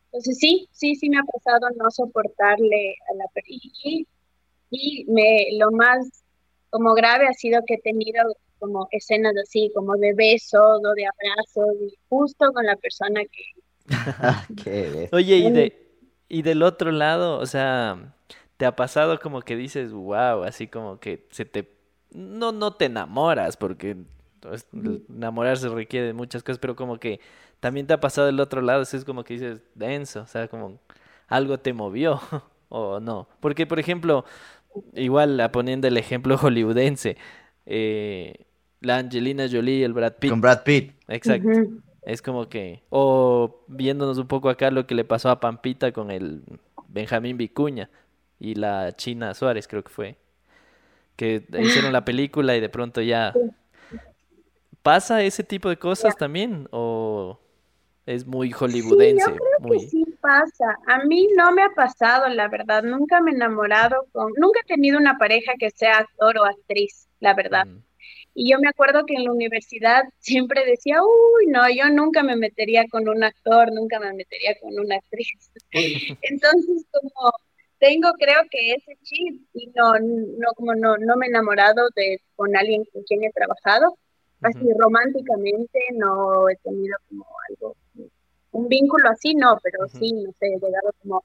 [0.08, 3.26] Entonces sí, sí, sí me ha pasado no soportarle a la.
[3.48, 4.06] Y,
[4.72, 6.22] y me, lo más
[6.70, 8.24] como grave ha sido que he tenido
[8.62, 13.44] como escenas así, como de besos o de abrazos, y justo con la persona que...
[14.64, 15.10] Qué.
[15.12, 15.98] Oye, y de,
[16.30, 18.14] y del otro lado, o sea,
[18.58, 21.68] ¿te ha pasado como que dices, wow, así como que se te...
[22.12, 23.98] No, no te enamoras, porque
[24.40, 24.68] pues,
[25.10, 27.20] enamorarse requiere de muchas cosas, pero como que
[27.60, 30.48] también te ha pasado del otro lado, eso es como que dices, denso, o sea,
[30.48, 30.80] como
[31.28, 32.22] algo te movió,
[32.70, 33.28] o no.
[33.40, 34.26] Porque, por ejemplo,
[34.94, 37.18] igual poniendo el ejemplo hollywoodense,
[37.66, 38.46] eh,
[38.82, 40.94] la Angelina Jolie y el Brad Pitt, Con Brad Pitt.
[41.08, 41.50] exacto.
[42.02, 46.10] Es como que, o viéndonos un poco acá lo que le pasó a Pampita con
[46.10, 46.42] el
[46.88, 47.90] Benjamín Vicuña
[48.40, 50.16] y la China Suárez, creo que fue,
[51.16, 53.34] que hicieron la película y de pronto ya
[54.82, 57.40] pasa ese tipo de cosas también, o
[58.08, 60.76] es muy Sí, hollywoodense, yo creo que sí pasa.
[60.88, 62.84] A mí no me ha pasado, la verdad.
[62.84, 67.08] Nunca me he enamorado con, nunca he tenido una pareja que sea actor o actriz,
[67.20, 67.68] la verdad.
[67.68, 67.78] mm,
[68.34, 72.36] Y yo me acuerdo que en la universidad siempre decía, uy, no, yo nunca me
[72.36, 75.52] metería con un actor, nunca me metería con una actriz.
[76.22, 77.32] Entonces, como
[77.80, 82.22] tengo, creo que ese chip, y no, no, como no, no me he enamorado de
[82.36, 83.98] con alguien con quien he trabajado,
[84.42, 87.76] así románticamente, no he tenido como algo,
[88.52, 91.24] un vínculo así, no, pero sí, no sé, he llegado como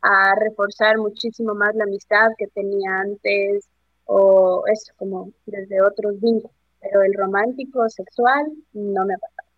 [0.00, 3.68] a reforzar muchísimo más la amistad que tenía antes,
[4.06, 6.52] o eso, como desde otros vínculos.
[6.80, 9.48] Pero el romántico, sexual, no me ha pasado.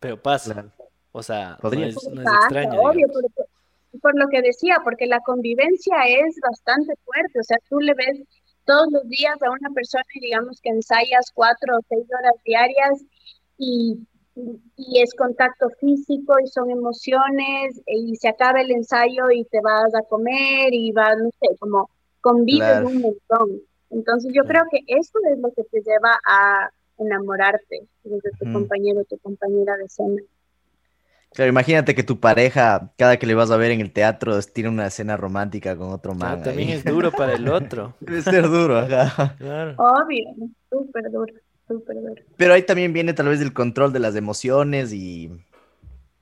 [0.00, 0.72] Pero pasa,
[1.12, 1.86] o sea, no Podría.
[1.86, 3.22] es, no es Pasa, extraño, obvio, digamos.
[3.22, 3.46] por, por-
[4.00, 8.22] por lo que decía, porque la convivencia es bastante fuerte, o sea, tú le ves
[8.64, 13.04] todos los días a una persona y digamos que ensayas cuatro o seis horas diarias
[13.58, 13.98] y,
[14.76, 19.94] y es contacto físico y son emociones y se acaba el ensayo y te vas
[19.94, 21.90] a comer y vas, no sé, como
[22.22, 22.88] convives Claro.
[22.88, 23.60] un montón.
[23.90, 28.52] Entonces yo creo que eso es lo que te lleva a enamorarte de tu Ujú.
[28.54, 30.22] compañero, tu compañera de escena.
[31.34, 34.68] Claro, imagínate que tu pareja, cada que le vas a ver en el teatro, tiene
[34.68, 37.94] una escena romántica con otro Claro, man también es duro para el otro.
[38.00, 39.34] Debe ser duro, ajá.
[39.38, 39.74] Claro.
[39.78, 40.24] Obvio,
[40.70, 41.32] súper duro,
[41.66, 42.22] súper duro.
[42.36, 45.30] Pero ahí también viene tal vez el control de las emociones y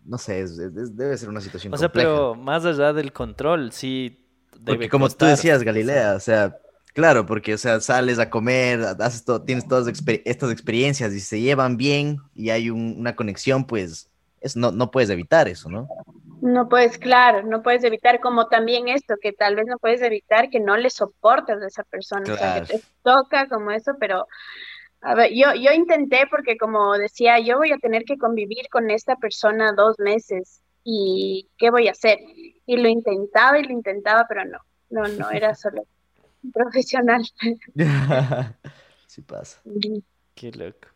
[0.04, 2.08] no sé, es- es- debe ser una situación O sea, compleja.
[2.08, 4.16] pero más allá del control, sí
[4.64, 6.56] Porque como tú decías, Galilea, o sea,
[6.94, 11.20] claro, porque, o sea, sales a comer, haces todo, tienes todas exper- estas experiencias y
[11.20, 14.10] se llevan bien y hay un- una conexión, pues,
[14.40, 15.88] es, no, no puedes evitar eso, ¿no?
[16.40, 20.48] No puedes, claro, no puedes evitar como también esto, que tal vez no puedes evitar
[20.48, 24.26] que no le soportes a esa persona, o sea, que te toca como eso, pero
[25.02, 28.90] a ver, yo, yo intenté porque como decía, yo voy a tener que convivir con
[28.90, 32.18] esta persona dos meses y ¿qué voy a hacer?
[32.66, 34.58] Y lo intentaba y lo intentaba, pero no,
[34.90, 35.86] no, no, era solo
[36.52, 37.22] profesional.
[39.06, 39.62] sí pasa.
[40.34, 40.88] Qué loco.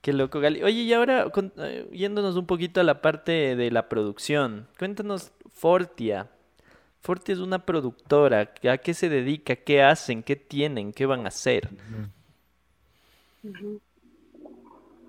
[0.00, 0.62] Qué loco, Gali.
[0.62, 5.32] Oye, y ahora con- eh, yéndonos un poquito a la parte de la producción, cuéntanos,
[5.52, 6.30] Fortia.
[7.00, 8.52] Fortia es una productora.
[8.70, 9.56] ¿A qué se dedica?
[9.56, 10.22] ¿Qué hacen?
[10.22, 10.92] ¿Qué tienen?
[10.92, 11.70] ¿Qué van a hacer?
[13.44, 13.80] Ujú.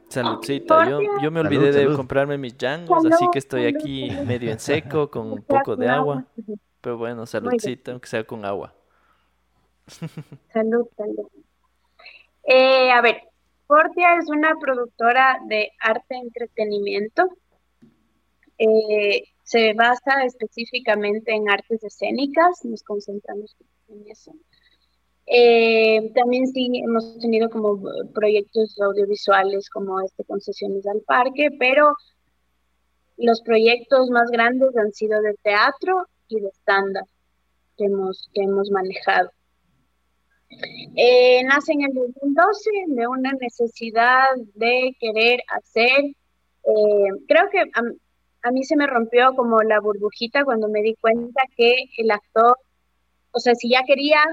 [0.10, 0.90] Saludcita.
[0.90, 1.96] Yo, me Salud, olvidé de salud.
[1.96, 6.26] comprarme mis jangos, así que estoy aquí medio en seco, con un poco de agua.
[6.82, 8.74] Pero bueno, saludcita, aunque sea con agua.
[10.54, 11.28] Salud, salud.
[12.44, 13.24] Eh, a ver,
[13.68, 17.30] Fortia es una productora de arte y entretenimiento.
[18.58, 23.56] Eh, se basa específicamente en artes escénicas, nos concentramos
[23.88, 24.34] en eso.
[25.30, 31.94] Eh, también sí hemos tenido como eh, proyectos audiovisuales como este Concesiones al Parque, pero
[33.18, 37.08] los proyectos más grandes han sido de teatro y de stand-up
[37.78, 39.30] que hemos, que hemos manejado.
[40.96, 47.82] Eh, nace en el 2012 de una necesidad de querer hacer, eh, creo que a,
[48.44, 52.58] a mí se me rompió como la burbujita cuando me di cuenta que el actor,
[53.32, 54.24] o sea, si ya quería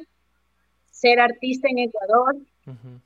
[1.04, 2.34] ser artista en Ecuador,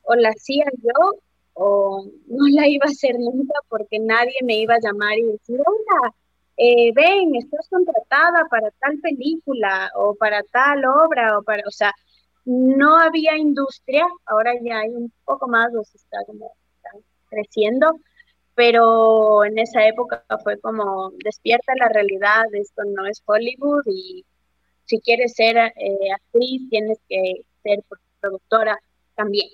[0.03, 1.19] o la hacía yo
[1.55, 5.59] o no la iba a hacer nunca porque nadie me iba a llamar y decir,
[5.59, 6.15] hola,
[6.57, 11.93] eh, ven, estás contratada para tal película o para tal obra o para, o sea,
[12.45, 16.91] no había industria, ahora ya hay un poco más, o se está como está
[17.31, 17.99] creciendo,
[18.55, 24.25] pero en esa época fue como despierta la realidad, esto no es Hollywood y
[24.85, 27.85] si quieres ser eh, actriz tienes que ser
[28.21, 28.79] productora
[29.15, 29.49] también.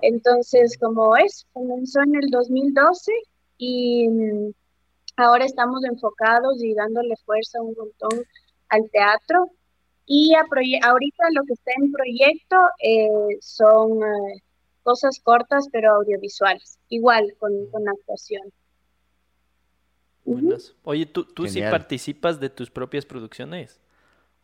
[0.00, 3.12] Entonces, como es, comenzó en el 2012
[3.58, 4.52] y mm,
[5.16, 8.24] ahora estamos enfocados y dándole fuerza un montón
[8.68, 9.50] al teatro.
[10.06, 14.42] Y a ahorita lo que está en proyecto eh, son eh,
[14.82, 18.52] cosas cortas pero audiovisuales, igual con, con actuación.
[20.26, 20.74] Buenas.
[20.82, 23.80] Oye, ¿tú, tú sí participas de tus propias producciones?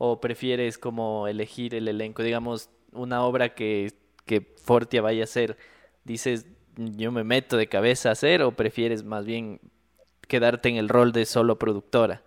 [0.03, 2.23] ¿O prefieres como elegir el elenco?
[2.23, 3.93] Digamos, una obra que,
[4.25, 5.59] que Fortia vaya a hacer,
[6.05, 6.47] dices,
[6.77, 9.61] yo me meto de cabeza a hacer, o prefieres más bien
[10.27, 12.23] quedarte en el rol de solo productora?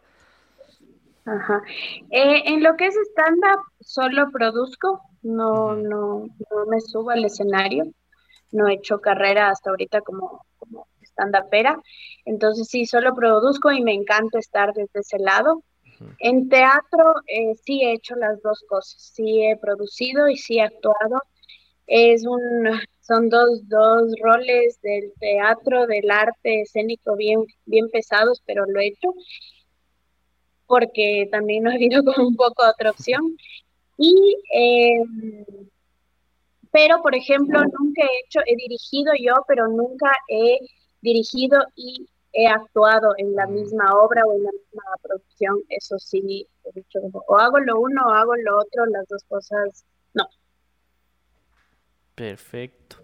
[1.25, 1.63] Ajá.
[2.11, 7.85] Eh, en lo que es stand-up, solo produzco, no, no, no me subo al escenario,
[8.51, 11.81] no he hecho carrera hasta ahorita como, como stand-upera,
[12.25, 15.63] entonces sí, solo produzco y me encanta estar desde ese lado.
[16.19, 20.63] En teatro eh, sí he hecho las dos cosas, sí he producido y sí he
[20.63, 21.21] actuado.
[21.87, 22.41] Es un,
[23.01, 28.87] son dos, dos roles del teatro, del arte escénico bien, bien pesados, pero lo he
[28.87, 29.13] hecho
[30.65, 33.37] porque también no ha habido como un poco otra opción.
[33.97, 35.03] Y, eh,
[36.71, 40.57] pero por ejemplo, nunca he hecho, he dirigido yo, pero nunca he
[41.01, 45.59] dirigido y he actuado en la misma obra o en la misma producción.
[45.69, 49.85] Eso sí, he dicho, o hago lo uno o hago lo otro, las dos cosas,
[50.13, 50.25] no.
[52.15, 52.97] Perfecto.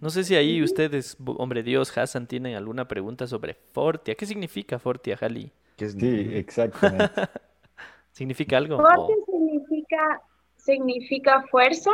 [0.00, 4.14] No sé si ahí ustedes, hombre Dios, Hassan, tienen alguna pregunta sobre Fortia.
[4.14, 5.52] ¿Qué significa Fortia, Jali?
[5.78, 7.22] Sí, exactamente.
[8.12, 8.76] ¿Significa algo?
[8.76, 10.20] O- significa,
[10.56, 11.90] significa fuerza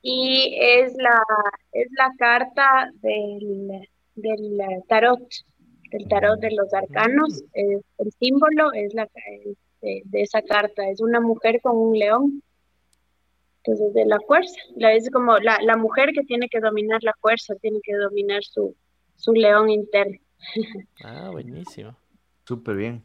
[0.00, 1.22] y es la,
[1.72, 4.58] es la carta del, del
[4.88, 5.22] tarot,
[5.94, 7.44] del tarot de los arcanos.
[7.52, 12.42] El símbolo es la es de, de esa carta, es una mujer con un león.
[13.62, 17.14] Entonces, de la fuerza, la, es como la, la mujer que tiene que dominar la
[17.20, 18.74] fuerza, tiene que dominar su,
[19.16, 20.18] su león interno.
[21.04, 21.96] Ah, buenísimo.
[22.46, 23.02] Súper bien.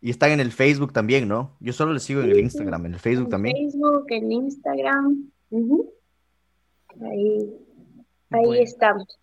[0.00, 1.56] Y están en el Facebook también, ¿no?
[1.60, 2.40] Yo solo les sigo en el sí.
[2.42, 3.56] Instagram, en el Facebook En también.
[3.56, 5.30] Facebook, en Instagram.
[7.00, 7.54] Ahí,
[8.30, 8.52] ahí Bueno.
[8.54, 9.18] estamos.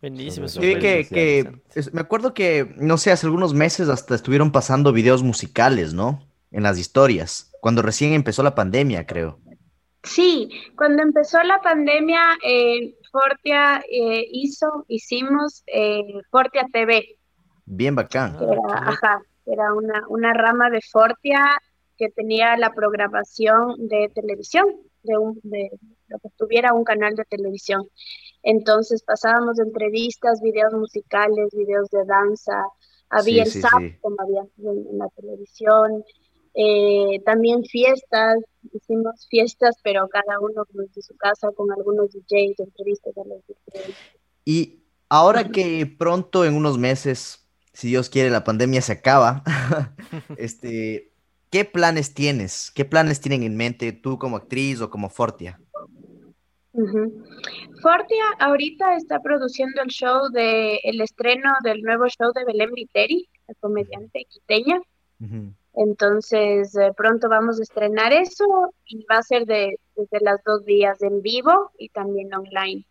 [0.00, 1.80] Buenísimo, Sí, súper que, que interesante.
[1.80, 6.26] es- me acuerdo que, no sé, hace algunos meses hasta estuvieron pasando videos musicales, ¿no?
[6.50, 9.38] En las historias, cuando recién empezó la pandemia, creo.
[10.02, 17.16] Sí, cuando empezó la pandemia, eh, Fortia eh, hizo, hicimos eh, Fortia TV.
[17.66, 18.36] Bien bacán.
[18.40, 21.58] Era, ajá, era una, una rama de Fortia
[21.98, 24.64] que tenía la programación de televisión,
[25.02, 25.70] de, un, de
[26.08, 27.86] lo que tuviera un canal de televisión.
[28.42, 32.64] Entonces pasábamos entrevistas, videos musicales, videos de danza,
[33.10, 36.04] había el SAP, como había en, la televisión,
[36.54, 38.38] eh, también fiestas,
[38.72, 43.96] hicimos fiestas, pero cada uno desde su casa con algunos DJs, entrevistas a los DJs.
[44.44, 49.42] Y ahora que pronto, en unos meses, si Dios quiere, la pandemia se acaba,
[50.36, 51.12] este,
[51.50, 52.70] ¿qué planes tienes?
[52.70, 55.60] ¿Qué planes tienen en mente tú como actriz o como Fortia?
[57.82, 63.28] Fortia ahorita está produciendo el show de el estreno del nuevo show de Belén Viteri,
[63.48, 64.80] la comediante quiteña.
[65.74, 70.64] Entonces eh, pronto vamos a estrenar eso y va a ser de, desde las dos
[70.64, 72.84] días en vivo y también online.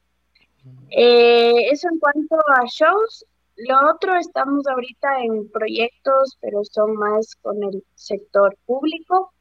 [0.91, 3.25] Eh, eso en cuanto a shows.
[3.57, 9.33] Lo otro, estamos ahorita en proyectos, pero son más con el sector público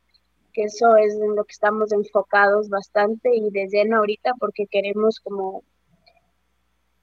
[0.58, 5.20] que eso es en lo que estamos enfocados bastante y de lleno ahorita porque queremos
[5.20, 5.62] como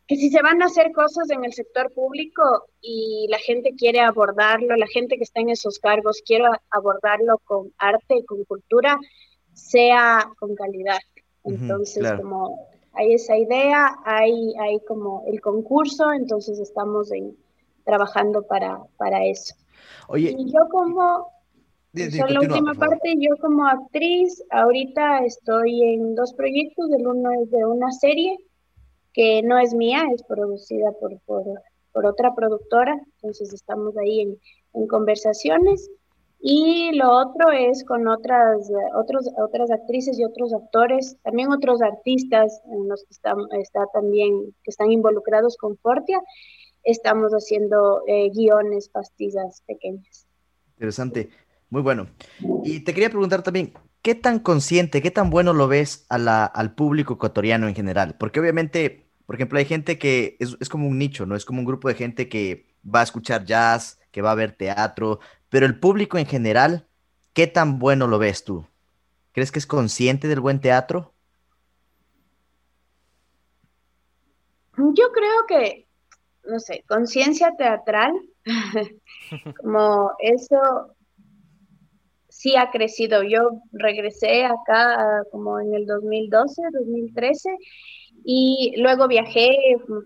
[0.08, 2.44] que si se van a hacer cosas en el sector público
[2.82, 7.72] y la gente quiere abordarlo, la gente que está en esos cargos quiere abordarlo con
[7.78, 9.00] arte y con cultura,
[9.54, 11.00] sea con calidad.
[11.46, 17.38] Entonces, como hay esa idea, hay, hay como el concurso, entonces estamos en,
[17.86, 19.56] trabajando para, para eso.
[20.10, 21.35] Oye, y yo como
[21.96, 27.66] la última parte, yo como actriz, ahorita estoy en dos proyectos, el uno es de
[27.66, 28.38] una serie
[29.14, 34.38] que no es mía, es producida por, por, otra productora, entonces estamos ahí en,
[34.74, 35.90] en, conversaciones.
[36.42, 42.62] Y lo otro es con otras, otros, otras actrices y otros actores, también otros artistas
[42.70, 46.22] en los que están, está también, que están involucrados con Fortia,
[46.84, 50.28] estamos haciendo eh, guiones, pastillas pequeñas.
[50.76, 51.30] Interesante.
[51.70, 52.08] Muy bueno.
[52.64, 56.46] Y te quería preguntar también, ¿qué tan consciente, qué tan bueno lo ves a la,
[56.46, 58.16] al público ecuatoriano en general?
[58.20, 61.36] Porque obviamente, por ejemplo, hay gente que es, es, como un nicho, ¿no?
[61.36, 64.56] Es como un grupo de gente que va a escuchar jazz, que va a ver
[64.56, 65.20] teatro,
[65.50, 66.88] pero el público en general,
[67.34, 68.68] ¿qué tan bueno lo ves tú?
[69.32, 71.14] ¿Crees que es consciente del buen teatro?
[74.78, 75.88] Yo creo que,
[76.46, 78.14] no sé, conciencia teatral,
[79.62, 80.95] como eso
[82.46, 83.24] sí ha crecido.
[83.24, 83.40] Yo
[83.72, 87.50] regresé acá como en el 2012, 2013
[88.24, 89.50] y luego viajé,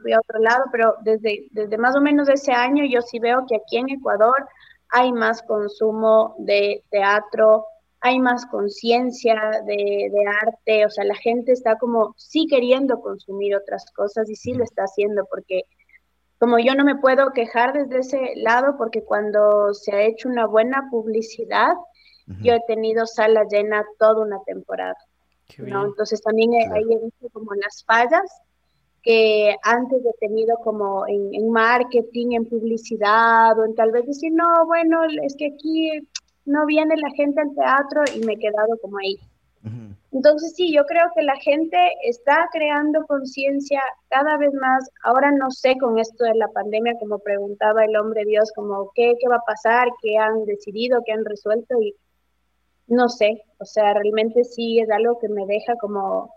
[0.01, 3.45] fui a otro lado, pero desde, desde más o menos ese año yo sí veo
[3.47, 4.47] que aquí en Ecuador
[4.89, 7.65] hay más consumo de teatro,
[7.99, 9.35] hay más conciencia
[9.65, 10.09] de,
[10.41, 14.63] arte, o sea, la gente está como sí queriendo consumir otras cosas y sí lo
[14.63, 15.63] está haciendo porque
[16.39, 20.47] como yo no me puedo quejar desde ese lado porque cuando se ha hecho una
[20.47, 21.73] buena publicidad,
[22.41, 24.97] yo he tenido sala llena toda una temporada.
[25.57, 25.85] ¿no?
[25.85, 28.29] Entonces también ahí he visto como las fallas
[29.01, 34.65] que antes he tenido como en, marketing, en publicidad, o en tal vez decir, no,
[34.65, 35.89] bueno, es que aquí
[36.45, 39.17] no viene la gente al teatro y me he quedado como ahí.
[40.11, 43.79] Entonces sí, yo creo que la gente está creando conciencia
[44.09, 44.89] cada vez más.
[45.03, 49.13] Ahora no sé con esto de la pandemia, como preguntaba el hombre Dios, como qué,
[49.19, 51.93] qué va a pasar, qué han decidido, qué han resuelto y
[52.89, 56.33] no sé, o sea, realmente sí es algo que me deja como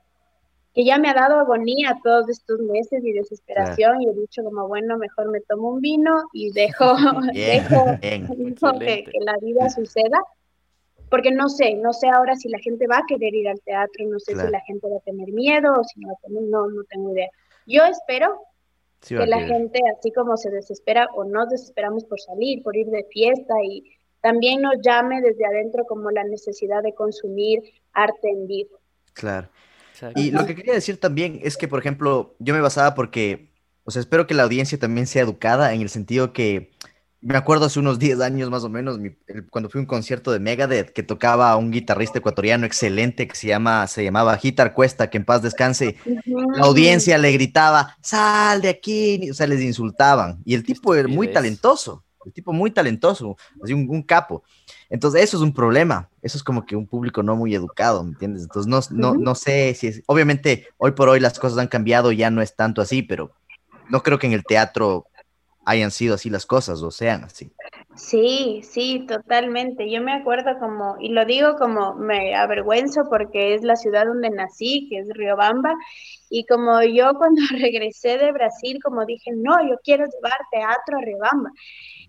[0.75, 4.69] que ya me ha dado agonía todos estos meses y desesperación y he dicho como
[4.69, 6.95] bueno mejor me tomo un vino y dejo,
[7.33, 7.99] dejo,
[8.79, 10.19] que, la vida suceda
[11.11, 14.07] porque no sé no sé ahora si la gente va a querer ir al teatro
[14.07, 16.43] no sé si la gente va a tener miedo o si no va a tener
[16.45, 17.29] no no tengo idea.
[17.67, 18.41] Yo espero
[19.07, 23.05] que la gente así como se desespera o nos desesperamos por salir por ir de
[23.11, 23.85] fiesta y
[24.23, 27.61] también nos llame desde adentro como la necesidad de consumir
[27.93, 28.81] arte en vivo.
[29.13, 29.49] Claro.
[30.17, 33.51] Y lo que quería decir también es que, por ejemplo, yo me basaba porque,
[33.85, 36.71] o sea, espero que la audiencia también sea educada en el sentido que,
[37.23, 38.99] me acuerdo hace unos 10 años más o menos,
[39.51, 43.37] cuando fui a un concierto de Megadeth que tocaba a un guitarrista ecuatoriano excelente que
[43.37, 48.61] se, llama, se llamaba Gitar Cuesta, que en paz descanse, la audiencia le gritaba, sal
[48.61, 50.43] de aquí, o sea, les insultaban.
[50.45, 54.43] Y el tipo era muy talentoso el tipo muy talentoso, así un, capo.
[54.91, 56.09] Entonces, eso es un problema.
[56.23, 58.43] Eso es como que un público no muy educado, ¿me entiendes?
[58.43, 60.03] Entonces, no, no, no sé si es.
[60.07, 63.33] Obviamente, hoy por hoy las cosas han cambiado, ya no es tanto así, pero
[63.89, 65.07] no creo que en el teatro
[65.65, 67.53] hayan sido así las cosas o sean así.
[67.95, 69.91] Sí, sí, totalmente.
[69.91, 74.31] Yo me acuerdo como, y lo digo como me avergüenzo porque es la ciudad donde
[74.31, 75.75] nací, que es Riobamba,
[76.31, 81.03] y como yo cuando regresé de Brasil, como dije, no, yo quiero llevar teatro a
[81.03, 81.51] Riobamba.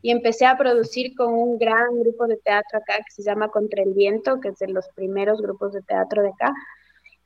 [0.04, 3.82] Y empecé a producir con un gran grupo de teatro acá que se llama Contra
[3.82, 6.54] el Viento, que es de los primeros grupos de teatro de acá.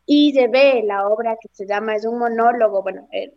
[0.05, 3.33] Y llevé la obra que se llama, es un monólogo, bueno, eh,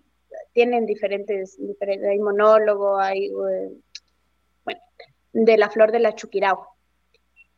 [0.52, 3.26] tienen diferentes, diferentes, hay monólogo, hay...
[3.26, 3.70] Eh,
[5.32, 6.58] de la flor de la Chuquirau.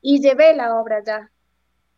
[0.01, 1.31] Y llevé la obra ya.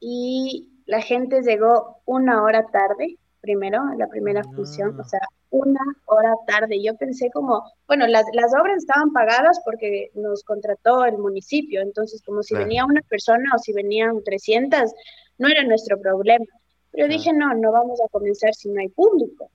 [0.00, 5.20] Y la gente llegó una hora tarde, primero, la primera función, o sea,
[5.54, 6.82] una hora tarde.
[6.82, 12.22] Yo pensé como, bueno, las, las, obras estaban pagadas porque nos contrató el municipio, entonces
[12.22, 14.92] como si venía una persona o si venían 300,
[15.38, 16.46] no era nuestro problema.
[16.90, 19.50] Pero dije, no, no vamos a comenzar si no hay público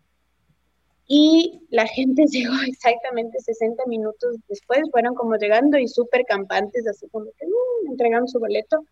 [1.11, 7.09] y la gente llegó exactamente 60 minutos después, fueron como llegando y súper campantes, así
[7.09, 8.85] como que uh, entregaron su boleto.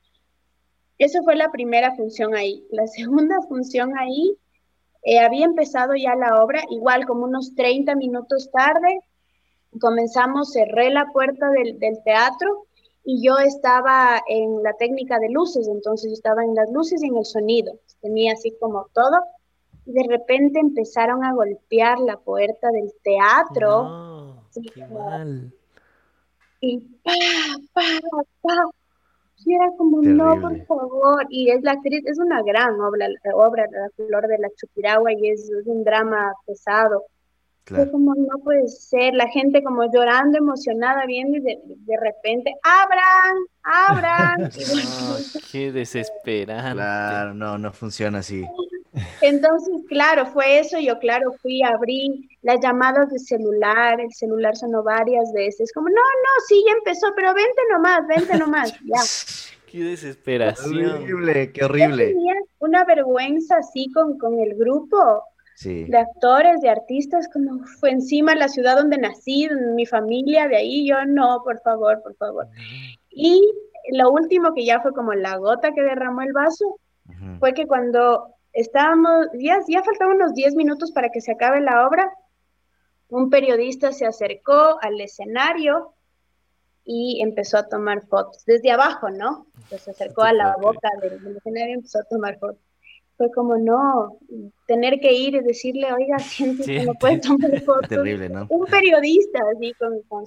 [0.97, 2.65] Esa fue la primera función ahí.
[2.71, 4.35] La segunda función ahí,
[5.07, 8.99] eh, había empezado ya la obra, igual como unos 30 minutos tarde,
[9.79, 12.65] comenzamos, cerré la puerta del, del teatro
[13.05, 17.07] y yo estaba en la técnica de luces, entonces yo estaba en las luces y
[17.07, 19.15] en el sonido, tenía así como todo
[19.85, 23.83] y de repente empezaron a golpear la puerta del teatro.
[23.83, 24.43] No,
[24.73, 25.53] qué mal.
[26.59, 27.13] Y pa,
[27.73, 27.83] pa,
[28.41, 28.55] pa.
[29.47, 31.25] Y era como, no, por favor.
[31.29, 35.29] Y es la actriz, es una gran obra, obra La Flor de la Chupiragua y
[35.29, 37.05] es, un drama pesado.
[37.63, 42.55] Fue como, no puede ser, la gente como llorando, emocionada, viendo y de, de repente,
[42.61, 43.37] ¡abran!
[43.63, 44.41] ¡abran!
[44.51, 45.15] no,
[45.49, 46.73] qué desesperante.
[46.73, 48.45] Claro, no, no funciona así.
[49.21, 50.79] Entonces, claro, fue eso.
[50.79, 53.99] Yo, claro, fui a abrir las llamadas de celular.
[53.99, 55.71] El celular sonó varias veces.
[55.73, 58.73] Como, no, no, sí, ya empezó, pero vente nomás, vente nomás.
[58.87, 59.01] Ya.
[59.69, 61.05] Qué desesperación.
[61.05, 62.07] Qué horrible, qué horrible.
[62.07, 65.23] tenía una vergüenza así con, con el grupo
[65.63, 70.87] de actores, de artistas, como fue encima la ciudad donde nací, mi familia, de ahí
[70.87, 72.47] yo, no, por favor, por favor.
[73.09, 73.41] Y
[73.91, 76.79] lo último que ya fue como la gota que derramó el vaso,
[77.39, 81.87] fue que cuando estábamos, ya, ya faltaban unos 10 minutos para que se acabe la
[81.87, 82.11] obra.
[83.09, 85.93] Un periodista se acercó al escenario
[86.83, 89.45] y empezó a tomar fotos, desde abajo, ¿no?
[89.69, 92.61] se acercó a la boca del, escenario y empezó a tomar fotos.
[93.17, 94.19] Fue como, no,
[94.67, 97.89] tener que ir y decirle, oiga, siente no puede tomar fotos.
[97.89, 98.47] Terrible, ¿no?
[98.49, 100.23] Un periodista, así, con, con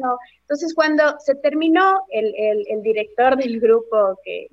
[0.00, 0.18] no.
[0.40, 4.48] Entonces, cuando se terminó, el, el, el director del grupo que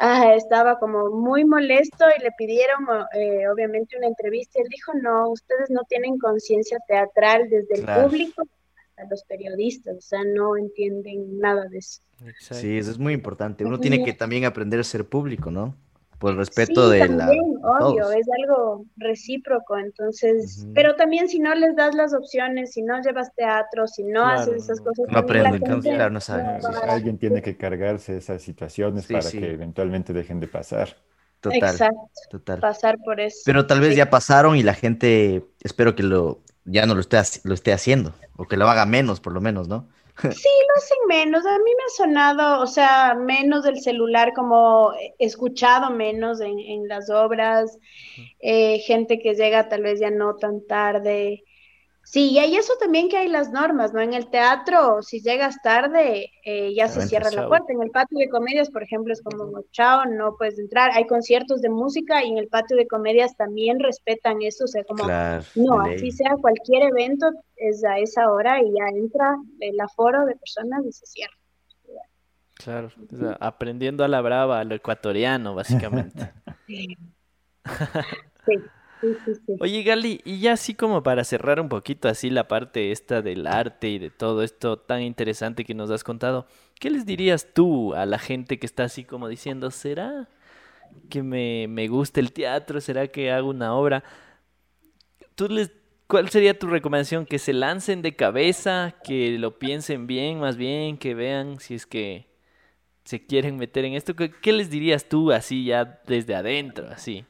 [0.00, 4.60] ah, estaba como muy molesto y le pidieron eh, obviamente una entrevista.
[4.60, 8.42] Él dijo, no, ustedes no tienen conciencia teatral desde el público
[8.78, 12.00] hasta los periodistas, o sea, no entienden nada de eso.
[12.38, 13.64] Sí, eso es muy importante.
[13.64, 15.76] Uno tiene que también aprender a ser público, ¿no?
[16.20, 17.30] Por respeto de la...
[17.80, 23.00] Obvio, es algo recíproco, entonces, pero también si no les das las opciones, si no
[23.02, 25.06] llevas teatro, si no haces esas cosas...
[25.10, 26.60] No aprenden, claro, no saben.
[26.86, 30.94] Alguien tiene que cargarse esas situaciones para que eventualmente dejen de pasar.
[31.40, 31.98] Total, Exacto,
[32.30, 32.60] total.
[32.60, 33.38] pasar por eso.
[33.46, 37.18] Pero tal vez ya pasaron y la gente, espero que lo ya no lo esté,
[37.44, 39.88] lo esté haciendo, o que lo haga menos, por lo menos, ¿no?
[40.22, 41.46] Sí, lo hacen menos.
[41.46, 47.10] A mí me ha sonado, o sea, menos del celular, como escuchado menos en, las
[47.10, 47.78] obras,
[48.40, 51.44] eh, gente que llega tal vez ya no tan tarde.
[52.10, 54.00] Sí, y hay eso también que hay las normas, ¿no?
[54.00, 57.72] En el teatro, si llegas tarde, eh, ya se cierra la puerta.
[57.72, 60.90] En el patio de comedias, por ejemplo, es como, chao, no puedes entrar.
[60.92, 64.82] Hay conciertos de música y en el patio de comedias también respetan eso, o sea,
[64.82, 65.04] como,
[65.54, 70.34] no, así sea cualquier evento, es a esa hora y ya entra el aforo de
[70.34, 71.36] personas y se cierra.
[72.54, 72.90] Claro,
[73.38, 76.32] aprendiendo a la brava, a lo ecuatoriano, básicamente.
[76.66, 76.96] sí.
[79.60, 83.46] Oye, Gali, y ya así como para cerrar un poquito así la parte esta del
[83.46, 86.46] arte y de todo esto tan interesante que nos has contado,
[86.78, 90.28] ¿qué les dirías tú a la gente que está así como diciendo, ¿será
[91.10, 92.80] que me, me gusta el teatro?
[92.80, 94.04] ¿Será que hago una obra?
[95.34, 95.70] ¿Tú les,
[96.06, 97.24] ¿Cuál sería tu recomendación?
[97.26, 98.96] ¿Que se lancen de cabeza?
[99.04, 100.98] ¿Que lo piensen bien, más bien?
[100.98, 102.26] ¿Que vean si es que
[103.04, 104.16] se quieren meter en esto?
[104.16, 107.24] ¿Qué, qué les dirías tú así ya desde adentro, así?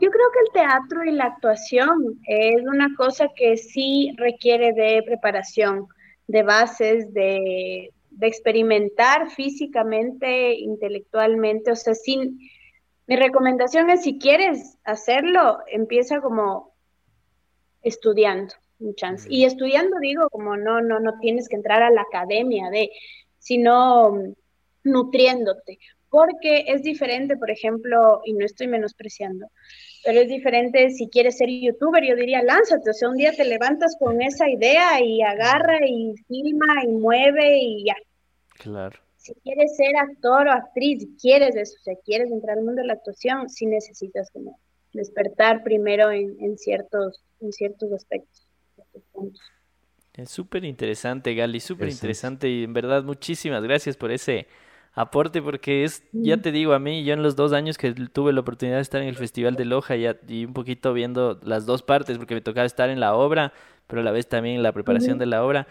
[0.00, 5.02] Yo creo que el teatro y la actuación es una cosa que sí requiere de
[5.04, 5.86] preparación,
[6.26, 11.70] de bases, de, experimentar físicamente, intelectualmente.
[11.70, 12.38] O sea, sin,
[13.06, 16.74] mi recomendación es si quieres hacerlo, empieza como
[17.82, 18.54] estudiando.
[18.80, 19.28] un chance.
[19.30, 22.90] Y estudiando, digo, como no, no, no tienes que entrar a la academia de,
[23.38, 24.34] sino mm,
[24.84, 25.78] nutriéndote,
[26.10, 29.46] porque es diferente, por ejemplo, y no estoy menospreciando,
[30.04, 33.44] pero es diferente si quieres ser youtuber, yo diría, lánzate, o sea, un día te
[33.44, 37.96] levantas con esa idea y agarra y filma y mueve y ya.
[38.58, 38.98] Claro.
[39.16, 42.86] Si quieres ser actor o actriz, quieres eso, o sea, quieres entrar al mundo de
[42.86, 44.58] la actuación, sí necesitas como
[44.92, 48.48] despertar primero en, ciertos, en ciertos aspectos.
[50.14, 54.46] Es súper interesante, Gali, súper interesante y en verdad muchísimas gracias por ese
[54.98, 58.32] aporte porque es, ya te digo, a mí, yo en los dos años que tuve
[58.32, 61.66] la oportunidad de estar en el Festival de Loja y, y un poquito viendo las
[61.66, 63.52] dos partes, porque me tocaba estar en la obra,
[63.86, 65.68] pero a la vez también en la preparación de la obra,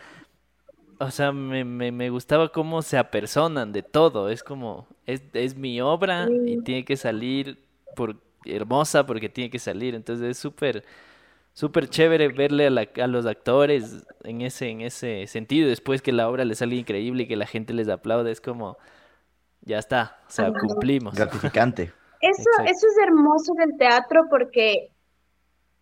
[1.00, 5.58] o sea, me, me, me, gustaba cómo se apersonan de todo, es como, es, es
[5.58, 7.60] mi obra y tiene que salir
[7.98, 10.86] por hermosa porque tiene que salir, entonces es súper
[11.54, 16.30] súper chévere verle a, a, los actores en ese, en ese sentido, después que la
[16.30, 18.78] obra les salga increíble y que la gente les aplaude, es como,
[19.68, 21.14] ya está, o sea, cumplimos.
[21.14, 21.94] Gratificante.
[22.20, 24.90] Eso, eso es hermoso del teatro porque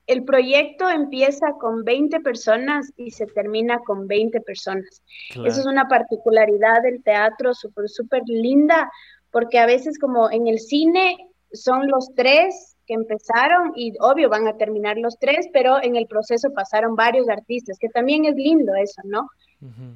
[0.06, 5.02] el proyecto empieza con 20 personas y se termina con 20 personas.
[5.30, 8.92] Eso es una particularidad del teatro súper, súper linda,
[9.32, 11.16] porque a veces como en el cine
[11.54, 16.06] son los tres que empezaron y obvio van a terminar los tres, pero en el
[16.06, 19.30] proceso pasaron varios artistas, que también es lindo eso, ¿no?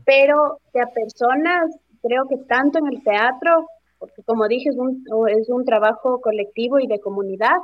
[0.06, 1.70] Pero de a personas,
[2.02, 3.68] creo que tanto en el teatro,
[4.00, 7.58] porque como dije, es un, es un trabajo colectivo y de comunidad,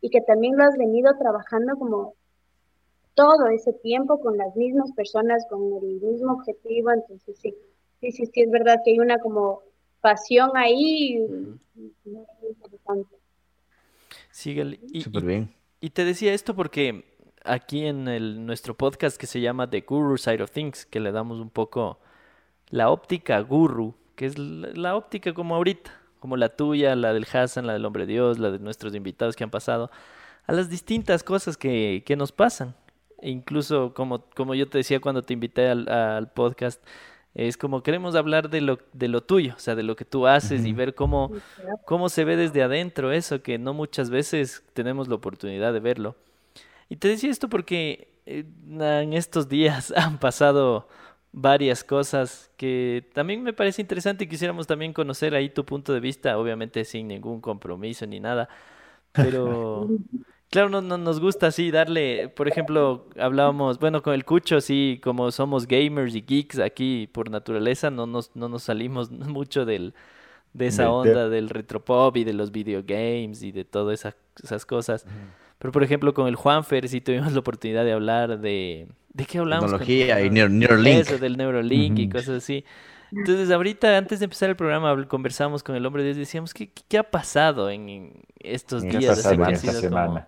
[0.00, 2.14] y que también lo has venido trabajando como
[3.14, 7.54] todo ese tiempo con las mismas personas, con el mismo objetivo, entonces sí,
[8.00, 9.62] sí, sí, sí, es verdad que hay una como
[10.00, 11.16] pasión ahí
[12.42, 13.16] interesante.
[14.30, 14.80] Síguele.
[14.92, 15.04] Y,
[15.80, 17.04] Y, te decía esto porque
[17.44, 21.12] aquí en el, nuestro podcast que se llama The Guru Side of Things, que le
[21.12, 22.00] damos un poco
[22.70, 25.90] la óptica guru, que es la, óptica como ahorita,
[26.20, 29.42] como la tuya, la del Hassan, la del Hombre Dios, la de nuestros invitados que
[29.42, 29.90] han pasado,
[30.46, 32.76] a las distintas cosas que, que nos pasan.
[33.20, 36.80] E incluso, como, como yo te decía cuando te invité al, al podcast,
[37.34, 40.28] es como queremos hablar de lo, de lo tuyo, o sea, de lo que tú
[40.28, 41.32] haces y ver cómo,
[41.84, 46.14] cómo se ve desde adentro eso, que no muchas veces tenemos la oportunidad de verlo.
[46.88, 50.86] Y te decía esto porque eh, en estos días han pasado
[51.32, 56.00] varias cosas que también me parece interesante y quisiéramos también conocer ahí tu punto de
[56.00, 58.48] vista, obviamente sin ningún compromiso ni nada,
[59.12, 59.88] pero
[60.52, 65.00] Claro, no, no, nos gusta así darle, por ejemplo, hablábamos, bueno, con el Cucho, sí,
[65.02, 69.94] como somos gamers y geeks aquí por naturaleza, no nos, no nos salimos mucho del,
[70.52, 74.14] de esa onda del retropop y de los videogames y de todas esas,
[74.44, 75.06] esas cosas.
[75.62, 78.88] Pero, por ejemplo, con el Juanfer sí tuvimos la oportunidad de hablar de...
[79.10, 79.70] ¿De qué hablamos?
[79.70, 81.02] Tecnología y Neuralink.
[81.02, 82.64] Eso, del Neuralink y cosas así.
[83.12, 86.52] Entonces, ahorita, antes de empezar el programa, conversamos con el hombre de Dios y decíamos,
[86.52, 89.18] ¿qué, qué ha pasado en estos días?
[89.18, 90.26] Esta semana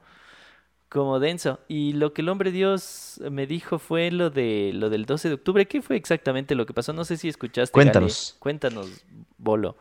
[0.94, 1.58] como denso.
[1.66, 5.34] Y lo que el hombre Dios me dijo fue lo de lo del 12 de
[5.34, 5.66] octubre.
[5.66, 6.92] ¿Qué fue exactamente lo que pasó?
[6.92, 7.72] No sé si escuchaste.
[7.72, 8.36] Cuéntanos.
[8.38, 9.04] Cuéntanos,
[9.36, 9.76] Bolo.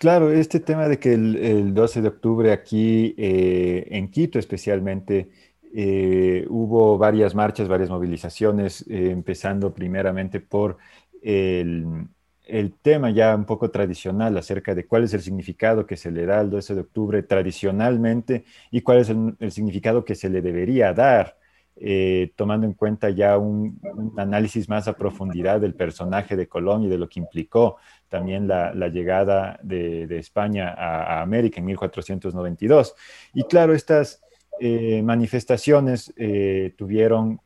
[0.00, 5.28] Claro, este tema de que el, 12 de octubre aquí eh, en Quito especialmente
[5.74, 10.78] eh, hubo varias marchas, varias movilizaciones, eh, empezando primeramente por
[11.22, 12.08] el,
[12.46, 16.24] el tema ya un poco tradicional acerca de cuál es el significado que se le
[16.24, 20.94] da al 12 de octubre tradicionalmente y cuál es el, significado que se le debería
[20.94, 21.36] dar,
[21.82, 23.80] eh, tomando en cuenta ya un,
[24.18, 27.76] análisis más a profundidad del personaje de Colón y de lo que implicó
[28.10, 32.94] también la, llegada de, España a, América en 1492.
[33.32, 34.22] Y claro, estas
[34.60, 37.40] eh, manifestaciones eh, tuvieron,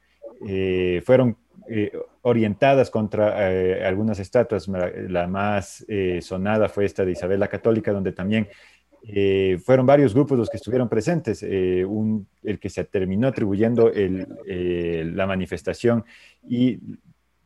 [1.05, 1.37] fueron
[2.23, 4.67] orientadas contra algunas estatuas.
[4.69, 5.87] La, más
[6.21, 8.49] sonada fue esta de Isabel la Católica, donde también
[9.65, 11.43] fueron varios grupos los que estuvieron presentes.
[11.43, 14.27] Un, el que se terminó atribuyendo el,
[15.17, 16.05] la manifestación
[16.49, 16.81] y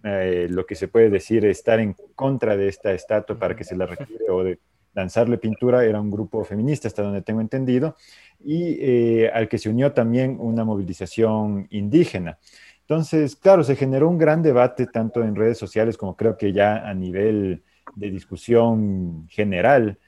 [0.02, 3.86] lo que se puede decir estar en contra de esta estatua para que se la
[3.86, 4.58] retire o de
[4.94, 7.96] lanzarle pintura era un grupo feminista, hasta donde tengo entendido,
[8.44, 12.38] y al que se unió también una movilización indígena.
[12.80, 16.88] Entonces, claro, se generó un gran debate tanto en redes sociales como creo que ya
[16.88, 17.62] a nivel
[17.94, 19.98] de discusión general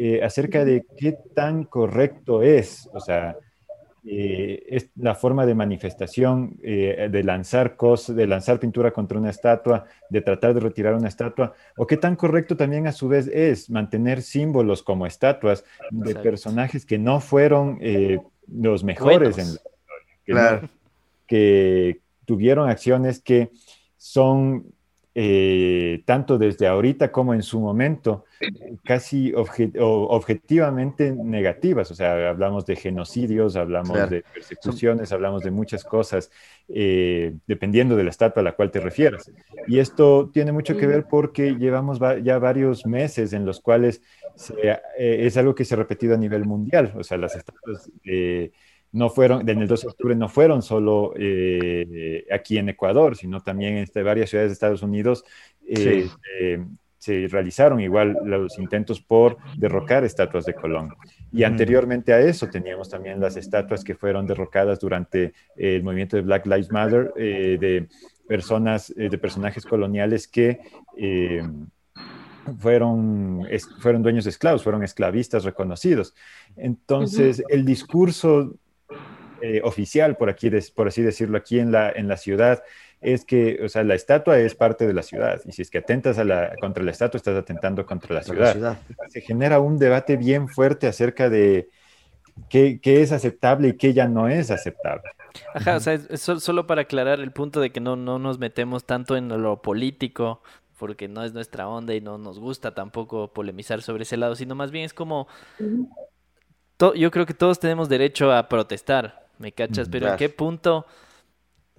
[0.00, 3.36] eh, acerca de qué tan correcto es, o sea,
[4.04, 9.30] eh, es la forma de manifestación eh, de lanzar cosas, de lanzar pintura contra una
[9.30, 13.26] estatua, de tratar de retirar una estatua, o qué tan correcto también a su vez
[13.26, 17.80] es mantener símbolos como estatuas de personajes que no fueron
[18.46, 19.58] los mejores en
[20.24, 20.68] claro.
[21.26, 23.50] que, tuvieron acciones que
[23.96, 24.66] son
[25.20, 28.26] eh, tanto desde ahorita como en su momento,
[28.84, 31.90] casi objetivamente negativas.
[31.90, 36.30] O sea, hablamos de genocidios, hablamos de persecuciones, hablamos de muchas cosas,
[36.68, 39.30] eh, dependiendo de la estatua a la cual te refieras.
[39.66, 44.02] Y esto tiene mucho que ver porque llevamos ya varios meses en los cuales
[44.62, 46.92] eh, es algo que se ha repetido a nivel mundial.
[46.96, 47.90] O sea, las estatuas
[48.92, 53.42] no fueron, en el 2 de octubre no fueron solo eh, aquí en Ecuador, sino
[53.42, 55.24] también en este, varias ciudades de Estados Unidos.
[55.66, 56.08] Eh,
[56.40, 56.64] eh,
[56.98, 60.94] se realizaron igual los intentos por derrocar estatuas de Colón.
[61.32, 66.22] Y anteriormente a eso teníamos también las estatuas que fueron derrocadas durante el movimiento de
[66.22, 67.88] Black Lives Matter de
[68.26, 70.60] personas, de personajes coloniales que
[72.56, 73.46] fueron,
[73.80, 76.14] fueron dueños de esclavos, fueron esclavistas reconocidos.
[76.56, 78.54] Entonces, el discurso
[79.40, 82.62] eh, oficial, por, aquí, por así decirlo, aquí en la, en la ciudad,
[83.00, 85.78] es que, o sea, la estatua es parte de la ciudad, y si es que
[85.78, 88.78] atentas a la, contra la estatua, estás atentando contra la ciudad.
[89.08, 91.68] Se genera un debate bien fuerte acerca de
[92.48, 95.10] qué, qué, es aceptable y qué ya no es aceptable.
[95.54, 98.84] Ajá, o sea, es solo para aclarar el punto de que no, no nos metemos
[98.84, 100.42] tanto en lo político,
[100.78, 104.54] porque no es nuestra onda y no nos gusta tampoco polemizar sobre ese lado, sino
[104.54, 105.28] más bien es como...
[106.96, 109.88] yo creo que todos tenemos derecho a protestar, ¿me cachas?
[109.88, 110.86] Pero ¿en qué punto?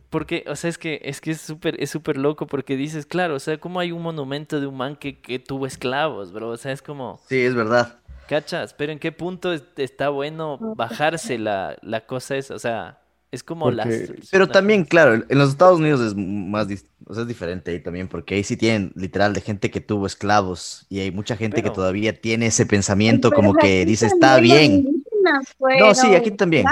[0.10, 3.36] Porque, o sea, es que es que es súper es súper loco porque dices, claro,
[3.36, 6.50] o sea, ¿cómo hay un monumento de un man que, que tuvo esclavos, bro?
[6.50, 7.20] O sea, es como...
[7.28, 8.00] Sí, es verdad.
[8.28, 8.74] ¿Cachas?
[8.74, 12.56] Pero ¿en qué punto está bueno bajarse la, la cosa esa?
[12.56, 13.00] O sea,
[13.32, 13.88] es como las...
[14.32, 16.68] Pero también, claro, en los Estados Unidos es más,
[17.06, 20.08] o sea, es diferente ahí también, porque ahí sí tienen literal de gente que tuvo
[20.08, 25.04] esclavos y hay mucha gente que todavía tiene ese pensamiento como que dice, está bien.
[25.80, 26.66] No, sí, aquí también.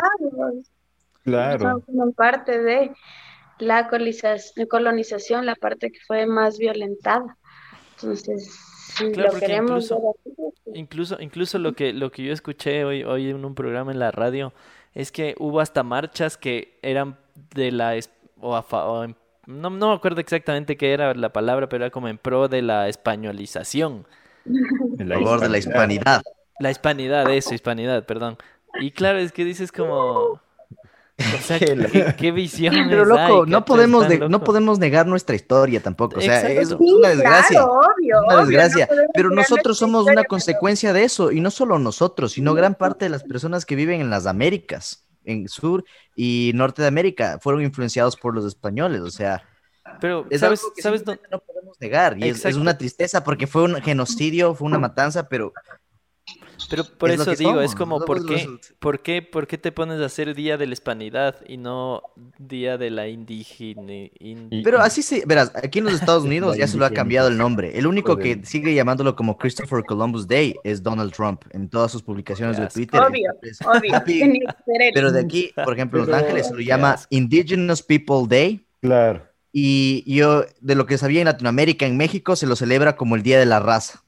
[1.23, 1.83] Claro.
[1.85, 2.91] Como parte de
[3.59, 7.37] la colonización, la parte que fue más violentada.
[7.95, 8.49] Entonces,
[8.95, 10.15] si lo queremos incluso,
[10.73, 14.11] incluso, incluso, lo que lo que yo escuché hoy, hoy en un programa en la
[14.11, 14.53] radio
[14.93, 17.17] es que hubo hasta marchas que eran
[17.53, 17.95] de la
[18.39, 19.07] o,
[19.47, 22.61] no, no me acuerdo exactamente qué era la palabra, pero era como en pro de
[22.61, 24.05] la españolización.
[24.99, 26.21] En favor de la hispanidad.
[26.59, 28.37] La hispanidad, eso, hispanidad, perdón.
[28.79, 30.41] Y claro, es que dices como
[31.17, 31.59] o sea,
[32.17, 36.19] ¿qué, visión Pero loco, no podemos, no podemos negar nuestra historia tampoco.
[36.19, 37.65] O sea, es una desgracia.
[37.65, 38.87] una desgracia.
[39.13, 41.31] pero nosotros somos una consecuencia de eso.
[41.31, 45.07] Y no solo nosotros, sino gran parte de las personas que viven en las Américas,
[45.25, 45.83] en Sur
[46.15, 49.01] y Norte de América, fueron influenciados por los españoles.
[49.01, 49.43] O sea,
[49.99, 52.17] pero sabes, sabes no podemos negar.
[52.19, 55.51] Y es, una tristeza porque fue un genocidio, fue una matanza, pero
[56.69, 58.47] pero por eso digo, es como, ¿por qué,
[58.79, 62.01] ¿por, qué, ¿por qué te pones a hacer Día de la Hispanidad y no
[62.37, 64.09] Día de la Indígena?
[64.63, 67.37] Pero así sí, verás, aquí en los Estados Unidos ya se lo ha cambiado el
[67.37, 67.77] nombre.
[67.77, 72.03] El único que sigue llamándolo como Christopher Columbus Day es Donald Trump en todas sus
[72.03, 72.99] publicaciones de Twitter.
[72.99, 73.31] Obvio,
[73.65, 74.03] obvio.
[74.93, 78.65] Pero de aquí, por ejemplo, en Los Ángeles se lo llama Indigenous People Day.
[78.81, 79.25] Claro.
[79.53, 83.23] Y yo, de lo que sabía en Latinoamérica, en México, se lo celebra como el
[83.23, 84.03] Día de la Raza.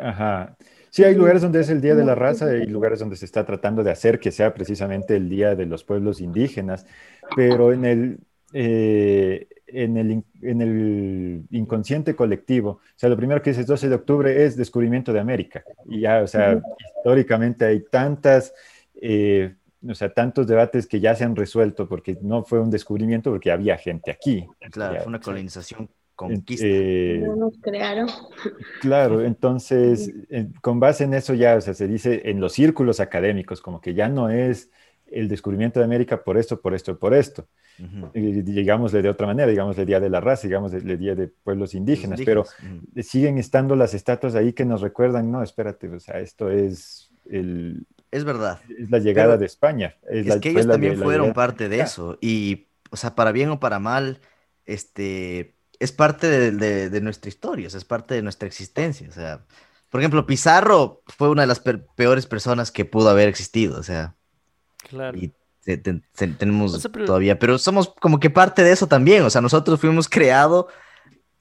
[0.00, 0.56] Ajá.
[0.94, 3.44] Sí, hay lugares donde es el Día de la Raza y lugares donde se está
[3.44, 6.86] tratando de hacer que sea precisamente el Día de los Pueblos Indígenas,
[7.34, 8.18] pero en el,
[8.52, 13.94] eh, en el, en el inconsciente colectivo, o sea, lo primero que dices 12 de
[13.96, 15.64] octubre es descubrimiento de América.
[15.86, 16.62] Y ya, o sea,
[16.96, 18.54] históricamente hay tantas...
[18.94, 19.52] Eh,
[19.86, 23.50] o sea, tantos debates que ya se han resuelto porque no fue un descubrimiento, porque
[23.50, 24.46] había gente aquí.
[24.70, 26.66] Claro, fue una colonización conquista.
[26.66, 28.08] Eh, nos crearon.
[28.80, 30.12] Claro, entonces,
[30.60, 33.94] con base en eso ya, o sea, se dice en los círculos académicos, como que
[33.94, 34.70] ya no es
[35.14, 37.46] el descubrimiento de América por esto, por esto, por esto.
[38.14, 42.44] digámosle de otra manera, digámosle Día de la Raza, digámosle Día de Pueblos Indígenas, pero
[43.02, 47.86] siguen estando las estatuas ahí que nos recuerdan, no, espérate, o sea, esto es el...
[48.10, 48.60] Es verdad.
[48.78, 49.96] Es la llegada de España.
[50.08, 53.78] Es, que ellos también fueron parte de eso, y, o sea, para bien o para
[53.78, 54.18] mal,
[54.66, 59.08] este, es parte de, nuestra historia, es parte de nuestra existencia.
[59.08, 59.44] O sea,
[59.90, 63.78] por ejemplo, Pizarro fue una de las peores personas que pudo haber existido.
[63.78, 64.14] O sea,
[64.88, 65.16] claro.
[65.18, 65.32] Y
[66.38, 69.22] tenemos todavía, pero somos como que parte de eso también.
[69.22, 70.66] O sea, nosotros fuimos creados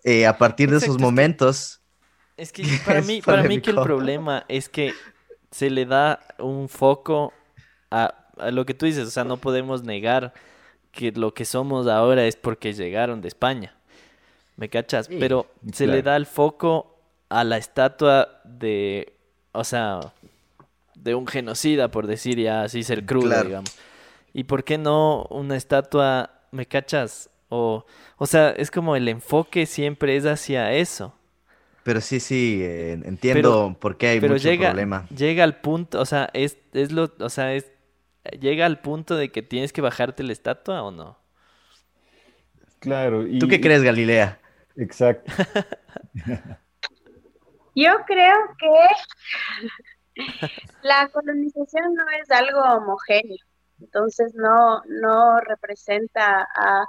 [0.04, 1.82] eh, a partir de esos momentos.
[2.38, 4.94] Es que, para mí, para mí que el problema es que
[5.52, 7.34] se le da un foco
[7.92, 9.08] a, a lo que tú dices.
[9.08, 10.34] O sea, no podemos negar
[10.92, 13.76] que lo que somos ahora es porque llegaron de España.
[14.56, 15.08] ¿Me cachas?
[15.08, 17.00] Pero se le da el foco
[17.30, 19.14] a la estatua de,
[19.52, 20.14] o sea,
[20.96, 23.76] de un genocida, por decir ya así ser crudo, digamos.
[24.34, 27.30] ¿Y por qué no una estatua, me cachas?
[27.50, 27.86] O,
[28.18, 31.14] o sea, es como el enfoque siempre es hacia eso.
[31.84, 35.08] Pero sí, sí, eh, entiendo por qué hay Pero mucho llega, problema.
[35.16, 37.72] llega al punto, o sea, es, es lo, o sea, es,
[38.40, 41.18] llega al punto de que tienes que bajarte la estatua o no.
[42.80, 43.28] Claro.
[43.28, 44.40] Y, ¿Tú qué crees, Galilea?
[44.76, 45.32] Exacto.
[47.76, 48.68] Yo creo que
[50.84, 53.44] la colonización no es algo homogéneo,
[53.80, 56.86] entonces no, no representa a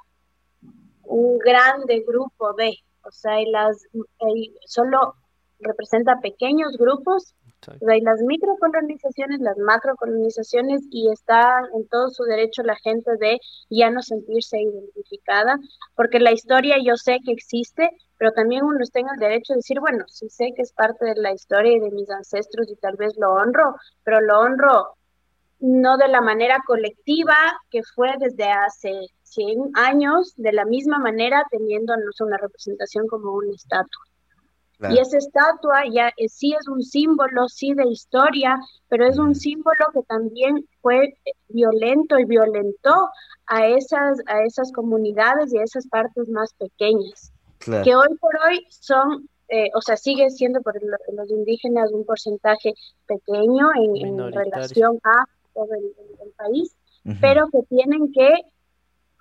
[1.05, 3.86] un grande grupo de, o sea, y las,
[4.35, 5.15] y solo
[5.61, 7.35] representa pequeños grupos,
[7.65, 13.39] sea, hay las microcolonizaciones, las macrocolonizaciones, y está en todo su derecho la gente de
[13.70, 15.59] ya no sentirse identificada,
[15.97, 19.81] porque la historia yo sé que existe, pero también uno en el derecho de decir,
[19.81, 22.97] bueno, sí sé que es parte de la historia y de mis ancestros y tal
[22.97, 23.74] vez lo honro,
[24.05, 24.97] pero lo honro
[25.61, 27.36] no de la manera colectiva
[27.70, 33.07] que fue desde hace 100 años, de la misma manera teniendo no sé, una representación
[33.09, 34.03] como una estatua.
[34.78, 34.94] Claro.
[34.94, 39.34] Y esa estatua ya eh, sí es un símbolo, sí de historia, pero es un
[39.34, 43.09] símbolo que también fue eh, violento y violentó
[43.46, 47.84] a esas, a esas comunidades y a esas partes más pequeñas Claro.
[47.84, 52.05] que hoy por hoy son, eh, o sea, sigue siendo por lo- los indígenas un
[52.05, 52.74] porcentaje
[53.06, 55.24] pequeño en, relación a
[55.55, 55.94] todo el,
[56.36, 56.74] país,
[57.20, 58.32] pero que tienen que,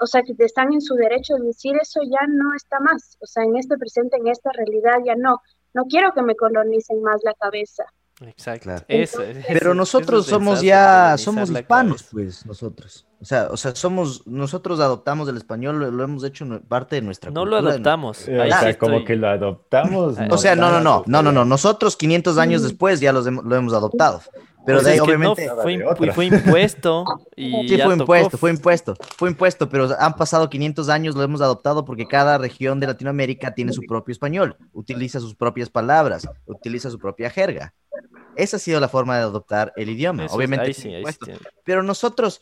[0.04, 3.26] o sea, que están en su derecho de decir eso ya no está más, o
[3.26, 5.42] sea, en este presente, en esta realidad ya no.
[5.74, 7.84] No quiero que me colonicen más la cabeza.
[8.22, 8.66] Exacto.
[8.66, 8.86] Claro.
[8.88, 13.08] Eso, Entonces- eso- Pero nosotros somos ya, somos hispanos, pues, nosotros.
[13.20, 17.02] O sea, o sea, somos, nosotros adoptamos el español, lo, lo hemos hecho parte de
[17.02, 17.72] nuestra No lo cultura.
[17.74, 18.28] adoptamos.
[18.28, 20.18] Eh, Ahí o sí sea, como que lo adoptamos.
[20.30, 21.32] O O sea, no, no, no, no, no, no.
[21.32, 21.46] no.
[21.46, 24.22] Nosotros 500 años después ya los hemos- lo hemos adoptado.
[24.66, 26.14] Pero sea, de ahí, obviamente, no, fue, otra.
[26.14, 28.02] fue impuesto y Sí, fue tocó.
[28.02, 32.38] impuesto, fue impuesto, fue impuesto, pero han pasado 500 años, lo hemos adoptado porque cada
[32.38, 37.74] región de Latinoamérica tiene su propio español, utiliza sus propias palabras, utiliza su propia jerga.
[38.36, 40.66] Esa ha sido la forma de adoptar el idioma, Eso es- obviamente.
[40.68, 41.04] ahí sí, ahí
[41.64, 42.42] Pero nosotros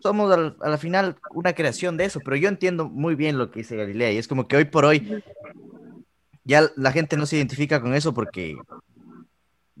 [0.00, 3.50] somos al- a la final una creación de eso, pero yo entiendo muy bien lo
[3.50, 5.22] que dice Galilea y es como que hoy por hoy
[6.44, 8.56] ya la gente no se identifica con eso porque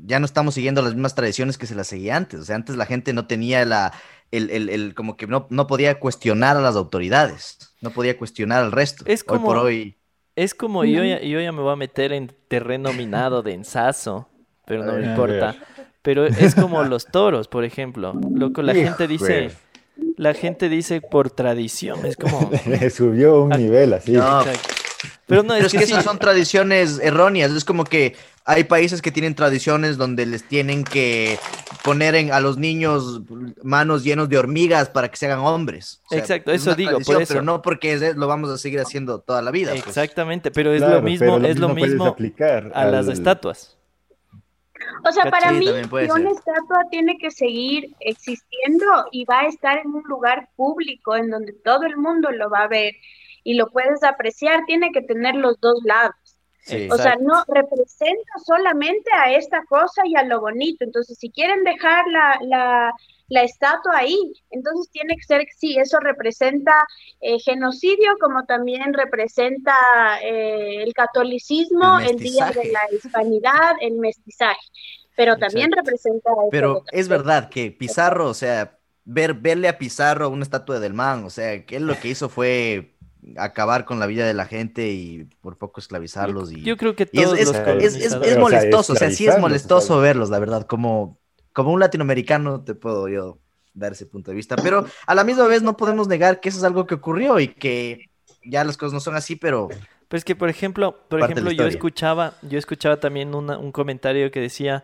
[0.04, 2.40] ya no estamos siguiendo las mismas tradiciones que se las seguía antes.
[2.40, 3.92] O sea, antes la gente no tenía la,
[4.30, 8.62] el, el- el- como que no, no podía cuestionar a las autoridades, no podía cuestionar
[8.62, 9.04] al resto.
[9.06, 9.96] Es Hoy por como- hoy,
[10.36, 14.28] Es como yo ya, yo ya me voy a meter en terreno minado de ensazo,
[14.66, 15.56] pero no me importa.
[16.02, 18.14] Pero es como los toros, por ejemplo.
[18.32, 19.50] Loco, la gente dice,
[20.16, 22.50] la gente dice por tradición, es como...
[22.94, 24.12] Subió un Ah, nivel así.
[24.12, 24.42] No.
[25.26, 27.50] Pero no, es es que que sí, esas son tradiciones erróneas.
[27.52, 28.16] Es como que
[28.50, 31.38] hay países que tienen tradiciones donde les tienen que
[31.84, 33.20] poner en, a los niños
[33.62, 36.00] manos llenos de hormigas para que se hagan hombres.
[36.06, 37.34] O sea, Exacto, es eso digo, por eso.
[37.34, 39.72] Pero no porque es- lo vamos a seguir haciendo toda la vida.
[39.72, 39.86] pues.
[39.86, 43.76] Exactamente, pero es Claro, lo mismo, pero es lo puedes mismo aplicar a las estatuas.
[45.06, 49.46] O sea, para Sí, mí, si una estatua tiene que seguir existiendo y va a
[49.48, 52.94] estar en un lugar público en donde todo el mundo lo va a ver
[53.44, 56.14] y lo puedes apreciar, tiene que tener los dos lados.
[56.68, 56.88] Sí.
[56.90, 60.84] O sea, no representa solamente a esta cosa y a lo bonito.
[60.84, 62.92] Entonces, si quieren dejar la, la,
[63.28, 64.18] la estatua ahí,
[64.50, 66.86] entonces tiene que ser, sí, eso representa
[67.20, 69.74] eh, genocidio, como también representa
[70.22, 74.60] eh, el catolicismo, El el, día de la hispanidad, el mestizaje.
[75.16, 76.30] Pero también representa...
[76.50, 81.24] Pero es verdad que Pizarro, o sea, ver, verle a Pizarro una estatua del man,
[81.24, 82.97] o sea, que él lo que hizo fue
[83.36, 87.06] acabar con la vida de la gente y por poco esclavizarlos y, Yo creo que
[87.06, 90.00] todos es, los es- es- colonizadores- es O sea, molestoso, o sea, sí es molestoso
[90.00, 91.18] verlos, la verdad, como,
[91.52, 93.38] como un latinoamericano te puedo yo
[93.74, 96.58] dar ese punto de vista, pero a la misma vez no podemos negar que eso
[96.58, 98.08] es algo que ocurrió y que
[98.44, 99.68] ya las cosas no son así, pero
[100.08, 104.40] Pues que, por ejemplo, por ejemplo, yo escuchaba, yo escuchaba también una- un comentario que
[104.40, 104.82] decía,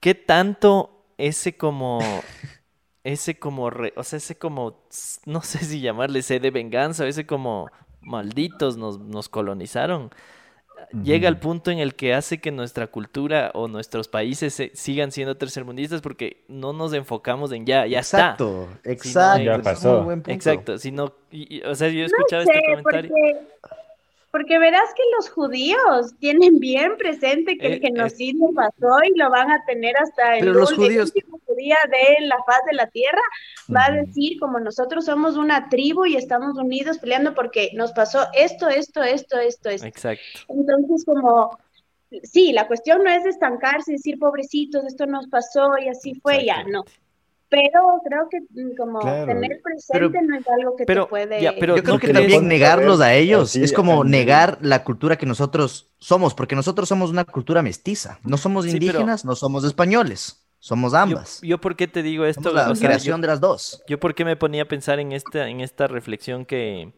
[0.00, 2.00] ¿qué tanto ese como,
[3.04, 4.80] ese como, re- o sea, ese como,
[5.26, 7.70] no sé si llamarle sed de venganza, o ese como
[8.00, 10.10] malditos nos, nos colonizaron,
[11.02, 15.12] llega al punto en el que hace que nuestra cultura o nuestros países se- sigan
[15.12, 18.18] siendo tercermundistas porque no nos enfocamos en ya, ya está.
[18.32, 20.02] exacto, exacto, Ya pasó.
[20.02, 20.30] buen punto.
[20.30, 23.10] Exacto, sino, y- y- o sea, yo No escuchaba sé, este comentario.
[23.10, 23.38] porque,
[24.30, 29.30] porque verás que los judíos tienen bien presente que Eh, el genocidio pasó y lo
[29.30, 31.12] van a tener hasta el, Pero los judíos-
[31.64, 33.22] día de la faz de la tierra.
[33.74, 38.20] Va a decir, como nosotros somos una tribu y estamos unidos peleando porque nos pasó
[38.34, 39.86] esto, esto, esto, esto, esto.
[39.86, 40.22] Exacto.
[40.48, 41.58] Entonces, como,
[42.22, 46.44] sí, la cuestión no es estancarse y decir, pobrecitos, esto nos pasó y así fue,
[46.44, 46.84] ya, no.
[47.48, 51.40] Pero creo que mm, como Claro, tener presente no es algo que pero- te puede...
[51.40, 54.10] ya, pero Yo creo ¿no que también negarlos a ellos Así, es como ajá.
[54.10, 58.18] negar la cultura que nosotros somos, porque nosotros somos una cultura mestiza.
[58.24, 61.40] No somos Sí, pero- indígenas, no somos españoles, somos Yo, ambas.
[61.42, 63.82] yo por qué te digo esto, Somos la O sea, creación de las dos.
[63.86, 66.94] Yo por qué me ponía a pensar en esta, en esta reflexión que,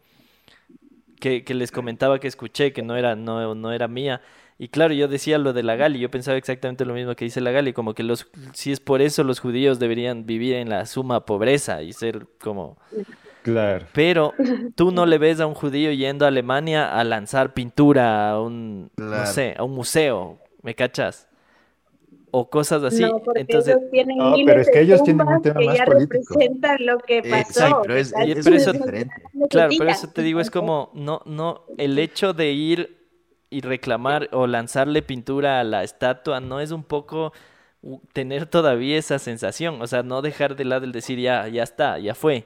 [1.19, 4.21] que, que les comentaba que escuché, que no era, no, no era mía.
[4.57, 7.41] Y claro, yo decía lo de la Gali, yo pensaba exactamente lo mismo que dice
[7.41, 10.85] la Gali, como que los, si es por eso los judíos deberían vivir en la
[10.85, 12.77] suma pobreza y ser como...
[13.43, 13.85] Claro.
[13.91, 14.33] Pero
[14.75, 18.91] tú no le ves a un judío yendo a Alemania a lanzar pintura a un,
[18.95, 21.26] no sé, a un museo, ¿me cachas?
[22.31, 23.01] O cosas así.
[23.03, 25.65] no, porque Entonces, ellos tienen No, miles pero es que ellos tienen un tema que
[25.65, 26.13] más ya político.
[26.33, 27.35] representan lo que pasó.
[27.35, 28.31] Exacto, pero es, ¿cachai?
[28.31, 29.15] es- pero es eso- diferente.
[29.49, 32.97] Claro, pero eso te digo, es como, no, no, el hecho de ir
[33.49, 37.31] y reclamar o lanzarle pintura a la estatua no es un poco
[38.11, 41.97] tener todavía esa sensación, o sea, no dejar de lado el decir ya, ya está,
[41.99, 42.45] ya fue,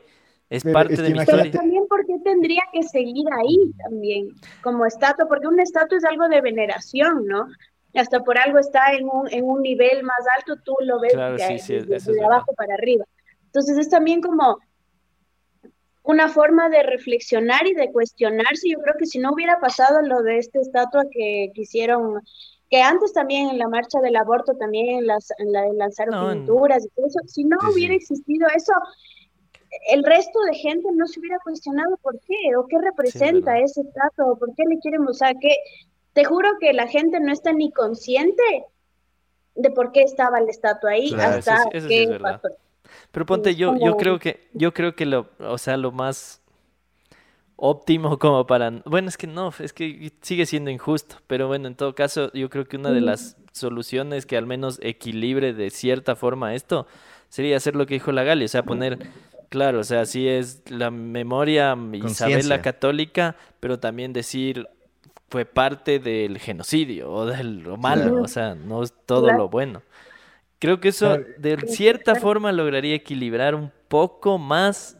[0.52, 1.52] es Pero parte es de mi Pero historia.
[1.52, 4.28] también porque tendría que seguir ahí también,
[4.62, 7.48] como estatua, porque una estatua es algo de veneración, ¿no?
[7.94, 11.36] Hasta por algo está en un, en un nivel más alto, tú lo ves Claro,
[11.36, 13.06] de, sí, sí, abajo para arriba.
[13.46, 14.60] Entonces es también como
[16.04, 18.70] una forma de reflexionar y de cuestionarse.
[18.70, 22.22] Yo creo que si no hubiera pasado lo de esta estatua que quisieron,
[22.70, 26.86] que antes también en la marcha del aborto también las, en la, lanzaron No, pinturas
[26.86, 28.74] y todo eso, si no Sí, hubiera existido eso,
[29.90, 34.32] el resto de gente no se hubiera cuestionado por qué o qué representa ese estatua
[34.32, 35.56] o por qué le quieren usar, que
[36.14, 38.44] te juro que la gente no está ni consciente
[39.56, 42.42] de por qué estaba la estatua ahí Claro, hasta eso eso sí que es verdad.
[42.42, 42.56] pasó.
[43.12, 46.42] Pero ponte, yo, yo creo que, yo creo que lo, o sea, lo más
[47.56, 51.76] óptimo como para, bueno, es que no, es que sigue siendo injusto, pero bueno, en
[51.76, 56.16] todo caso, yo creo que una de las soluciones que al menos equilibre de cierta
[56.16, 56.88] forma esto
[57.30, 59.00] sería hacer lo que dijo la Gali, o sea, poner,
[59.50, 64.68] claro, o sea, sí es la memoria Isabel la Católica, pero también decir
[65.32, 68.22] fue parte del genocidio o de lo malo, Claro.
[68.24, 69.38] o sea, no es todo Claro.
[69.40, 69.82] lo bueno.
[70.60, 74.98] Creo que eso de cierta forma lograría equilibrar un poco más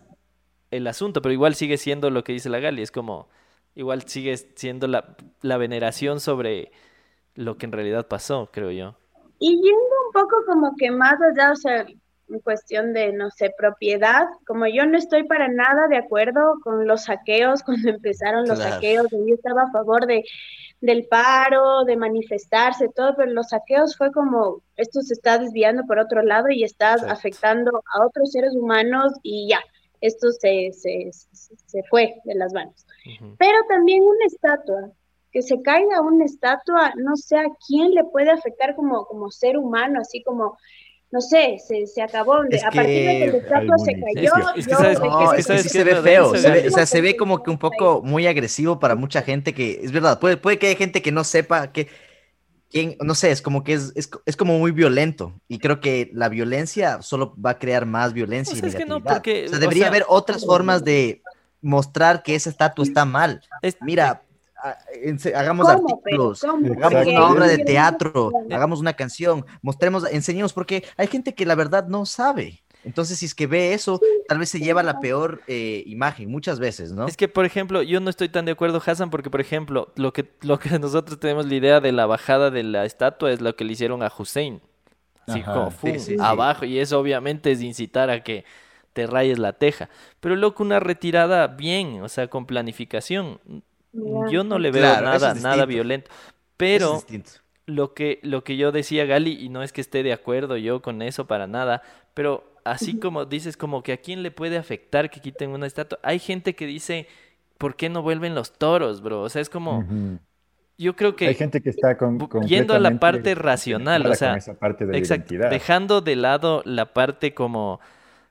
[0.72, 3.28] el asunto, pero igual sigue siendo lo que dice la Gali, es como,
[3.76, 6.72] igual sigue siendo la, la veneración sobre
[7.36, 8.96] lo que en realidad pasó, creo yo.
[9.40, 11.86] Y yendo un poco como que más allá, o sea,
[12.32, 16.88] en cuestión de, no sé, propiedad, como yo no estoy para nada de acuerdo con
[16.88, 18.76] los saqueos, cuando empezaron los Claro.
[18.76, 20.24] saqueos, yo estaba a favor de,
[20.82, 26.00] del paro, de manifestarse, todo, pero los saqueos fue como, esto se está desviando por
[26.00, 27.14] otro lado y estás Exacto.
[27.14, 29.60] afectando a otros seres humanos y ya,
[30.02, 32.86] esto se, se, se- fue de las manos.
[33.38, 34.92] Pero también una estatua,
[35.32, 39.58] que se caiga una estatua, no sé a quién le puede afectar como, como ser
[39.58, 40.58] humano, así como,
[41.12, 42.42] no sé, se, se acabó.
[42.44, 44.34] de- Es a partir de que la que estatua se cayó.
[44.56, 46.50] Es que sabes- No, es que es que sabes se es ve feo, denso, se
[46.52, 46.68] ve- Gaby.
[46.68, 49.92] o sea, se ve como que un poco muy agresivo para mucha gente que, es
[49.92, 51.88] verdad, puede, puede que haya gente que no sepa que,
[52.70, 56.10] quién, no sé, es como que es, es, es como muy violento y creo que
[56.14, 59.46] la violencia solo va a crear más violencia O y sea, es que no, porque,
[59.46, 61.22] o sea, o debería sea- haber otras formas de
[61.62, 63.42] mostrar que esa estatua está mal.
[63.62, 64.22] Es- Mira,
[65.36, 71.34] hagamos artículos, hagamos una obra de teatro, hagamos una canción, mostremos, enseñemos, porque hay gente
[71.34, 72.64] que la verdad no sabe.
[72.84, 76.60] Entonces, si es que ve eso, tal vez se lleva la peor eh, imagen muchas
[76.60, 77.06] veces, ¿no?
[77.06, 80.14] Es que, por ejemplo, yo no estoy tan de acuerdo, Hassan, porque, por ejemplo, lo
[80.14, 83.56] que, lo que nosotros tenemos la idea de la bajada de la estatua es lo
[83.56, 84.62] que le hicieron a Hussein.
[85.28, 85.54] Así Ajá.
[85.54, 86.00] como, Sí, ¡fum!
[86.00, 86.18] sí, sí.
[86.20, 86.66] abajo.
[86.66, 88.46] Y eso obviamente es incitar a que
[88.94, 89.90] te rayes la teja.
[90.20, 93.40] Pero loco, una retirada bien, o sea, con planificación.
[93.94, 96.10] Yo no le veo Claro, nada, es nada violento.
[96.58, 100.14] Pero es lo que, lo que yo decía, Gali, y no es que esté de
[100.14, 101.82] acuerdo yo con eso para nada,
[102.14, 106.00] pero así como dices, como que a quién le puede afectar que quiten una estatua.
[106.04, 107.08] Hay gente que dice,
[107.58, 109.22] ¿por qué no vuelven los toros, bro?
[109.22, 109.86] O sea, es como,
[110.78, 114.36] yo creo que Hay gente que está con, yendo a la parte racional, o sea,
[114.36, 115.50] esa parte de identidad.
[115.50, 117.80] dejando de lado la parte como,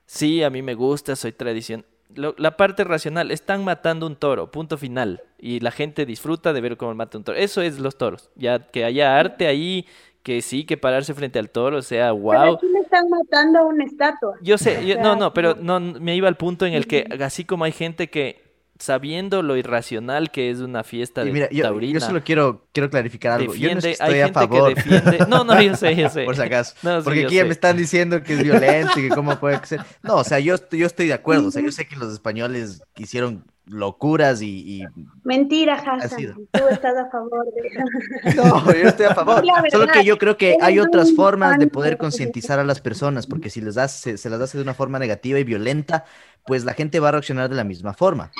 [0.05, 1.85] sí, a mí me gusta, soy tradición.
[2.15, 5.21] Lo- la parte racional, están matando un toro, punto final.
[5.39, 7.37] Y la gente disfruta de ver cómo mata un toro.
[7.37, 8.29] Eso es los toros.
[8.35, 9.85] Ya que haya arte ahí,
[10.23, 12.55] que sí, que pararse frente al toro sea Pero wow.
[12.55, 14.35] aquí me están matando a una estatua.
[14.41, 17.05] Yo sé, yo- sea, no, no, pero no, me iba al punto en el que,
[17.23, 18.50] así como hay gente que,
[18.81, 22.67] sabiendo lo irracional que es una fiesta Y de mira, yo, taurina, yo solo quiero,
[22.73, 23.53] quiero clarificar algo.
[23.53, 25.25] yo no es que defiende, hay estoy a gente favor, que defiende.
[25.29, 26.23] No, no, yo sé, yo sé.
[26.25, 26.75] por si acaso.
[26.83, 29.63] No, sí, Porque aquí ya me están diciendo que es violento y que cómo puede
[29.65, 29.81] ser.
[30.03, 31.47] No, o sea, yo, estoy- yo estoy de acuerdo.
[31.47, 34.81] O sea, yo sé que los españoles hicieron locuras y...
[34.81, 34.87] y...
[35.23, 36.47] Mentira, Hassan.
[36.51, 38.35] Tú estás a favor de...
[38.35, 39.43] no, yo estoy a favor.
[39.71, 43.49] Solo que yo creo que hay otras formas de poder concientizar a las personas, porque
[43.49, 46.05] si les das, se, las hace de una forma negativa y violenta,
[46.45, 48.31] pues la gente va a reaccionar de la misma forma.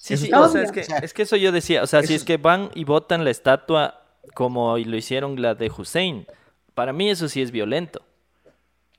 [0.00, 2.24] Sí, sí, o sea, es que, es que eso yo decía, o sea, si es
[2.24, 4.02] que van y votan la estatua
[4.34, 6.26] como lo hicieron la de Hussein,
[6.74, 8.02] para mí eso sí es violento.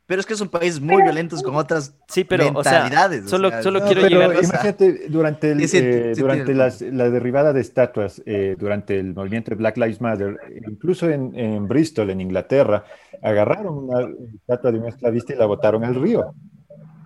[0.08, 3.26] Pero es que son países muy violentos con otras sí, pero, mentalidades.
[3.26, 4.42] O sea, solo, solo quiero llegar a...
[4.42, 9.56] Imagínate, durante, el, eh, durante las, la derribada de estatuas, eh, durante el movimiento de
[9.58, 12.86] Black Lives Matter, incluso en, en Bristol, en Inglaterra,
[13.22, 16.34] agarraron una estatua de un esclavista y la botaron al río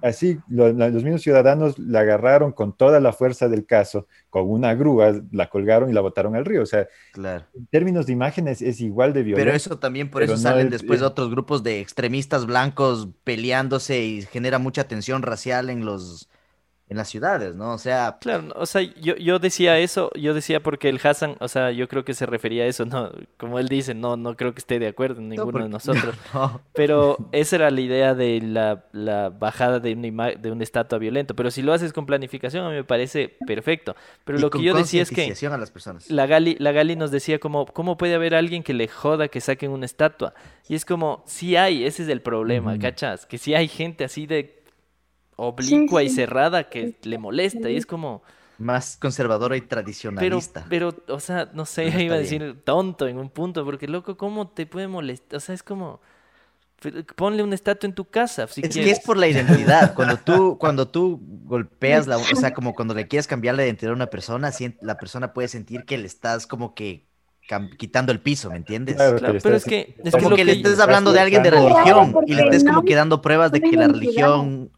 [0.01, 5.21] así los mismos ciudadanos la agarraron con toda la fuerza del caso, con una grúa,
[5.31, 6.63] la colgaron y la botaron al río.
[6.63, 7.45] O sea, claro.
[7.55, 9.45] en términos de imágenes es igual de violento.
[9.45, 14.59] Pero eso también, por eso salen después otros grupos de extremistas blancos peleándose y genera
[14.59, 16.29] mucha tensión racial en los
[16.91, 17.71] en las ciudades, ¿no?
[17.71, 18.17] O sea...
[18.19, 21.87] Claro, o sea, yo, yo decía eso, yo decía porque el Hassan, o sea, yo
[21.87, 24.77] creo que se refería a eso, no, como él dice, no, no creo que esté
[24.77, 26.13] de acuerdo ninguno de nosotros,
[26.73, 31.33] pero esa era la idea de la, la bajada de una, de una estatua violenta,
[31.33, 33.95] pero si lo haces con planificación a mí me parece perfecto,
[34.25, 36.11] pero lo que yo decía es que a las personas.
[36.11, 39.39] La, Gali, la Gali nos decía como, ¿cómo puede haber alguien que le joda que
[39.39, 40.33] saquen una estatua?
[40.67, 43.25] Y es como, sí hay, ese es el problema, ¿cachas?
[43.25, 44.60] Que si hay gente así de
[45.47, 48.21] oblicua y cerrada que le molesta y es como
[48.57, 50.65] más conservadora y tradicionalista.
[50.69, 54.17] Pero, pero o sea, no sé, iba a decir tonto en un punto, porque loco,
[54.17, 55.37] ¿cómo te puede molestar?
[55.37, 55.99] O sea, es como
[57.15, 58.47] ponle un estatua en tu casa.
[58.55, 59.93] es que es por la identidad.
[59.93, 63.91] Cuando tú, cuando tú golpeas la, o sea, como cuando le quieres cambiar la identidad
[63.91, 64.51] a una persona,
[64.81, 67.05] la persona puede sentir que le estás como que
[67.77, 68.95] quitando el piso, ¿me entiendes?
[68.95, 72.33] Claro, pero es que es como que, le estés hablando de alguien de religión y
[72.33, 74.71] le estés como que dando pruebas de que la religión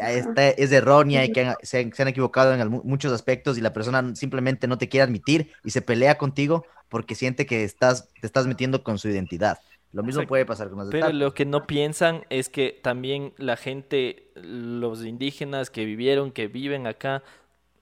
[0.00, 4.78] es errónea y que se, han equivocado en muchos aspectos y la persona simplemente no
[4.78, 8.98] te quiere admitir y se pelea contigo porque siente que estás, te estás metiendo con
[8.98, 9.58] su identidad.
[9.92, 13.56] Lo mismo puede pasar con los Pero lo que no piensan es que también la
[13.56, 17.24] gente, los indígenas que vivieron, que viven acá,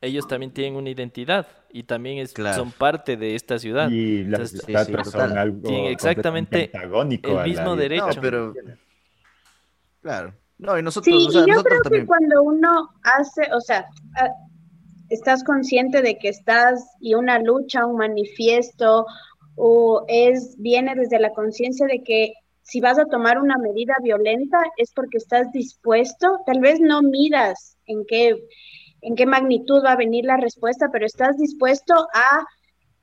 [0.00, 3.90] ellos también tienen una identidad y también es, son parte de esta ciudad.
[3.90, 8.20] Y las estatuas son algo exactamente el mismo derecho.
[8.20, 8.54] pero...
[10.00, 10.32] Claro.
[10.58, 13.86] No, y nosotros, sí, y yo creo que cuando uno hace, o sea,
[15.08, 19.06] estás consciente de que estás y una lucha, un manifiesto,
[19.54, 22.32] o es, viene desde la conciencia de que
[22.62, 27.76] si vas a tomar una medida violenta es porque estás dispuesto, tal vez no midas
[27.86, 28.36] en qué,
[29.00, 32.44] en qué magnitud va a venir la respuesta, pero estás dispuesto a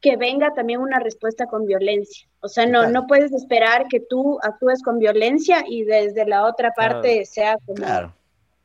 [0.05, 2.27] que venga también una respuesta con violencia.
[2.39, 6.73] O sea, no, no puedes esperar que tú actúes con violencia y desde la otra
[6.75, 7.73] parte sea como...
[7.73, 8.13] Claro.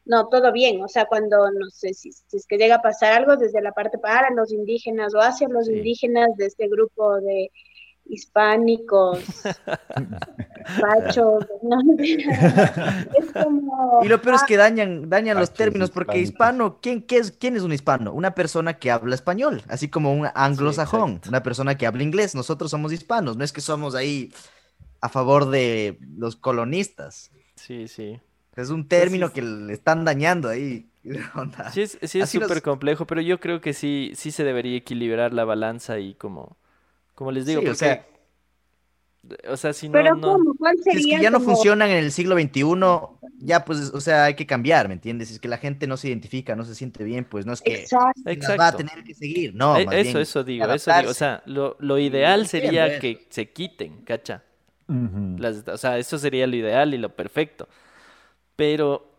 [0.05, 0.83] No, todo bien.
[0.85, 3.97] O sea, cuando, no sé, si, es que llega a pasar algo desde la parte
[3.97, 7.51] para los indígenas o hacia los indígenas de este grupo de
[8.11, 9.21] hispánicos,
[10.83, 14.01] machos, no, es como...
[14.03, 17.57] Y lo peor es que dañan, dañan los términos, porque hispano, ¿quién, qué es, ¿quién
[17.57, 18.13] es un hispano?
[18.13, 22.71] Una persona que habla español, así como un anglosajón, una persona que habla inglés, nosotros
[22.71, 24.33] somos hispanos, no es que somos ahí
[25.01, 27.31] a favor de los colonistas.
[27.55, 28.21] Sí, sí.
[28.57, 30.87] Es un término que le están dañando ahí.
[31.73, 35.99] Sí, es súper complejo, pero yo creo que sí, sí se debería equilibrar la balanza
[35.99, 36.59] y como
[37.21, 38.07] como les digo, o sea,
[39.47, 40.55] o sea, si no, Pero ¿cómo?
[40.55, 42.65] ¿Cuál sería es que ya no funcionan en el siglo XXI,
[43.41, 45.29] ya pues, o sea, hay que cambiar, ¿me entiendes?
[45.29, 47.61] Si es que la gente no se identifica, no se siente bien, pues no es
[47.61, 48.57] que Exacto.
[48.59, 49.77] va a tener que seguir, no.
[49.77, 53.99] E, eso, eso digo, eso digo, o sea, lo, lo ideal sería que se quiten,
[54.07, 54.43] ¿cacha?
[54.89, 57.69] o sea, eso sería lo ideal y lo perfecto.
[58.57, 59.10] Pero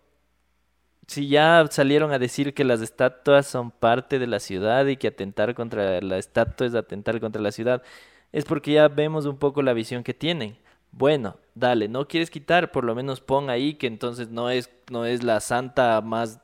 [1.11, 5.09] si ya salieron a decir que las estatuas son parte de la ciudad y que
[5.09, 7.83] atentar contra la estatua es atentar contra la ciudad,
[8.31, 10.57] es porque ya vemos un poco la visión que tienen.
[10.93, 15.03] Bueno, dale, no quieres quitar, por lo menos pon ahí que entonces no es, no
[15.03, 16.39] es la santa más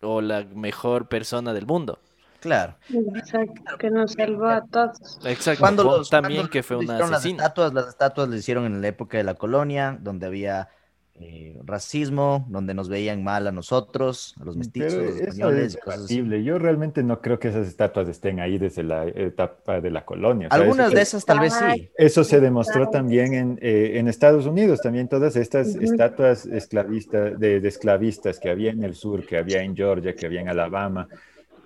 [0.00, 1.98] o la mejor persona del mundo.
[2.40, 2.74] Claro.
[2.88, 5.18] Exacto, que nos salvó a todos.
[5.24, 5.60] Exacto.
[5.60, 9.24] Cuando también que fue una Las estatuas, las estatuas le hicieron en la época de
[9.24, 10.70] la colonia, donde había
[11.18, 15.78] eh, racismo, donde nos veían mal a nosotros, a los mestizos, a los españoles.
[16.10, 20.04] Es Yo realmente no creo que esas estatuas estén ahí desde la etapa de la
[20.04, 20.48] colonia.
[20.50, 21.90] Algunas de esas tal vez sí.
[21.96, 27.56] Eso se demostró también en, eh, en Estados Unidos, también todas estas estatuas esclavistas, de,
[27.66, 31.08] esclavistas que había en el sur, que había en Georgia, que había en Alabama,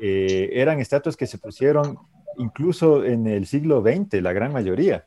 [0.00, 1.98] eh, eran estatuas que se pusieron
[2.38, 5.06] incluso en el siglo XX, la gran mayoría,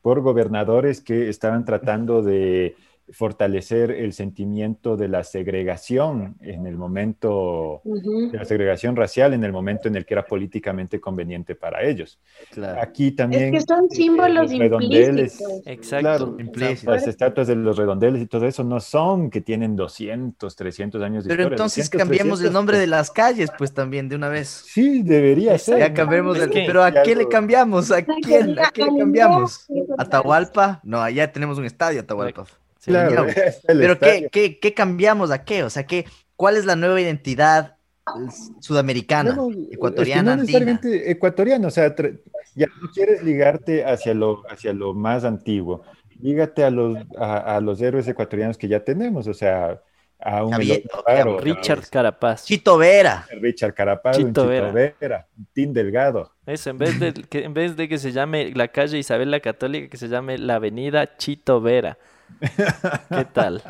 [0.00, 2.76] por gobernadores que estaban tratando de
[3.12, 9.52] fortalecer el sentimiento de la segregación en el momento, de la segregación racial en el
[9.52, 12.18] momento en el que era políticamente conveniente para ellos.
[12.80, 13.54] Aquí también...
[13.54, 16.36] Es que son símbolos los redondeles, Exacto.
[16.84, 21.24] las estatuas de los redondeles y todo eso no son que tienen 200, 300 años
[21.24, 24.48] de Pero entonces cambiemos el nombre de las calles, pues también de una vez.
[24.66, 25.78] Sí, debería ser.
[25.78, 26.50] Ya cambiemos el...
[26.50, 27.90] Pero ¿a qué le cambiamos?
[27.92, 28.58] ¿A quién?
[28.58, 29.66] ¿A qué le cambiamos?
[29.96, 30.80] ¿Atahualpa?
[30.82, 32.46] No, allá tenemos un estadio, Atahualpa.
[32.86, 33.26] Claro,
[33.66, 35.64] Pero ¿qué, qué, qué, cambiamos a qué?
[35.64, 36.06] O sea, ¿qué,
[36.36, 37.76] ¿cuál es la nueva identidad
[38.60, 39.36] sudamericana,
[39.72, 40.36] ecuatoriana?
[40.36, 41.94] no necesariamente ecuatoriana, o sea,
[42.54, 45.82] ya no quieres ligarte hacia lo, hacia lo más antiguo,
[46.20, 49.80] lígate a los, a, los héroes ecuatorianos que ya tenemos, o sea,
[50.18, 50.54] a un
[51.42, 52.44] Richard Carapaz.
[52.44, 53.26] Chito Vera.
[53.40, 55.26] Richard Carapaz, Chito, Chito Vera.
[55.52, 56.32] Tim Delgado.
[56.46, 59.40] Eso, en vez, de que, en vez de que se llame la calle Isabel la
[59.40, 61.98] Católica, que se llame la avenida Chito Vera.
[62.40, 63.62] ¿Qué tal?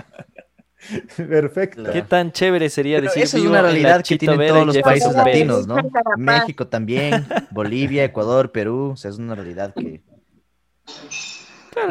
[1.17, 1.85] Perfecto.
[1.93, 5.67] Qué tan chévere sería decir Esa es una realidad que tienen todos los países latinos,
[5.67, 5.77] ¿no?
[6.17, 10.03] México también, Bolivia, Ecuador, Perú, o sea, es una realidad que...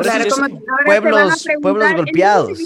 [0.02, 2.60] Claro, como pueblos, pueblos golpeados.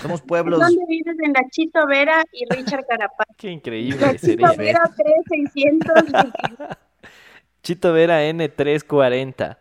[0.00, 0.60] Somos pueblos.
[0.60, 1.16] ¿Dónde vives?
[1.22, 3.26] En la Chito Vera y Richard Carapaz.
[3.36, 4.48] Qué increíble sería.
[4.48, 6.02] Chito Vera 3600.
[7.62, 9.58] Chito Vera N340.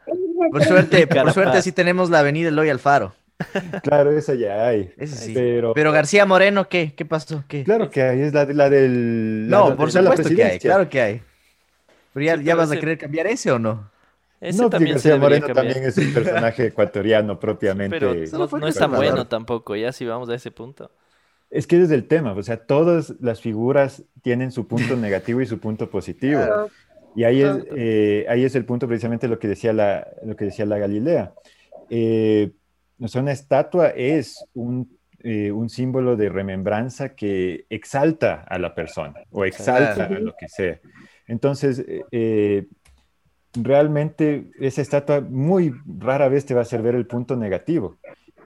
[0.52, 3.14] Por suerte, por suerte sí tenemos la avenida Eloy Alfaro.
[3.84, 4.94] Claro, esa ya hay.
[5.34, 5.74] Pero...
[5.74, 6.94] Pero García Moreno, ¿qué?
[6.96, 7.44] ¿Qué pasó?
[7.48, 7.64] ¿Qué?
[7.64, 9.48] Claro que hay, es la, la del...
[9.50, 11.22] no, por supuesto que hay, claro que hay.
[12.14, 13.90] Pero ya, ya vas a querer cambiar ese o no?
[14.42, 18.00] Ese no, también García Moreno también es un personaje ecuatoriano propiamente.
[18.00, 20.92] Pero no, es tan bueno tampoco, ya si vamos a ese punto.
[21.52, 25.46] Es que es el tema, o sea, todas las figuras tienen su punto negativo y
[25.46, 26.42] su punto positivo.
[27.16, 30.46] Y ahí es, eh, ahí es el punto precisamente lo que decía la, lo que
[30.46, 31.34] decía la Galilea.
[31.90, 32.52] Eh,
[33.02, 38.76] o sea, una estatua es un, eh, un, símbolo de remembranza que exalta a la
[38.76, 40.80] persona o exalta a lo que sea.
[41.28, 42.68] Entonces, eh,
[43.54, 47.98] realmente esa estatua muy rara vez te va a hacer ver el punto negativo.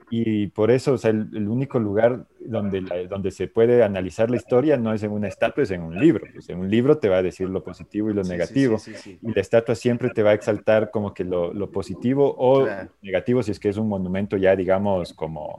[0.08, 4.76] Y por eso, o sea, el, único lugar donde, donde se puede analizar la historia
[4.76, 6.26] no es en una estatua, es en un libro.
[6.32, 8.78] Pues en un libro te va a decir lo positivo y lo negativo.
[9.04, 12.66] y la estatua siempre te va a exaltar como que lo, lo positivo o
[13.02, 15.56] negativo si es que es un monumento ya, digamos, como,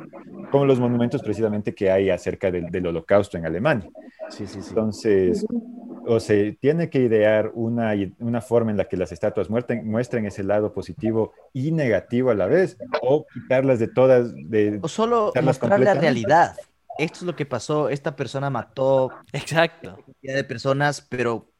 [0.49, 3.89] como los monumentos precisamente que hay acerca del, del holocausto en Alemania.
[4.39, 5.45] Entonces,
[6.07, 10.25] o se tiene que idear una, una forma en la que las estatuas muestren, muestren
[10.25, 14.33] ese lado positivo y negativo a la vez, o quitarlas de todas.
[14.33, 16.55] De, o solo mostrar la realidad.
[16.97, 19.99] Esto es lo que pasó, esta persona mató Exacto.
[20.21, 21.51] de personas, pero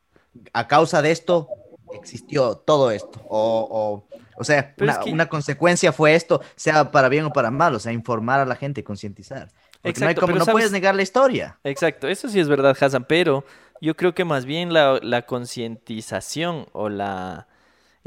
[0.54, 1.48] a causa de esto
[1.94, 3.22] existió todo esto.
[3.30, 4.04] O,
[4.36, 7.92] o, sea, una, una, consecuencia fue esto, sea para bien o para mal, o sea,
[7.92, 9.50] informar a la gente, concientizar.
[9.84, 11.60] Exacto, no, no puedes negar la historia.
[11.64, 13.46] Exacto, eso sí es verdad, Hassan, pero
[13.82, 17.48] yo creo que más bien la, la concientización o la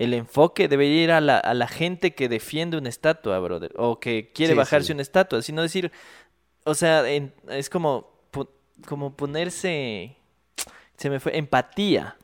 [0.01, 4.01] el enfoque debería ir a la, a la gente que defiende una estatua, brother, o
[4.01, 5.93] que quiere bajarse una estatua, sino decir,
[6.65, 8.11] o sea, es como,
[8.87, 10.17] como ponerse,
[10.97, 12.17] se me fue, empatía.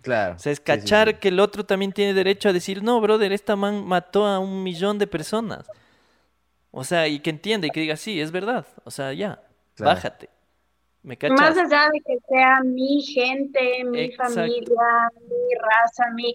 [0.00, 0.36] Claro.
[0.36, 3.54] O sea, es cachar que el otro también tiene derecho a decir, no, brother, esta
[3.54, 5.66] man mató a un millón de personas.
[6.70, 8.66] O sea, y que entienda y que diga, sí, es verdad.
[8.84, 9.42] O sea, ya,
[9.78, 10.30] bájate.
[11.04, 16.32] Más allá de que sea mi gente, mi familia, mi raza, mi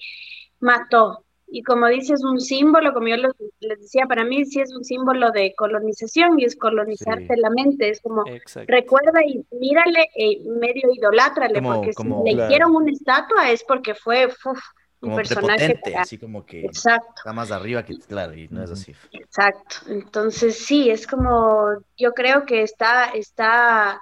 [0.59, 1.25] mató.
[1.51, 5.31] Y como dices, un símbolo, como yo les decía, para mí sí es un símbolo
[5.31, 7.89] de colonización y es colonizarte la mente.
[7.89, 8.23] Es como,
[8.67, 14.27] recuerda y mírale, eh, medio idolátral porque si le hicieron una estatua es porque fue
[15.01, 15.81] un personaje.
[15.97, 17.01] así como que está
[17.33, 18.93] más arriba que, claro, y no es así.
[19.11, 19.77] Exacto.
[19.87, 23.99] Entonces sí, es como, yo creo que está, está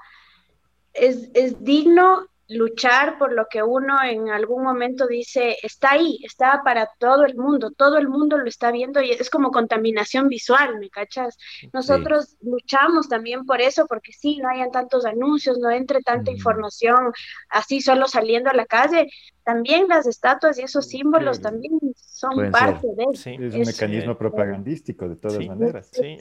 [0.97, 6.61] es, es digno luchar por lo que uno en algún momento dice, está ahí, está
[6.63, 10.79] para todo el mundo, todo el mundo lo está viendo y es como contaminación visual,
[10.79, 11.37] ¿me cachas?
[11.73, 17.11] Nosotros luchamos también por eso, porque sí, no hayan tantos anuncios, no entre tanta información
[17.49, 19.09] así solo saliendo a la calle,
[19.43, 23.29] también las estatuas y esos símbolos también son parte de eso.
[23.29, 25.89] es un mecanismo propagandístico de todas maneras.
[25.91, 26.17] Sí,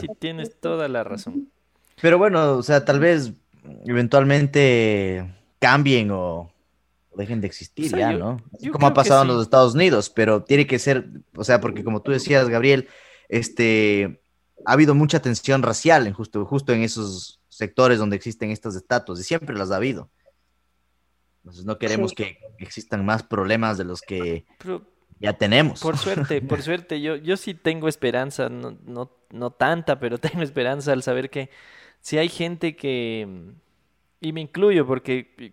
[0.00, 1.48] sí tienes toda la razón.
[2.00, 3.34] Pero bueno, o sea, tal vez
[3.86, 6.52] eventualmente cambien o,
[7.16, 8.42] dejen de existir ya, ¿no?
[8.72, 12.02] como ha pasado en los Estados Unidos, pero tiene que ser, o sea, porque como
[12.02, 12.88] tú decías, Gabriel,
[13.28, 14.22] este,
[14.64, 19.20] ha habido mucha tensión racial en justo, justo en esos sectores donde existen estas estatuas
[19.20, 20.10] y siempre las ha habido.
[21.42, 24.44] Entonces no queremos que existan más problemas de los que
[25.18, 25.80] ya tenemos.
[25.80, 30.42] Por suerte, por suerte, yo, yo sí tengo esperanza, no, no no tanta, pero tengo
[30.42, 31.50] esperanza al saber que
[32.00, 33.26] si hay gente que,
[34.20, 35.52] y me incluyo porque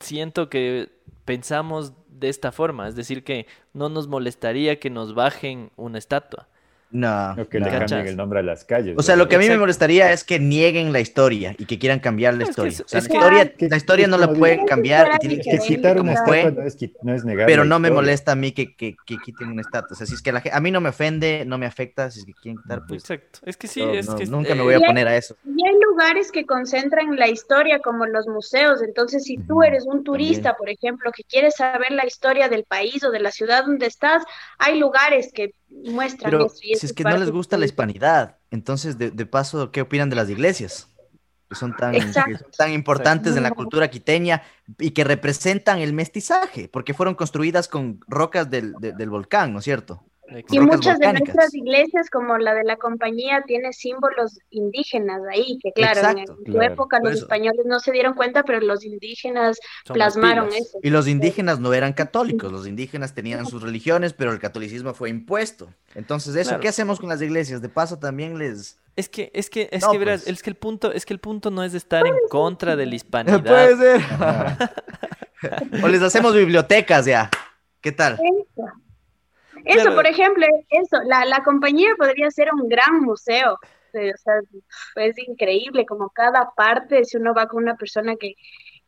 [0.00, 0.90] siento que
[1.24, 6.48] pensamos de esta forma, es decir, que no nos molestaría que nos bajen una estatua.
[6.90, 7.32] No.
[7.38, 7.90] O que le ¿Cachas?
[7.90, 8.94] cambien el nombre a las calles.
[8.96, 9.24] O sea, ¿no?
[9.24, 12.34] lo que a mí me molestaría es que nieguen la historia y que quieran cambiar
[12.34, 12.84] la No, es que historia.
[12.84, 15.18] O sea, es la que- historia, que- la historia no la pueden cambiar y es
[15.20, 16.38] tiene Es que quitar como fue.
[16.40, 18.96] estatua no es, qui- no es negar Pero no me molesta a mí que, que,
[19.06, 19.88] que quiten una estatua.
[19.92, 22.20] O sea, si es que la, a mí no me ofende, no me afecta, si
[22.20, 23.40] es que quieren quitar, pues Exacto.
[23.44, 25.16] Es que sí, no, es no, que nunca me eh, voy a hay- poner a
[25.16, 25.36] eso.
[25.44, 28.82] Y hay lugares que concentran la historia, como los museos.
[28.82, 33.04] Entonces, si tú eres un turista, por ejemplo, que quieres saber la historia del país
[33.04, 34.24] o de la ciudad donde estás,
[34.58, 36.56] hay lugares que muestran Pero eso.
[36.62, 40.10] y si es que no les gusta la hispanidad, entonces de, de paso, ¿qué opinan
[40.10, 40.88] de las iglesias?
[41.48, 42.38] Que son tan, que Exacto.
[42.38, 44.42] son tan importantes en la cultura quiteña
[44.78, 49.60] y que representan el mestizaje, porque fueron construidas con rocas del, de- del volcán, ¿no
[49.60, 50.04] es cierto?
[50.50, 55.72] Y muchas de nuestras iglesias, como la de la compañía, tiene símbolos indígenas ahí, que
[55.72, 56.72] claro, en- Exacto, en su claro.
[56.74, 57.22] época los eso.
[57.24, 60.60] españoles no se dieron cuenta, pero los indígenas Son plasmaron pilas.
[60.66, 60.78] eso.
[60.82, 65.08] Y los indígenas no eran católicos, los indígenas tenían sus religiones, pero el catolicismo fue
[65.08, 65.72] impuesto.
[65.94, 66.60] Entonces, ¿eso Claro.
[66.60, 67.62] qué hacemos con las iglesias?
[67.62, 68.78] De paso también les...
[68.96, 70.36] Es que, es que, es No, que verás, pues.
[70.36, 72.84] es que el punto, es que el punto no es de estar en contra de
[72.84, 73.42] la hispanidad.
[73.44, 74.00] Puede ser.
[75.84, 77.30] O les hacemos bibliotecas ya.
[77.80, 78.18] ¿Qué tal?
[79.64, 79.94] Eso, Claro.
[79.94, 83.54] por ejemplo, eso, la, la compañía podría ser un gran museo.
[83.54, 84.34] O sea,
[84.96, 88.34] es increíble como cada parte, si uno va con una persona que,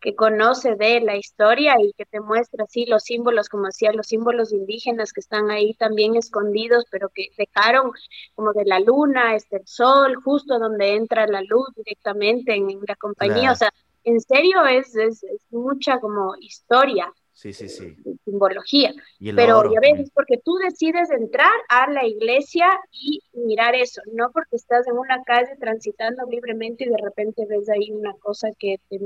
[0.01, 4.09] que conoce de la historia y que te muestra así los símbolos, como decía, los
[4.09, 7.92] símbolos indígenas que están ahí también escondidos, pero que dejaron
[8.34, 12.80] como de la luna, este, el sol, justo donde entra la luz directamente en, en
[12.86, 13.40] la compañía.
[13.40, 13.52] Claro.
[13.52, 13.70] O sea,
[14.05, 17.96] en serio es, es, es mucha como historia, Sí, sí, sí.
[18.24, 18.92] simbología.
[19.18, 23.20] Y el Pero oro ya ves, es porque tú decides entrar a la iglesia y
[23.32, 27.90] mirar eso, no porque estás en una calle transitando libremente y de repente ves ahí
[27.92, 28.98] una cosa que te,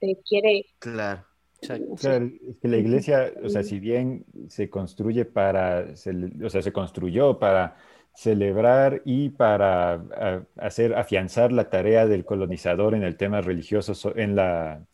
[0.00, 0.66] te quiere.
[0.78, 1.26] Claro.
[1.60, 1.94] Exacto.
[1.94, 6.62] Claro, es que la iglesia, o sea, si bien se construye para, cele- o sea,
[6.62, 7.76] se construyó para
[8.14, 14.16] celebrar y para a- hacer, afianzar la tarea del colonizador en el tema religioso so-
[14.16, 14.86] en la,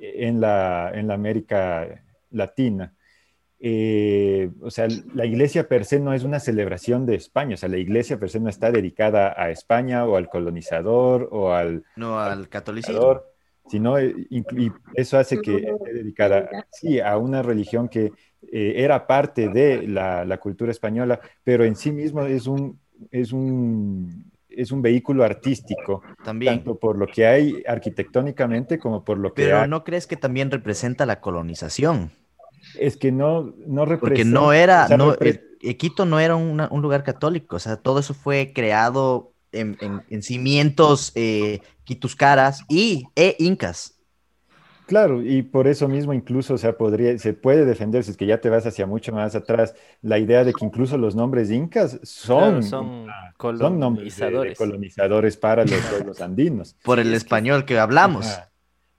[0.00, 2.94] en la, en la América Latina.
[3.60, 7.68] Eh, o sea, la iglesia per se no es una celebración de España, o sea,
[7.68, 12.20] la iglesia per se no está dedicada a España o al colonizador o al No
[12.20, 13.22] al catolicismo.
[13.66, 15.76] Sino eh, y eso hace que Ujú.
[15.76, 18.12] esté dedicada sí, a una religión que
[18.50, 22.80] eh, era parte de la, la cultura española, pero en sí mismo es un,
[23.10, 26.56] es un, es un vehículo artístico, También.
[26.56, 29.68] tanto por lo que hay arquitectónicamente como por lo que Pero hay.
[29.68, 32.10] ¿no crees que también representa la colonización?
[32.78, 34.40] Es que no, no Porque representa.
[34.40, 37.58] no era, o sea, no, repre- el- Quito no era una- un lugar católico, o
[37.58, 43.97] sea, todo eso fue creado en, en- en cimientos eh, quituscaras y e incas.
[44.88, 48.24] Claro, y por eso mismo incluso, o sea, podría, se puede defender, si es que
[48.24, 52.00] ya te vas hacia mucho más atrás, la idea de que incluso los nombres incas
[52.02, 53.06] son, Claro, son
[53.58, 54.58] son nombres de- de colonizadores.
[54.58, 56.74] colonizadores para los pueblos andinos.
[56.82, 58.26] Por el es que- español que hablamos.
[58.28, 58.50] Ajá.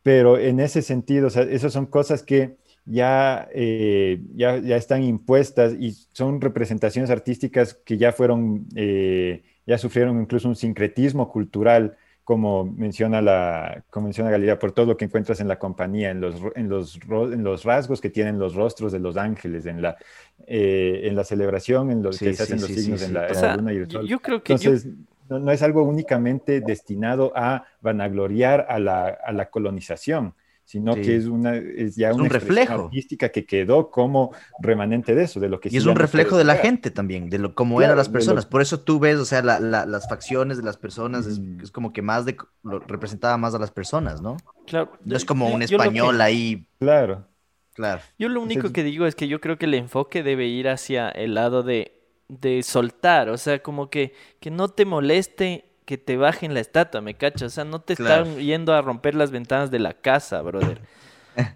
[0.04, 5.02] Pero en ese sentido, o sea, esas son cosas que ya, eh, ya, ya están
[5.04, 11.98] impuestas y son representaciones artísticas que ya fueron, eh, ya sufrieron incluso un sincretismo cultural,
[12.30, 16.22] como menciona, la, como menciona Galilea, por todo lo que encuentras en la compañía, en
[16.22, 19.98] los, en los, en los rasgos que tienen los rostros de los ángeles, en la,
[20.46, 23.56] eh, en la celebración, en los Sí, que se hacen sí, los signos en la,
[23.56, 24.08] luna y el sol.
[24.08, 24.94] yo creo que yo- Entonces,
[25.28, 30.36] no, no es algo únicamente destinado a vanagloriar a la, a la colonización,
[30.70, 31.02] sino Sí.
[31.02, 32.84] que es, una, es ya Es una un reflejo.
[32.86, 36.38] artística que quedó como remanente de eso, de lo que Y sí es un reflejo
[36.38, 38.46] de la gente también, de lo cómo Claro, eran las lo- personas.
[38.46, 41.62] Por eso tú ves, o sea, la- la- las facciones de las personas es, Mm.
[41.64, 44.38] es como que más de lo representaba más a las personas, ¿no?
[44.68, 47.26] claro, No es como un que- español ahí, Claro.
[47.74, 48.02] claro.
[48.20, 50.70] Yo lo único Entonces- que digo es que yo creo que el enfoque debe ir
[50.70, 51.96] hacia el lado de,
[52.28, 57.02] de soltar, o sea, como que, que no te moleste que te bajen la estatua,
[57.02, 57.42] ¿me cachas?
[57.52, 58.22] O sea, no te Claro.
[58.26, 60.82] están yendo a romper las ventanas de la casa, brother.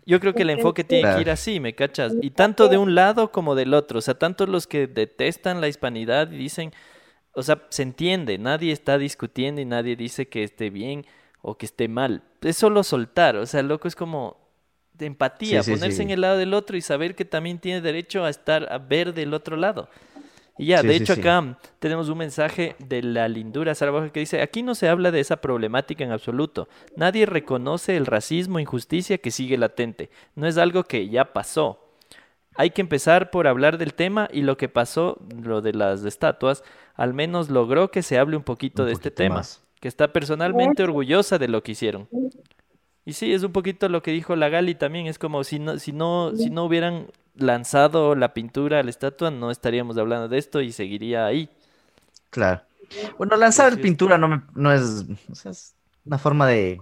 [0.07, 1.18] Yo creo que el enfoque tiene Claro.
[1.18, 2.14] que ir así, ¿me cachas?
[2.19, 5.68] Y tanto de un lado como del otro, o sea, tanto los que detestan la
[5.68, 6.72] hispanidad y dicen,
[7.34, 11.05] o sea, se entiende, nadie está discutiendo y nadie dice que esté bien
[11.43, 12.23] o que esté mal.
[12.41, 14.38] Es solo soltar, o sea, loco, es como
[14.93, 16.01] de empatía, Sí, sí, ponerse sí.
[16.03, 19.14] en el lado del otro y saber que también tiene derecho a estar, a ver
[19.14, 19.89] del otro lado.
[20.57, 21.21] Y ya, Sí, de hecho sí.
[21.21, 25.19] acá tenemos un mensaje de la lindura Zaragoza que dice, aquí no se habla de
[25.19, 26.67] esa problemática en absoluto.
[26.95, 30.09] Nadie reconoce el racismo e injusticia que sigue latente.
[30.35, 31.80] No es algo que ya pasó.
[32.55, 36.63] Hay que empezar por hablar del tema y lo que pasó, lo de las estatuas,
[36.93, 39.63] al menos logró que se hable un poquito Un de este tema, más.
[39.80, 42.07] que está personalmente orgullosa de lo que hicieron.
[43.05, 45.80] Y sí, es un poquito lo que dijo la Gali también, es como si no,
[45.80, 50.38] si no, si no hubieran lanzado la pintura a la estatua, no estaríamos hablando de
[50.38, 51.49] esto y seguiría ahí.
[52.30, 52.61] Claro.
[53.18, 53.80] Bueno, lanzar es.
[53.80, 56.81] pintura no, me- no es, o sea, es una forma de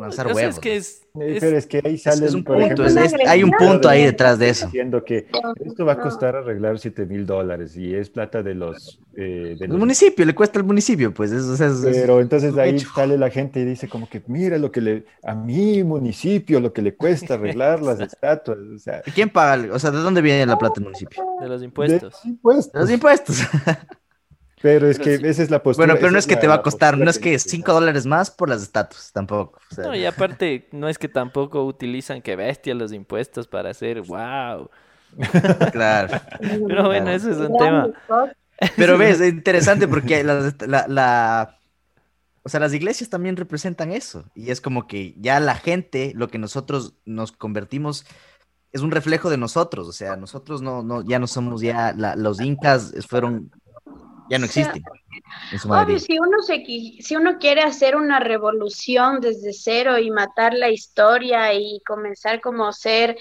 [0.00, 0.54] lanzar huevos.
[0.54, 3.12] es que es, es- Pero es que ahí sale, es un por punto, ejemplo, es-
[3.14, 4.66] el- es- hay un punto ahí detrás de eso.
[4.66, 5.26] Diciendo que
[5.64, 9.00] esto va a costar arreglar 7 mil dólares y es plata de los...
[9.16, 11.30] eh, de El los- municipio, le cuesta al municipio, pues.
[11.32, 12.88] Es, o sea, es- es- Pero entonces ahí hecho.
[12.94, 15.04] sale la gente y dice como que mira lo que le...
[15.22, 18.58] A mi municipio lo que le cuesta arreglar las estatuas.
[18.74, 19.72] O sea, ¿Y quién paga?
[19.74, 21.22] O sea, ¿de dónde viene la plata del municipio?
[21.40, 22.02] de los de impuestos.
[22.14, 22.72] los impuestos.
[22.72, 23.38] De los impuestos.
[24.64, 25.26] Pero es Pero que sí.
[25.26, 25.86] esa es la postura.
[25.88, 27.50] Bueno, pero no es que la- te va a la costar, no es que necesitas.
[27.50, 29.60] 5 dólares más por las estatuas, tampoco.
[29.70, 33.68] o sea, No, y aparte, no es que tampoco utilizan que bestia los impuestos para
[33.68, 34.70] hacer wow.
[35.72, 36.18] claro.
[36.40, 37.88] Pero bueno, eso es un tema.
[38.76, 41.58] Pero ves, es interesante porque las- la, la-
[42.42, 44.24] o sea, las iglesias también representan eso.
[44.34, 48.06] Y es como que ya la gente, lo que nosotros nos convertimos,
[48.72, 49.88] es un reflejo de nosotros.
[49.88, 53.50] O sea, nosotros no, no, ya no somos ya, la- los incas fueron,
[54.28, 55.84] ya no O sea, mayoría.
[55.84, 56.64] Obvio, si uno, se,
[57.02, 62.72] si uno quiere hacer una revolución desde cero y matar la historia y comenzar como
[62.72, 63.16] ser,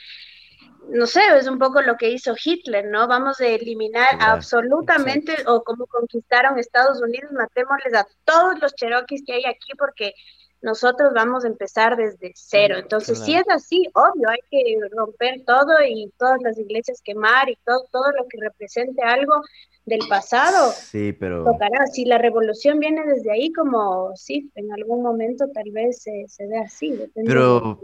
[0.89, 3.07] no sé, es un poco lo que hizo Hitler, ¿no?
[3.07, 9.23] Vamos a eliminar Claro, absolutamente, o como conquistaron Estados Unidos, matémosles a todos los cherokees
[9.25, 10.13] que hay aquí porque
[10.61, 12.77] nosotros vamos a empezar desde cero.
[12.77, 17.57] Entonces, si es así, obvio, hay que romper todo y todas las iglesias quemar y
[17.65, 19.41] todo, todo lo que represente algo
[19.85, 21.85] del pasado Sí, pero tocará.
[21.87, 26.47] Si la revolución viene desde ahí, como sí, en algún momento tal vez se, se
[26.47, 26.91] ve así.
[26.91, 27.79] depende pero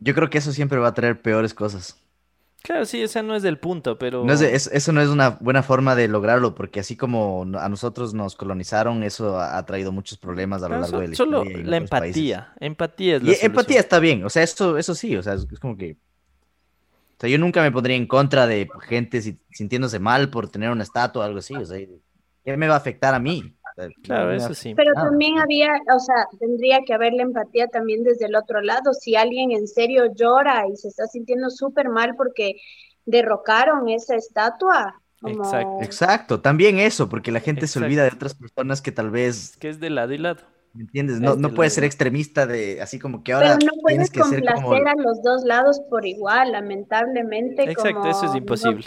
[0.00, 1.96] yo creo que eso siempre va a traer peores cosas.
[2.62, 4.22] Claro, sí, ese no es del punto, pero...
[4.24, 7.46] No es de- es- eso no es una buena forma de lograrlo, porque así como
[7.58, 11.00] a nosotros nos colonizaron, eso ha, ha traído muchos problemas a lo Claro, largo so-
[11.00, 12.16] de la solo historia la otros países.
[12.16, 12.52] empatía.
[12.60, 15.46] Empatía es la Y empatía está bien, o sea, eso, eso sí, o sea, es,
[15.50, 15.96] es como que...
[17.20, 20.70] O sea, yo nunca me pondría en contra de gente si- sintiéndose mal por tener
[20.70, 23.54] una estatua o algo así, o sea, ¿qué me va a afectar a mí?
[24.02, 24.74] Claro, eso sí.
[24.74, 28.94] Pero también había, o sea, tendría que haber la empatía también desde el otro lado.
[28.94, 32.54] Si alguien en serio llora y se está sintiendo súper mal porque
[33.04, 35.44] derrocaron esa estatua, como...
[35.44, 35.84] Exacto.
[35.84, 39.68] Exacto, también eso, porque la gente se olvida de otras personas que tal vez, Que
[39.68, 40.40] es de lado y lado.
[40.74, 41.20] ¿Me entiendes?
[41.20, 43.82] No, Es no de puedes ser extremista de, así como que Pero ahora no tienes
[43.82, 44.68] puedes que ser como...
[44.70, 47.64] complacer a los dos lados por igual, lamentablemente.
[47.64, 48.86] Exacto, como eso es no- imposible.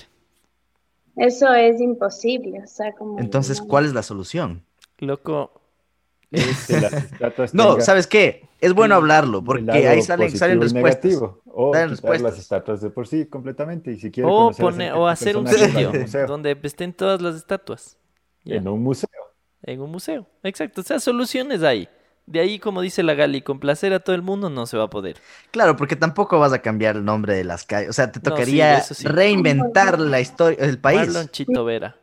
[1.15, 3.19] eso es imposible, o sea, como...
[3.19, 4.63] Entonces, no- ¿cuál es la solución?
[4.99, 5.61] Loco,
[6.31, 8.47] las No, ¿sabes qué?
[8.59, 11.03] Es bueno hablarlo, porque ahí salen, salen respuestas.
[11.03, 12.39] negativo, o Salen quitar las respuestas.
[12.39, 15.91] estatuas de por sí completamente y si quiere o, pone, o hacer un sitio
[16.27, 17.97] donde estén todas las estatuas.
[18.45, 19.09] Ya, en un museo.
[19.63, 20.27] En un museo.
[20.43, 21.87] Exacto, o sea, soluciones hay.
[22.25, 24.89] De ahí, como dice la Gali, complacer a todo el mundo no se va a
[24.89, 25.17] poder.
[25.51, 27.89] Claro, porque tampoco vas a cambiar el nombre de las calles.
[27.89, 29.05] O sea, te No, sí, tocaría sí.
[29.05, 30.99] reinventar la historia del país.
[31.07, 31.97] Marlon Chito Vera.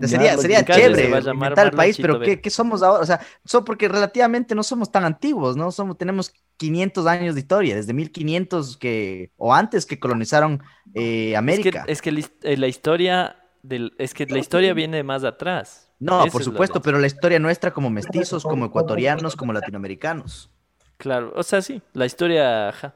[0.00, 2.20] Sería, sería chévere Se reinventar el país, Chito pero.
[2.20, 3.00] ¿qué, qué somos ahora?
[3.02, 5.70] O sea, so- porque relativamente no somos tan antiguos, ¿no?
[5.70, 10.62] Somos, tenemos 500 años de historia, desde 1500 que, o antes que colonizaron
[10.94, 11.84] eh, Es que, América.
[11.86, 15.83] es que la his- eh, la historia del, es que la historia viene más atrás.
[16.00, 20.50] No, Esa por supuesto, pero la historia nuestra como mestizos, como ecuatorianos, como latinoamericanos.
[20.98, 22.94] Claro, o sea, sí, la historia, ajá.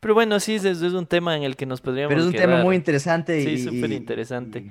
[0.00, 2.32] Pero bueno, sí, es, es un tema en el que nos podríamos Pero es un
[2.34, 3.40] tema muy interesante.
[3.42, 4.58] Sí, y, súper interesante.
[4.60, 4.70] y-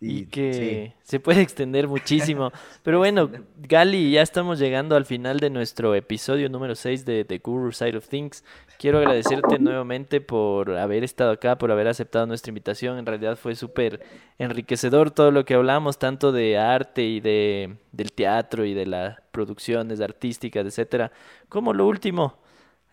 [0.00, 2.52] y y- que se puede extender muchísimo.
[2.82, 7.38] Pero bueno, Gali, ya estamos llegando al final de nuestro episodio número 6 de The
[7.38, 8.44] Guru Side of Things.
[8.78, 12.98] Quiero agradecerte nuevamente por haber estado acá, por haber aceptado nuestra invitación.
[12.98, 14.02] En realidad fue súper
[14.38, 19.18] enriquecedor todo lo que hablamos, tanto de arte y de, del teatro y de las
[19.32, 21.10] producciones artísticas, etcétera.
[21.48, 22.36] Como lo último,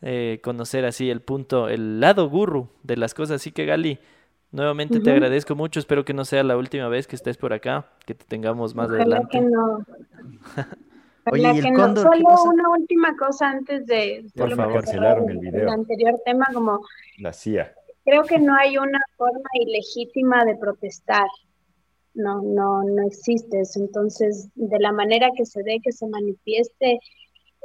[0.01, 3.41] eh, conocer así el punto, el lado guru de las cosas.
[3.41, 3.99] Así que Gali,
[4.53, 5.79] nuevamente te agradezco mucho.
[5.79, 8.87] Espero que no sea la última vez que estés por acá, que te tengamos más
[8.87, 9.29] Ojalá adelante.
[9.31, 9.85] que no.
[11.31, 11.79] Oye, ¿y el que no.
[11.79, 12.49] cóndor Solo pasa?
[12.49, 15.69] una última cosa antes de Por favor, cancelaron el video.
[15.71, 16.81] anterior tema, como
[17.17, 17.73] La CIA.
[18.05, 21.27] creo que no hay una forma ilegítima de protestar.
[22.13, 23.79] No, no, no existe eso.
[23.79, 26.99] Entonces, de la manera que se dé que se manifieste,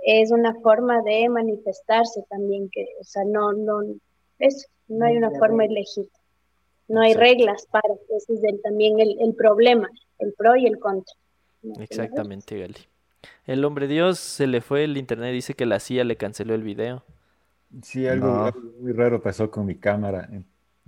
[0.07, 3.81] es una forma de manifestarse también, que, o sea, no, no,
[4.39, 6.17] eso, no hay una forma ilegítima.
[6.89, 7.25] No hay Exacto.
[7.31, 9.89] reglas para, ese es el- también el, el problema,
[10.19, 11.15] el pro y el contra.
[11.63, 12.77] No Exactamente, Gali.
[13.47, 16.63] El hombre Dios se le fue el internet, dice que la CIA le canceló el
[16.63, 17.05] video.
[17.83, 18.45] Sí, algo, No.
[18.47, 20.29] algo muy raro pasó con mi cámara.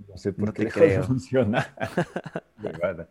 [0.07, 1.03] No sé por No qué creo.
[1.03, 1.75] funcionar.
[2.63, 3.09] Huevada.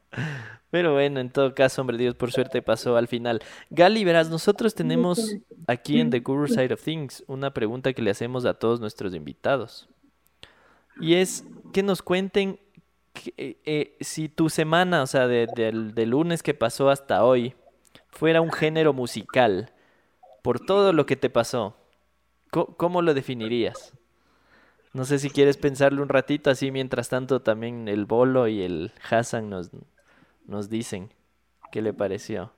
[0.70, 3.40] Pero bueno, en todo caso, hombre Dios, por suerte pasó al final.
[3.70, 5.36] Gali, verás, nosotros tenemos
[5.68, 9.14] aquí en The Guru Side of Things una pregunta que le hacemos a todos nuestros
[9.14, 9.88] invitados.
[11.00, 12.58] Y es que nos cuenten
[13.36, 17.54] eh, eh, si tu semana, o sea, de, lunes que pasó hasta hoy,
[18.08, 19.72] fuera un género musical,
[20.42, 21.76] por todo lo que te pasó,
[22.50, 23.92] ¿cómo lo definirías?
[24.92, 28.92] No sé si quieres pensarlo un ratito, así mientras tanto también el Bolo y el
[29.08, 29.70] Hassan nos,
[30.46, 31.12] nos dicen
[31.70, 32.52] qué le pareció.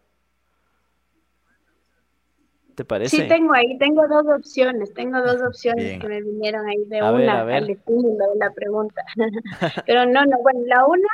[2.75, 3.17] ¿Te parece?
[3.17, 6.01] Sí, tengo ahí, tengo dos opciones, tengo dos opciones Bien.
[6.01, 7.57] que me vinieron ahí de A una a ver.
[7.57, 9.03] al estímulo de la pregunta.
[9.87, 11.09] Pero no, no, bueno, la una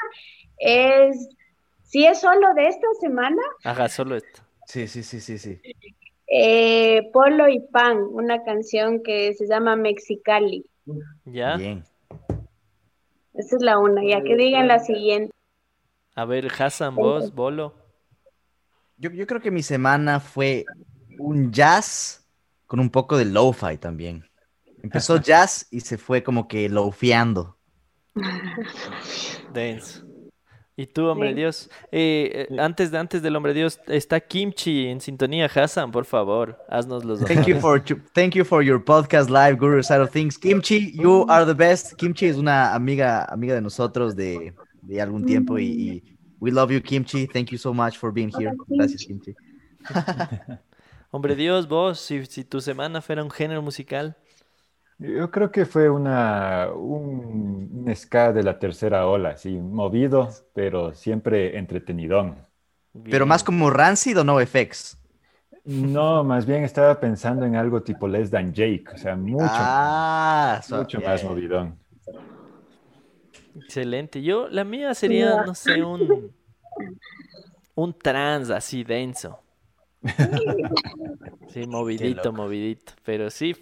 [0.59, 1.29] es,
[1.83, 4.43] si es solo de esta semana, Haga solo esto.
[4.67, 5.61] Sí, sí, sí, sí, sí.
[6.27, 10.67] eh, Polo y Pan, una canción que se llama Mexicali.
[11.25, 11.57] ¿Ya?
[11.57, 11.85] Bien.
[13.35, 15.33] Esa es la una, ya que digan la siguiente.
[16.15, 17.73] A ver, Hassan, vos, Bolo.
[18.97, 20.65] Yo, yo creo que mi semana fue
[21.19, 22.25] un jazz
[22.67, 24.25] con un poco de lo-fi también.
[24.83, 27.57] Empezó jazz y se fue como que lofiando.
[29.53, 30.05] Denso.
[30.77, 31.35] ¿Y tú, hombre Sí.
[31.35, 31.71] Dios?
[31.91, 35.51] Eh, eh, antes, de, antes del hombre Dios, está Kimchi en sintonía.
[35.53, 37.83] Hassan, por favor, haznos los Thank you for
[38.13, 40.39] thank you for your podcast live Guru Side of Things.
[40.39, 41.95] Kimchi, you are the best.
[41.95, 46.71] Kimchi es una amiga amiga de nosotros de, de algún tiempo y, y we love
[46.71, 47.27] you Kimchi.
[47.27, 48.53] Thank you so much for being here.
[48.69, 49.35] Gracias Kimchi.
[51.11, 54.17] Hombre Dios, vos, si, si tu semana fuera un género musical.
[54.99, 60.93] Yo creo que fue una, un, un ska de la tercera ola, sí, movido, pero
[60.95, 62.37] siempre entretenidón.
[63.11, 64.99] Pero más como Rancid o No FX.
[65.65, 70.61] No, más bien estaba pensando en algo tipo Less Than Jake, o sea, mucho, ah,
[70.63, 71.79] so- mucho yeah, más movidón.
[73.55, 74.23] Excelente.
[74.23, 76.33] Yo, la mía sería, no sé, un,
[77.75, 79.41] un trans así denso.
[81.49, 82.93] Sí, movidito, movidito.
[83.05, 83.57] Pero sí,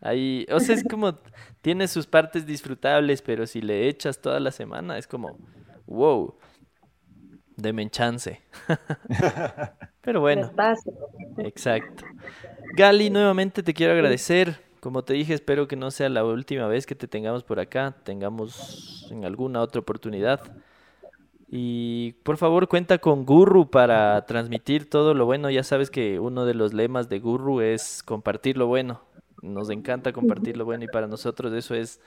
[0.00, 1.18] ahí, o sea, es como,
[1.60, 5.38] tiene sus partes disfrutables, pero si le echas toda la semana, es como,
[5.86, 6.34] wow,
[7.56, 8.40] deme chance.
[10.00, 10.50] Pero bueno.
[11.38, 12.04] Exacto.
[12.74, 14.60] Gali, nuevamente te quiero agradecer.
[14.80, 17.94] Como te dije, espero que no sea la última vez que te tengamos por acá,
[18.02, 20.40] tengamos en alguna otra oportunidad.
[21.52, 25.50] Y por favor, cuenta con Gurru para transmitir todo lo bueno.
[25.50, 29.02] Ya sabes que uno de los lemas de Gurru es compartir lo bueno.
[29.42, 32.00] Nos encanta compartir lo bueno y para nosotros eso es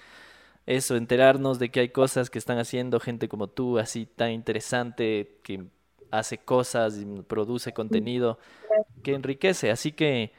[0.65, 5.39] eso, enterarnos de que hay cosas que están haciendo gente como tú, así tan interesante,
[5.43, 5.65] que
[6.09, 8.39] hace cosas y produce contenido
[9.03, 9.71] que enriquece.
[9.71, 10.31] Así que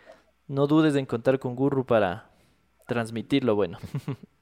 [0.48, 2.30] no dudes en contar con Gurru para
[2.86, 3.76] transmitir lo bueno.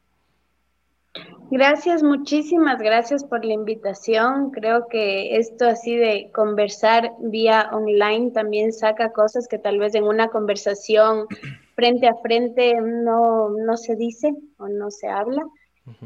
[1.50, 4.50] Gracias, muchísimas gracias por la invitación.
[4.52, 10.04] Creo que esto así de conversar vía online también saca cosas que tal vez en
[10.04, 11.26] una conversación
[11.76, 15.44] frente a frente no, no se dice o no se habla.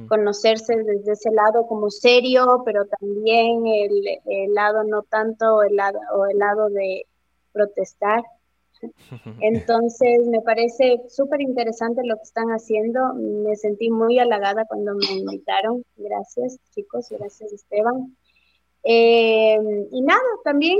[0.08, 3.92] Conocerse desde ese lado como serio, pero también el,
[4.24, 7.06] el lado no tanto el lado, o el lado de
[7.52, 8.24] protestar.
[9.40, 13.14] Entonces, me parece súper interesante lo que están haciendo.
[13.14, 15.84] Me sentí muy halagada cuando me invitaron.
[15.96, 17.08] Gracias, chicos.
[17.10, 18.16] Gracias, Esteban.
[18.84, 19.58] Eh,
[19.90, 20.78] y nada, también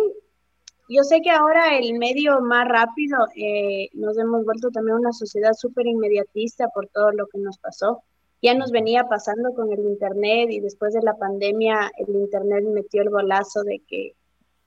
[0.89, 5.53] yo sé que ahora el medio más rápido, eh, nos hemos vuelto también una sociedad
[5.53, 8.05] súper inmediatista por todo lo que nos pasó.
[8.41, 13.03] Ya nos venía pasando con el Internet y después de la pandemia el Internet metió
[13.03, 14.15] el golazo de que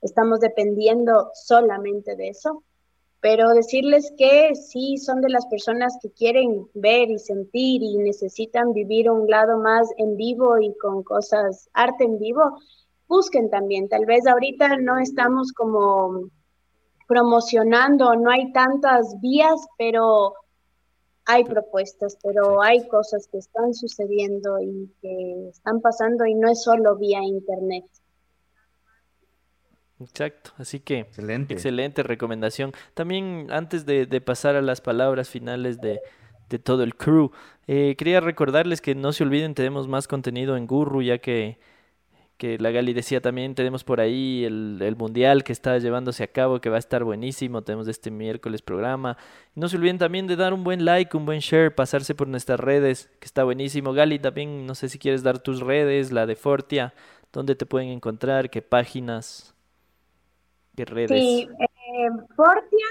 [0.02, 2.64] estamos dependiendo solamente de eso
[3.20, 8.72] pero decirles que sí son de las personas que quieren ver y sentir y necesitan
[8.72, 12.58] vivir un lado más en vivo y con cosas, arte en vivo,
[13.08, 13.88] busquen también.
[13.88, 16.30] Tal vez ahorita no estamos como
[17.06, 20.34] promocionando, no hay tantas vías, pero
[21.26, 26.62] hay propuestas, pero hay cosas que están sucediendo y que están pasando y no es
[26.62, 27.84] solo vía internet.
[30.00, 30.52] Exacto.
[30.56, 31.54] Así que Excelente.
[31.54, 32.72] excelente recomendación.
[32.94, 36.00] También antes de, de pasar a las palabras finales de,
[36.48, 37.30] de todo el crew,
[37.66, 41.58] eh, quería recordarles que no se olviden, tenemos más contenido en Gurru, ya que,
[42.38, 46.28] que la Gali decía también, tenemos por ahí el, el mundial que está llevándose a
[46.28, 49.18] cabo, que va a estar buenísimo, tenemos este miércoles programa.
[49.54, 52.58] No se olviden también de dar un buen like, un buen share, pasarse por nuestras
[52.58, 53.92] redes, que está buenísimo.
[53.92, 56.94] Gali, también no sé si quieres dar tus redes, la de Fortia,
[57.32, 59.54] dónde te pueden encontrar, qué páginas,
[60.80, 61.10] qué redes.
[61.10, 62.86] Sí, eh, Fortia,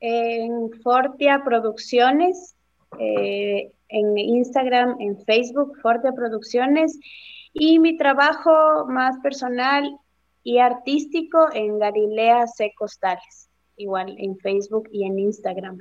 [0.00, 2.54] en Fortia Producciones,
[2.98, 6.98] eh, en Instagram, en Facebook, Forte Producciones,
[7.52, 9.84] y mi trabajo más personal
[10.42, 12.72] y artístico en Galilea C.
[12.76, 15.78] Costales, igual en Facebook y en Instagram.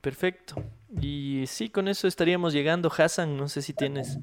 [0.00, 0.62] Perfecto.
[1.00, 2.90] Y sí, con eso estaríamos llegando.
[2.96, 4.18] Hassan, no sé si tienes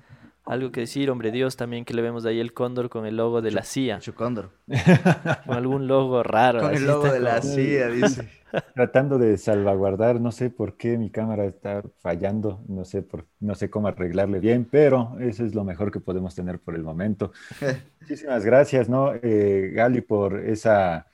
[0.46, 3.42] algo que decir, hombre Dios, también que le vemos ahí el cóndor con el logo
[3.42, 4.00] de la CIA.
[4.16, 4.52] cóndor.
[5.46, 6.62] Con algún logo raro.
[6.62, 8.30] Con el logo de la CIA, dice.
[8.76, 13.56] Tratando de salvaguardar, no sé por qué mi cámara está fallando, no sé, por, no
[13.56, 17.32] sé cómo arreglarle bien, pero eso es lo mejor que podemos tener por el momento.
[18.02, 21.08] Muchísimas gracias, ¿no, eh, Gali, por esa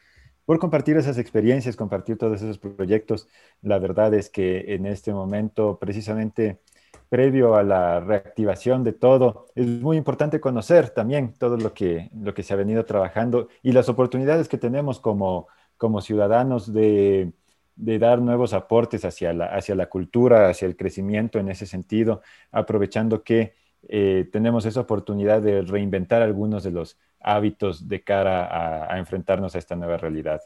[0.46, 3.28] por compartir esas experiencias, compartir todos esos proyectos.
[3.62, 6.62] La verdad es que en este momento, precisamente
[7.10, 12.34] previo a la reactivación de todo, es muy importante conocer también todo lo que, lo
[12.34, 15.48] que se ha venido trabajando y las oportunidades que tenemos como,
[15.78, 17.34] como ciudadanos de,
[17.76, 22.22] de dar nuevos aportes hacia la, hacia la cultura, hacia el crecimiento en ese sentido,
[22.52, 23.54] aprovechando que
[23.88, 29.56] eh, tenemos esa oportunidad de reinventar algunos de los hábitos de cara a, a enfrentarnos
[29.56, 30.42] a esta nueva realidad.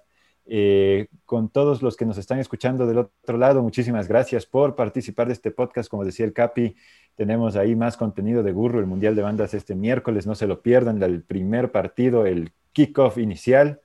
[0.53, 5.27] Eh, con todos los que nos están escuchando del otro lado, muchísimas gracias por participar
[5.27, 5.89] de este podcast.
[5.89, 6.75] Como decía el Capi,
[7.15, 10.61] tenemos ahí más contenido de Gurru, el Mundial de Bandas este miércoles, no se lo
[10.61, 13.79] pierdan, el primer partido, el kickoff inicial.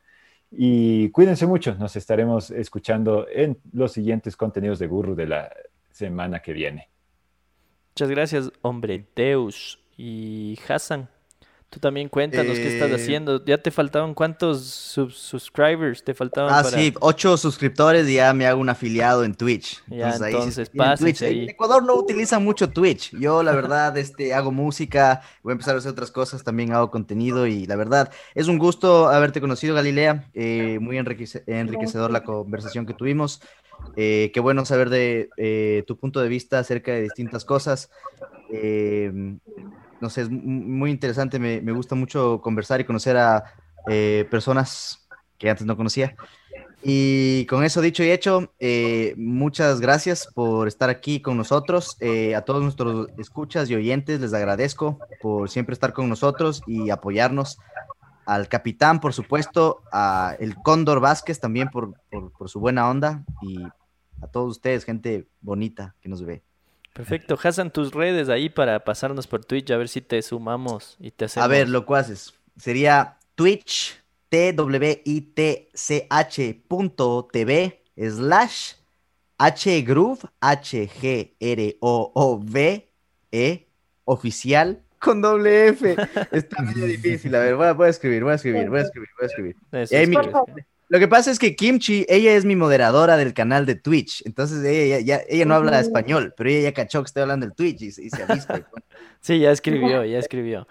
[0.50, 5.52] Y cuídense mucho, nos estaremos escuchando en los siguientes contenidos de Gurru de la
[5.92, 6.90] semana que viene.
[7.90, 9.78] Muchas gracias, hombre Deus.
[9.96, 11.08] Y Hassan,
[11.68, 13.44] Tú también cuéntanos qué estás eh, haciendo.
[13.44, 16.54] ¿Ya te faltaban cuántos subscribers te faltaban?
[16.54, 19.82] Ah, sí, ocho suscriptores y ya me hago un afiliado en Twitch.
[19.88, 23.10] Ya, entonces, entonces En Ecuador no utiliza mucho Twitch.
[23.18, 26.90] Yo, la verdad, este, hago música, voy a empezar a hacer otras cosas, también hago
[26.90, 30.30] contenido y la verdad, es un gusto haberte conocido, Galilea.
[30.34, 33.42] Eh, muy enriquecedor la conversación que tuvimos.
[33.96, 37.90] Eh, qué bueno saber de tu punto de vista acerca de distintas cosas
[40.00, 43.44] no sé, es muy interesante, me, gusta mucho conversar y conocer a
[43.88, 45.06] eh, personas
[45.38, 46.16] que antes no conocía.
[46.82, 51.96] Y con eso dicho y hecho, eh, muchas gracias por estar aquí con nosotros.
[52.00, 56.90] Eh, a todos nuestros escuchas y oyentes les agradezco por siempre estar con nosotros y
[56.90, 57.58] apoyarnos.
[58.24, 63.62] Al capitán, por supuesto, a el Cóndor Vázquez también por, por su buena onda y
[64.20, 66.42] a todos ustedes, gente bonita que nos ve.
[66.96, 67.38] Perfecto.
[67.40, 71.26] Hassan, tus redes ahí para pasarnos por Twitch, a ver si te sumamos y te
[71.26, 71.44] hacemos.
[71.44, 72.32] A ver, lo que haces.
[72.56, 75.02] Sería Twitch, twitch.tv
[77.96, 78.72] slash
[79.38, 80.86] hgroove, H-G-R-O-O-V-E,
[84.06, 85.96] oficial con doble F.
[86.32, 87.34] Está medio difícil.
[87.34, 89.28] A ver, voy a, escribir, voy a escribir, voy a escribir, voy
[89.82, 90.66] a escribir.
[90.88, 94.64] Lo que pasa es que Kimchi, ella es mi moderadora del canal de Twitch, entonces
[94.64, 97.82] ella, ya, ella no habla español, pero ella ya cachó que estoy hablando del Twitch
[97.82, 98.60] y, se avispa.
[99.20, 100.68] sí, ya escribió, ya escribió.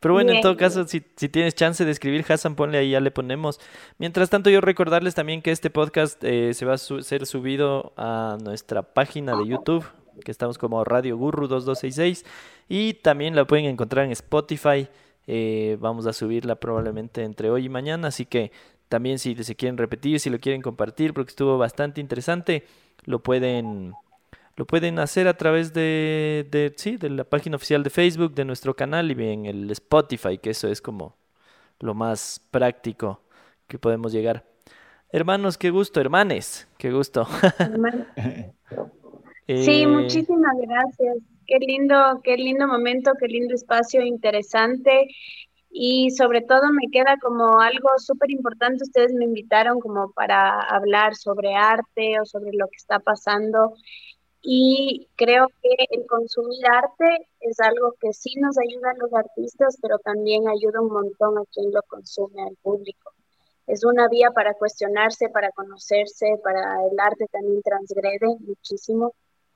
[0.00, 2.98] Pero bueno, en todo caso, si, si, tienes chance de escribir, Hassan, ponle ahí, ya
[2.98, 3.60] le ponemos.
[3.98, 8.36] Mientras tanto, yo recordarles también que este podcast eh, se va a ser subido a
[8.42, 9.86] nuestra página de YouTube,
[10.24, 12.24] que estamos como Radio Gurru 2266,
[12.68, 14.88] y también la pueden encontrar en Spotify.
[15.28, 18.50] Eh, vamos a subirla probablemente entre hoy y mañana, así que
[18.92, 22.64] también si se quieren repetir, si lo quieren compartir, porque estuvo bastante interesante,
[23.06, 23.94] lo pueden,
[24.54, 28.44] lo pueden hacer a través de, de, sí, de la página oficial de Facebook, de
[28.44, 31.16] nuestro canal y bien el Spotify, que eso es como
[31.80, 33.22] lo más práctico
[33.66, 34.44] que podemos llegar.
[35.08, 37.24] Hermanos, qué gusto, hermanes, qué gusto.
[39.46, 41.16] sí, eh, muchísimas gracias.
[41.46, 45.08] Qué lindo, qué lindo momento, qué lindo espacio interesante
[45.72, 51.16] y sobre todo me queda como algo súper importante, ustedes me invitaron como para hablar
[51.16, 53.74] sobre arte o sobre lo que está pasando
[54.42, 59.78] y creo que el consumir arte es algo que sí nos ayuda a los artistas,
[59.80, 63.12] pero también ayuda un montón a quien lo consume, al público.
[63.66, 69.14] Es una vía para cuestionarse, para conocerse, para el arte también transgrede muchísimo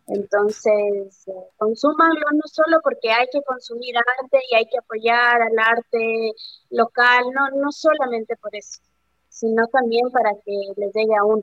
[0.09, 5.59] entonces, eh, consúmanlo no solo porque hay que consumir arte y hay que apoyar al
[5.59, 6.33] arte
[6.71, 8.81] local, no, no solamente por eso,
[9.29, 11.43] sino también para que les llegue a uno.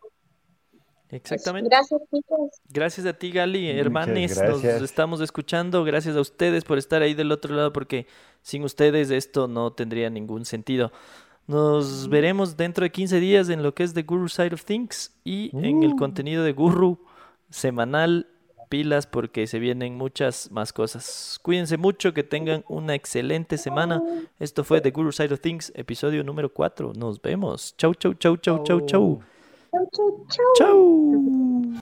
[1.09, 1.69] Exactamente.
[1.69, 2.50] gracias, chicos.
[2.69, 3.69] Gracias a ti, Gali.
[3.69, 5.83] Hermanes, nos estamos escuchando.
[5.83, 8.08] Gracias a ustedes por estar ahí del otro lado, porque
[8.42, 10.92] sin ustedes esto no tendría ningún sentido.
[11.45, 15.11] Nos veremos dentro de 15 días en lo que es The Guru Side of Things
[15.24, 15.98] y en el uh.
[15.98, 17.06] contenido de Guru
[17.50, 18.32] semanal
[18.69, 21.40] pilas porque se vienen muchas más cosas.
[21.42, 24.01] Cuídense mucho, que tengan una excelente semana.
[24.40, 26.93] Esto fue The Guru Side of Things, episodio número 4.
[26.95, 27.75] Nos vemos.
[27.77, 29.22] Chau, chau, chau, chau, chau, chau.
[29.72, 30.53] Chau, chau, chau.
[30.58, 31.64] Chau.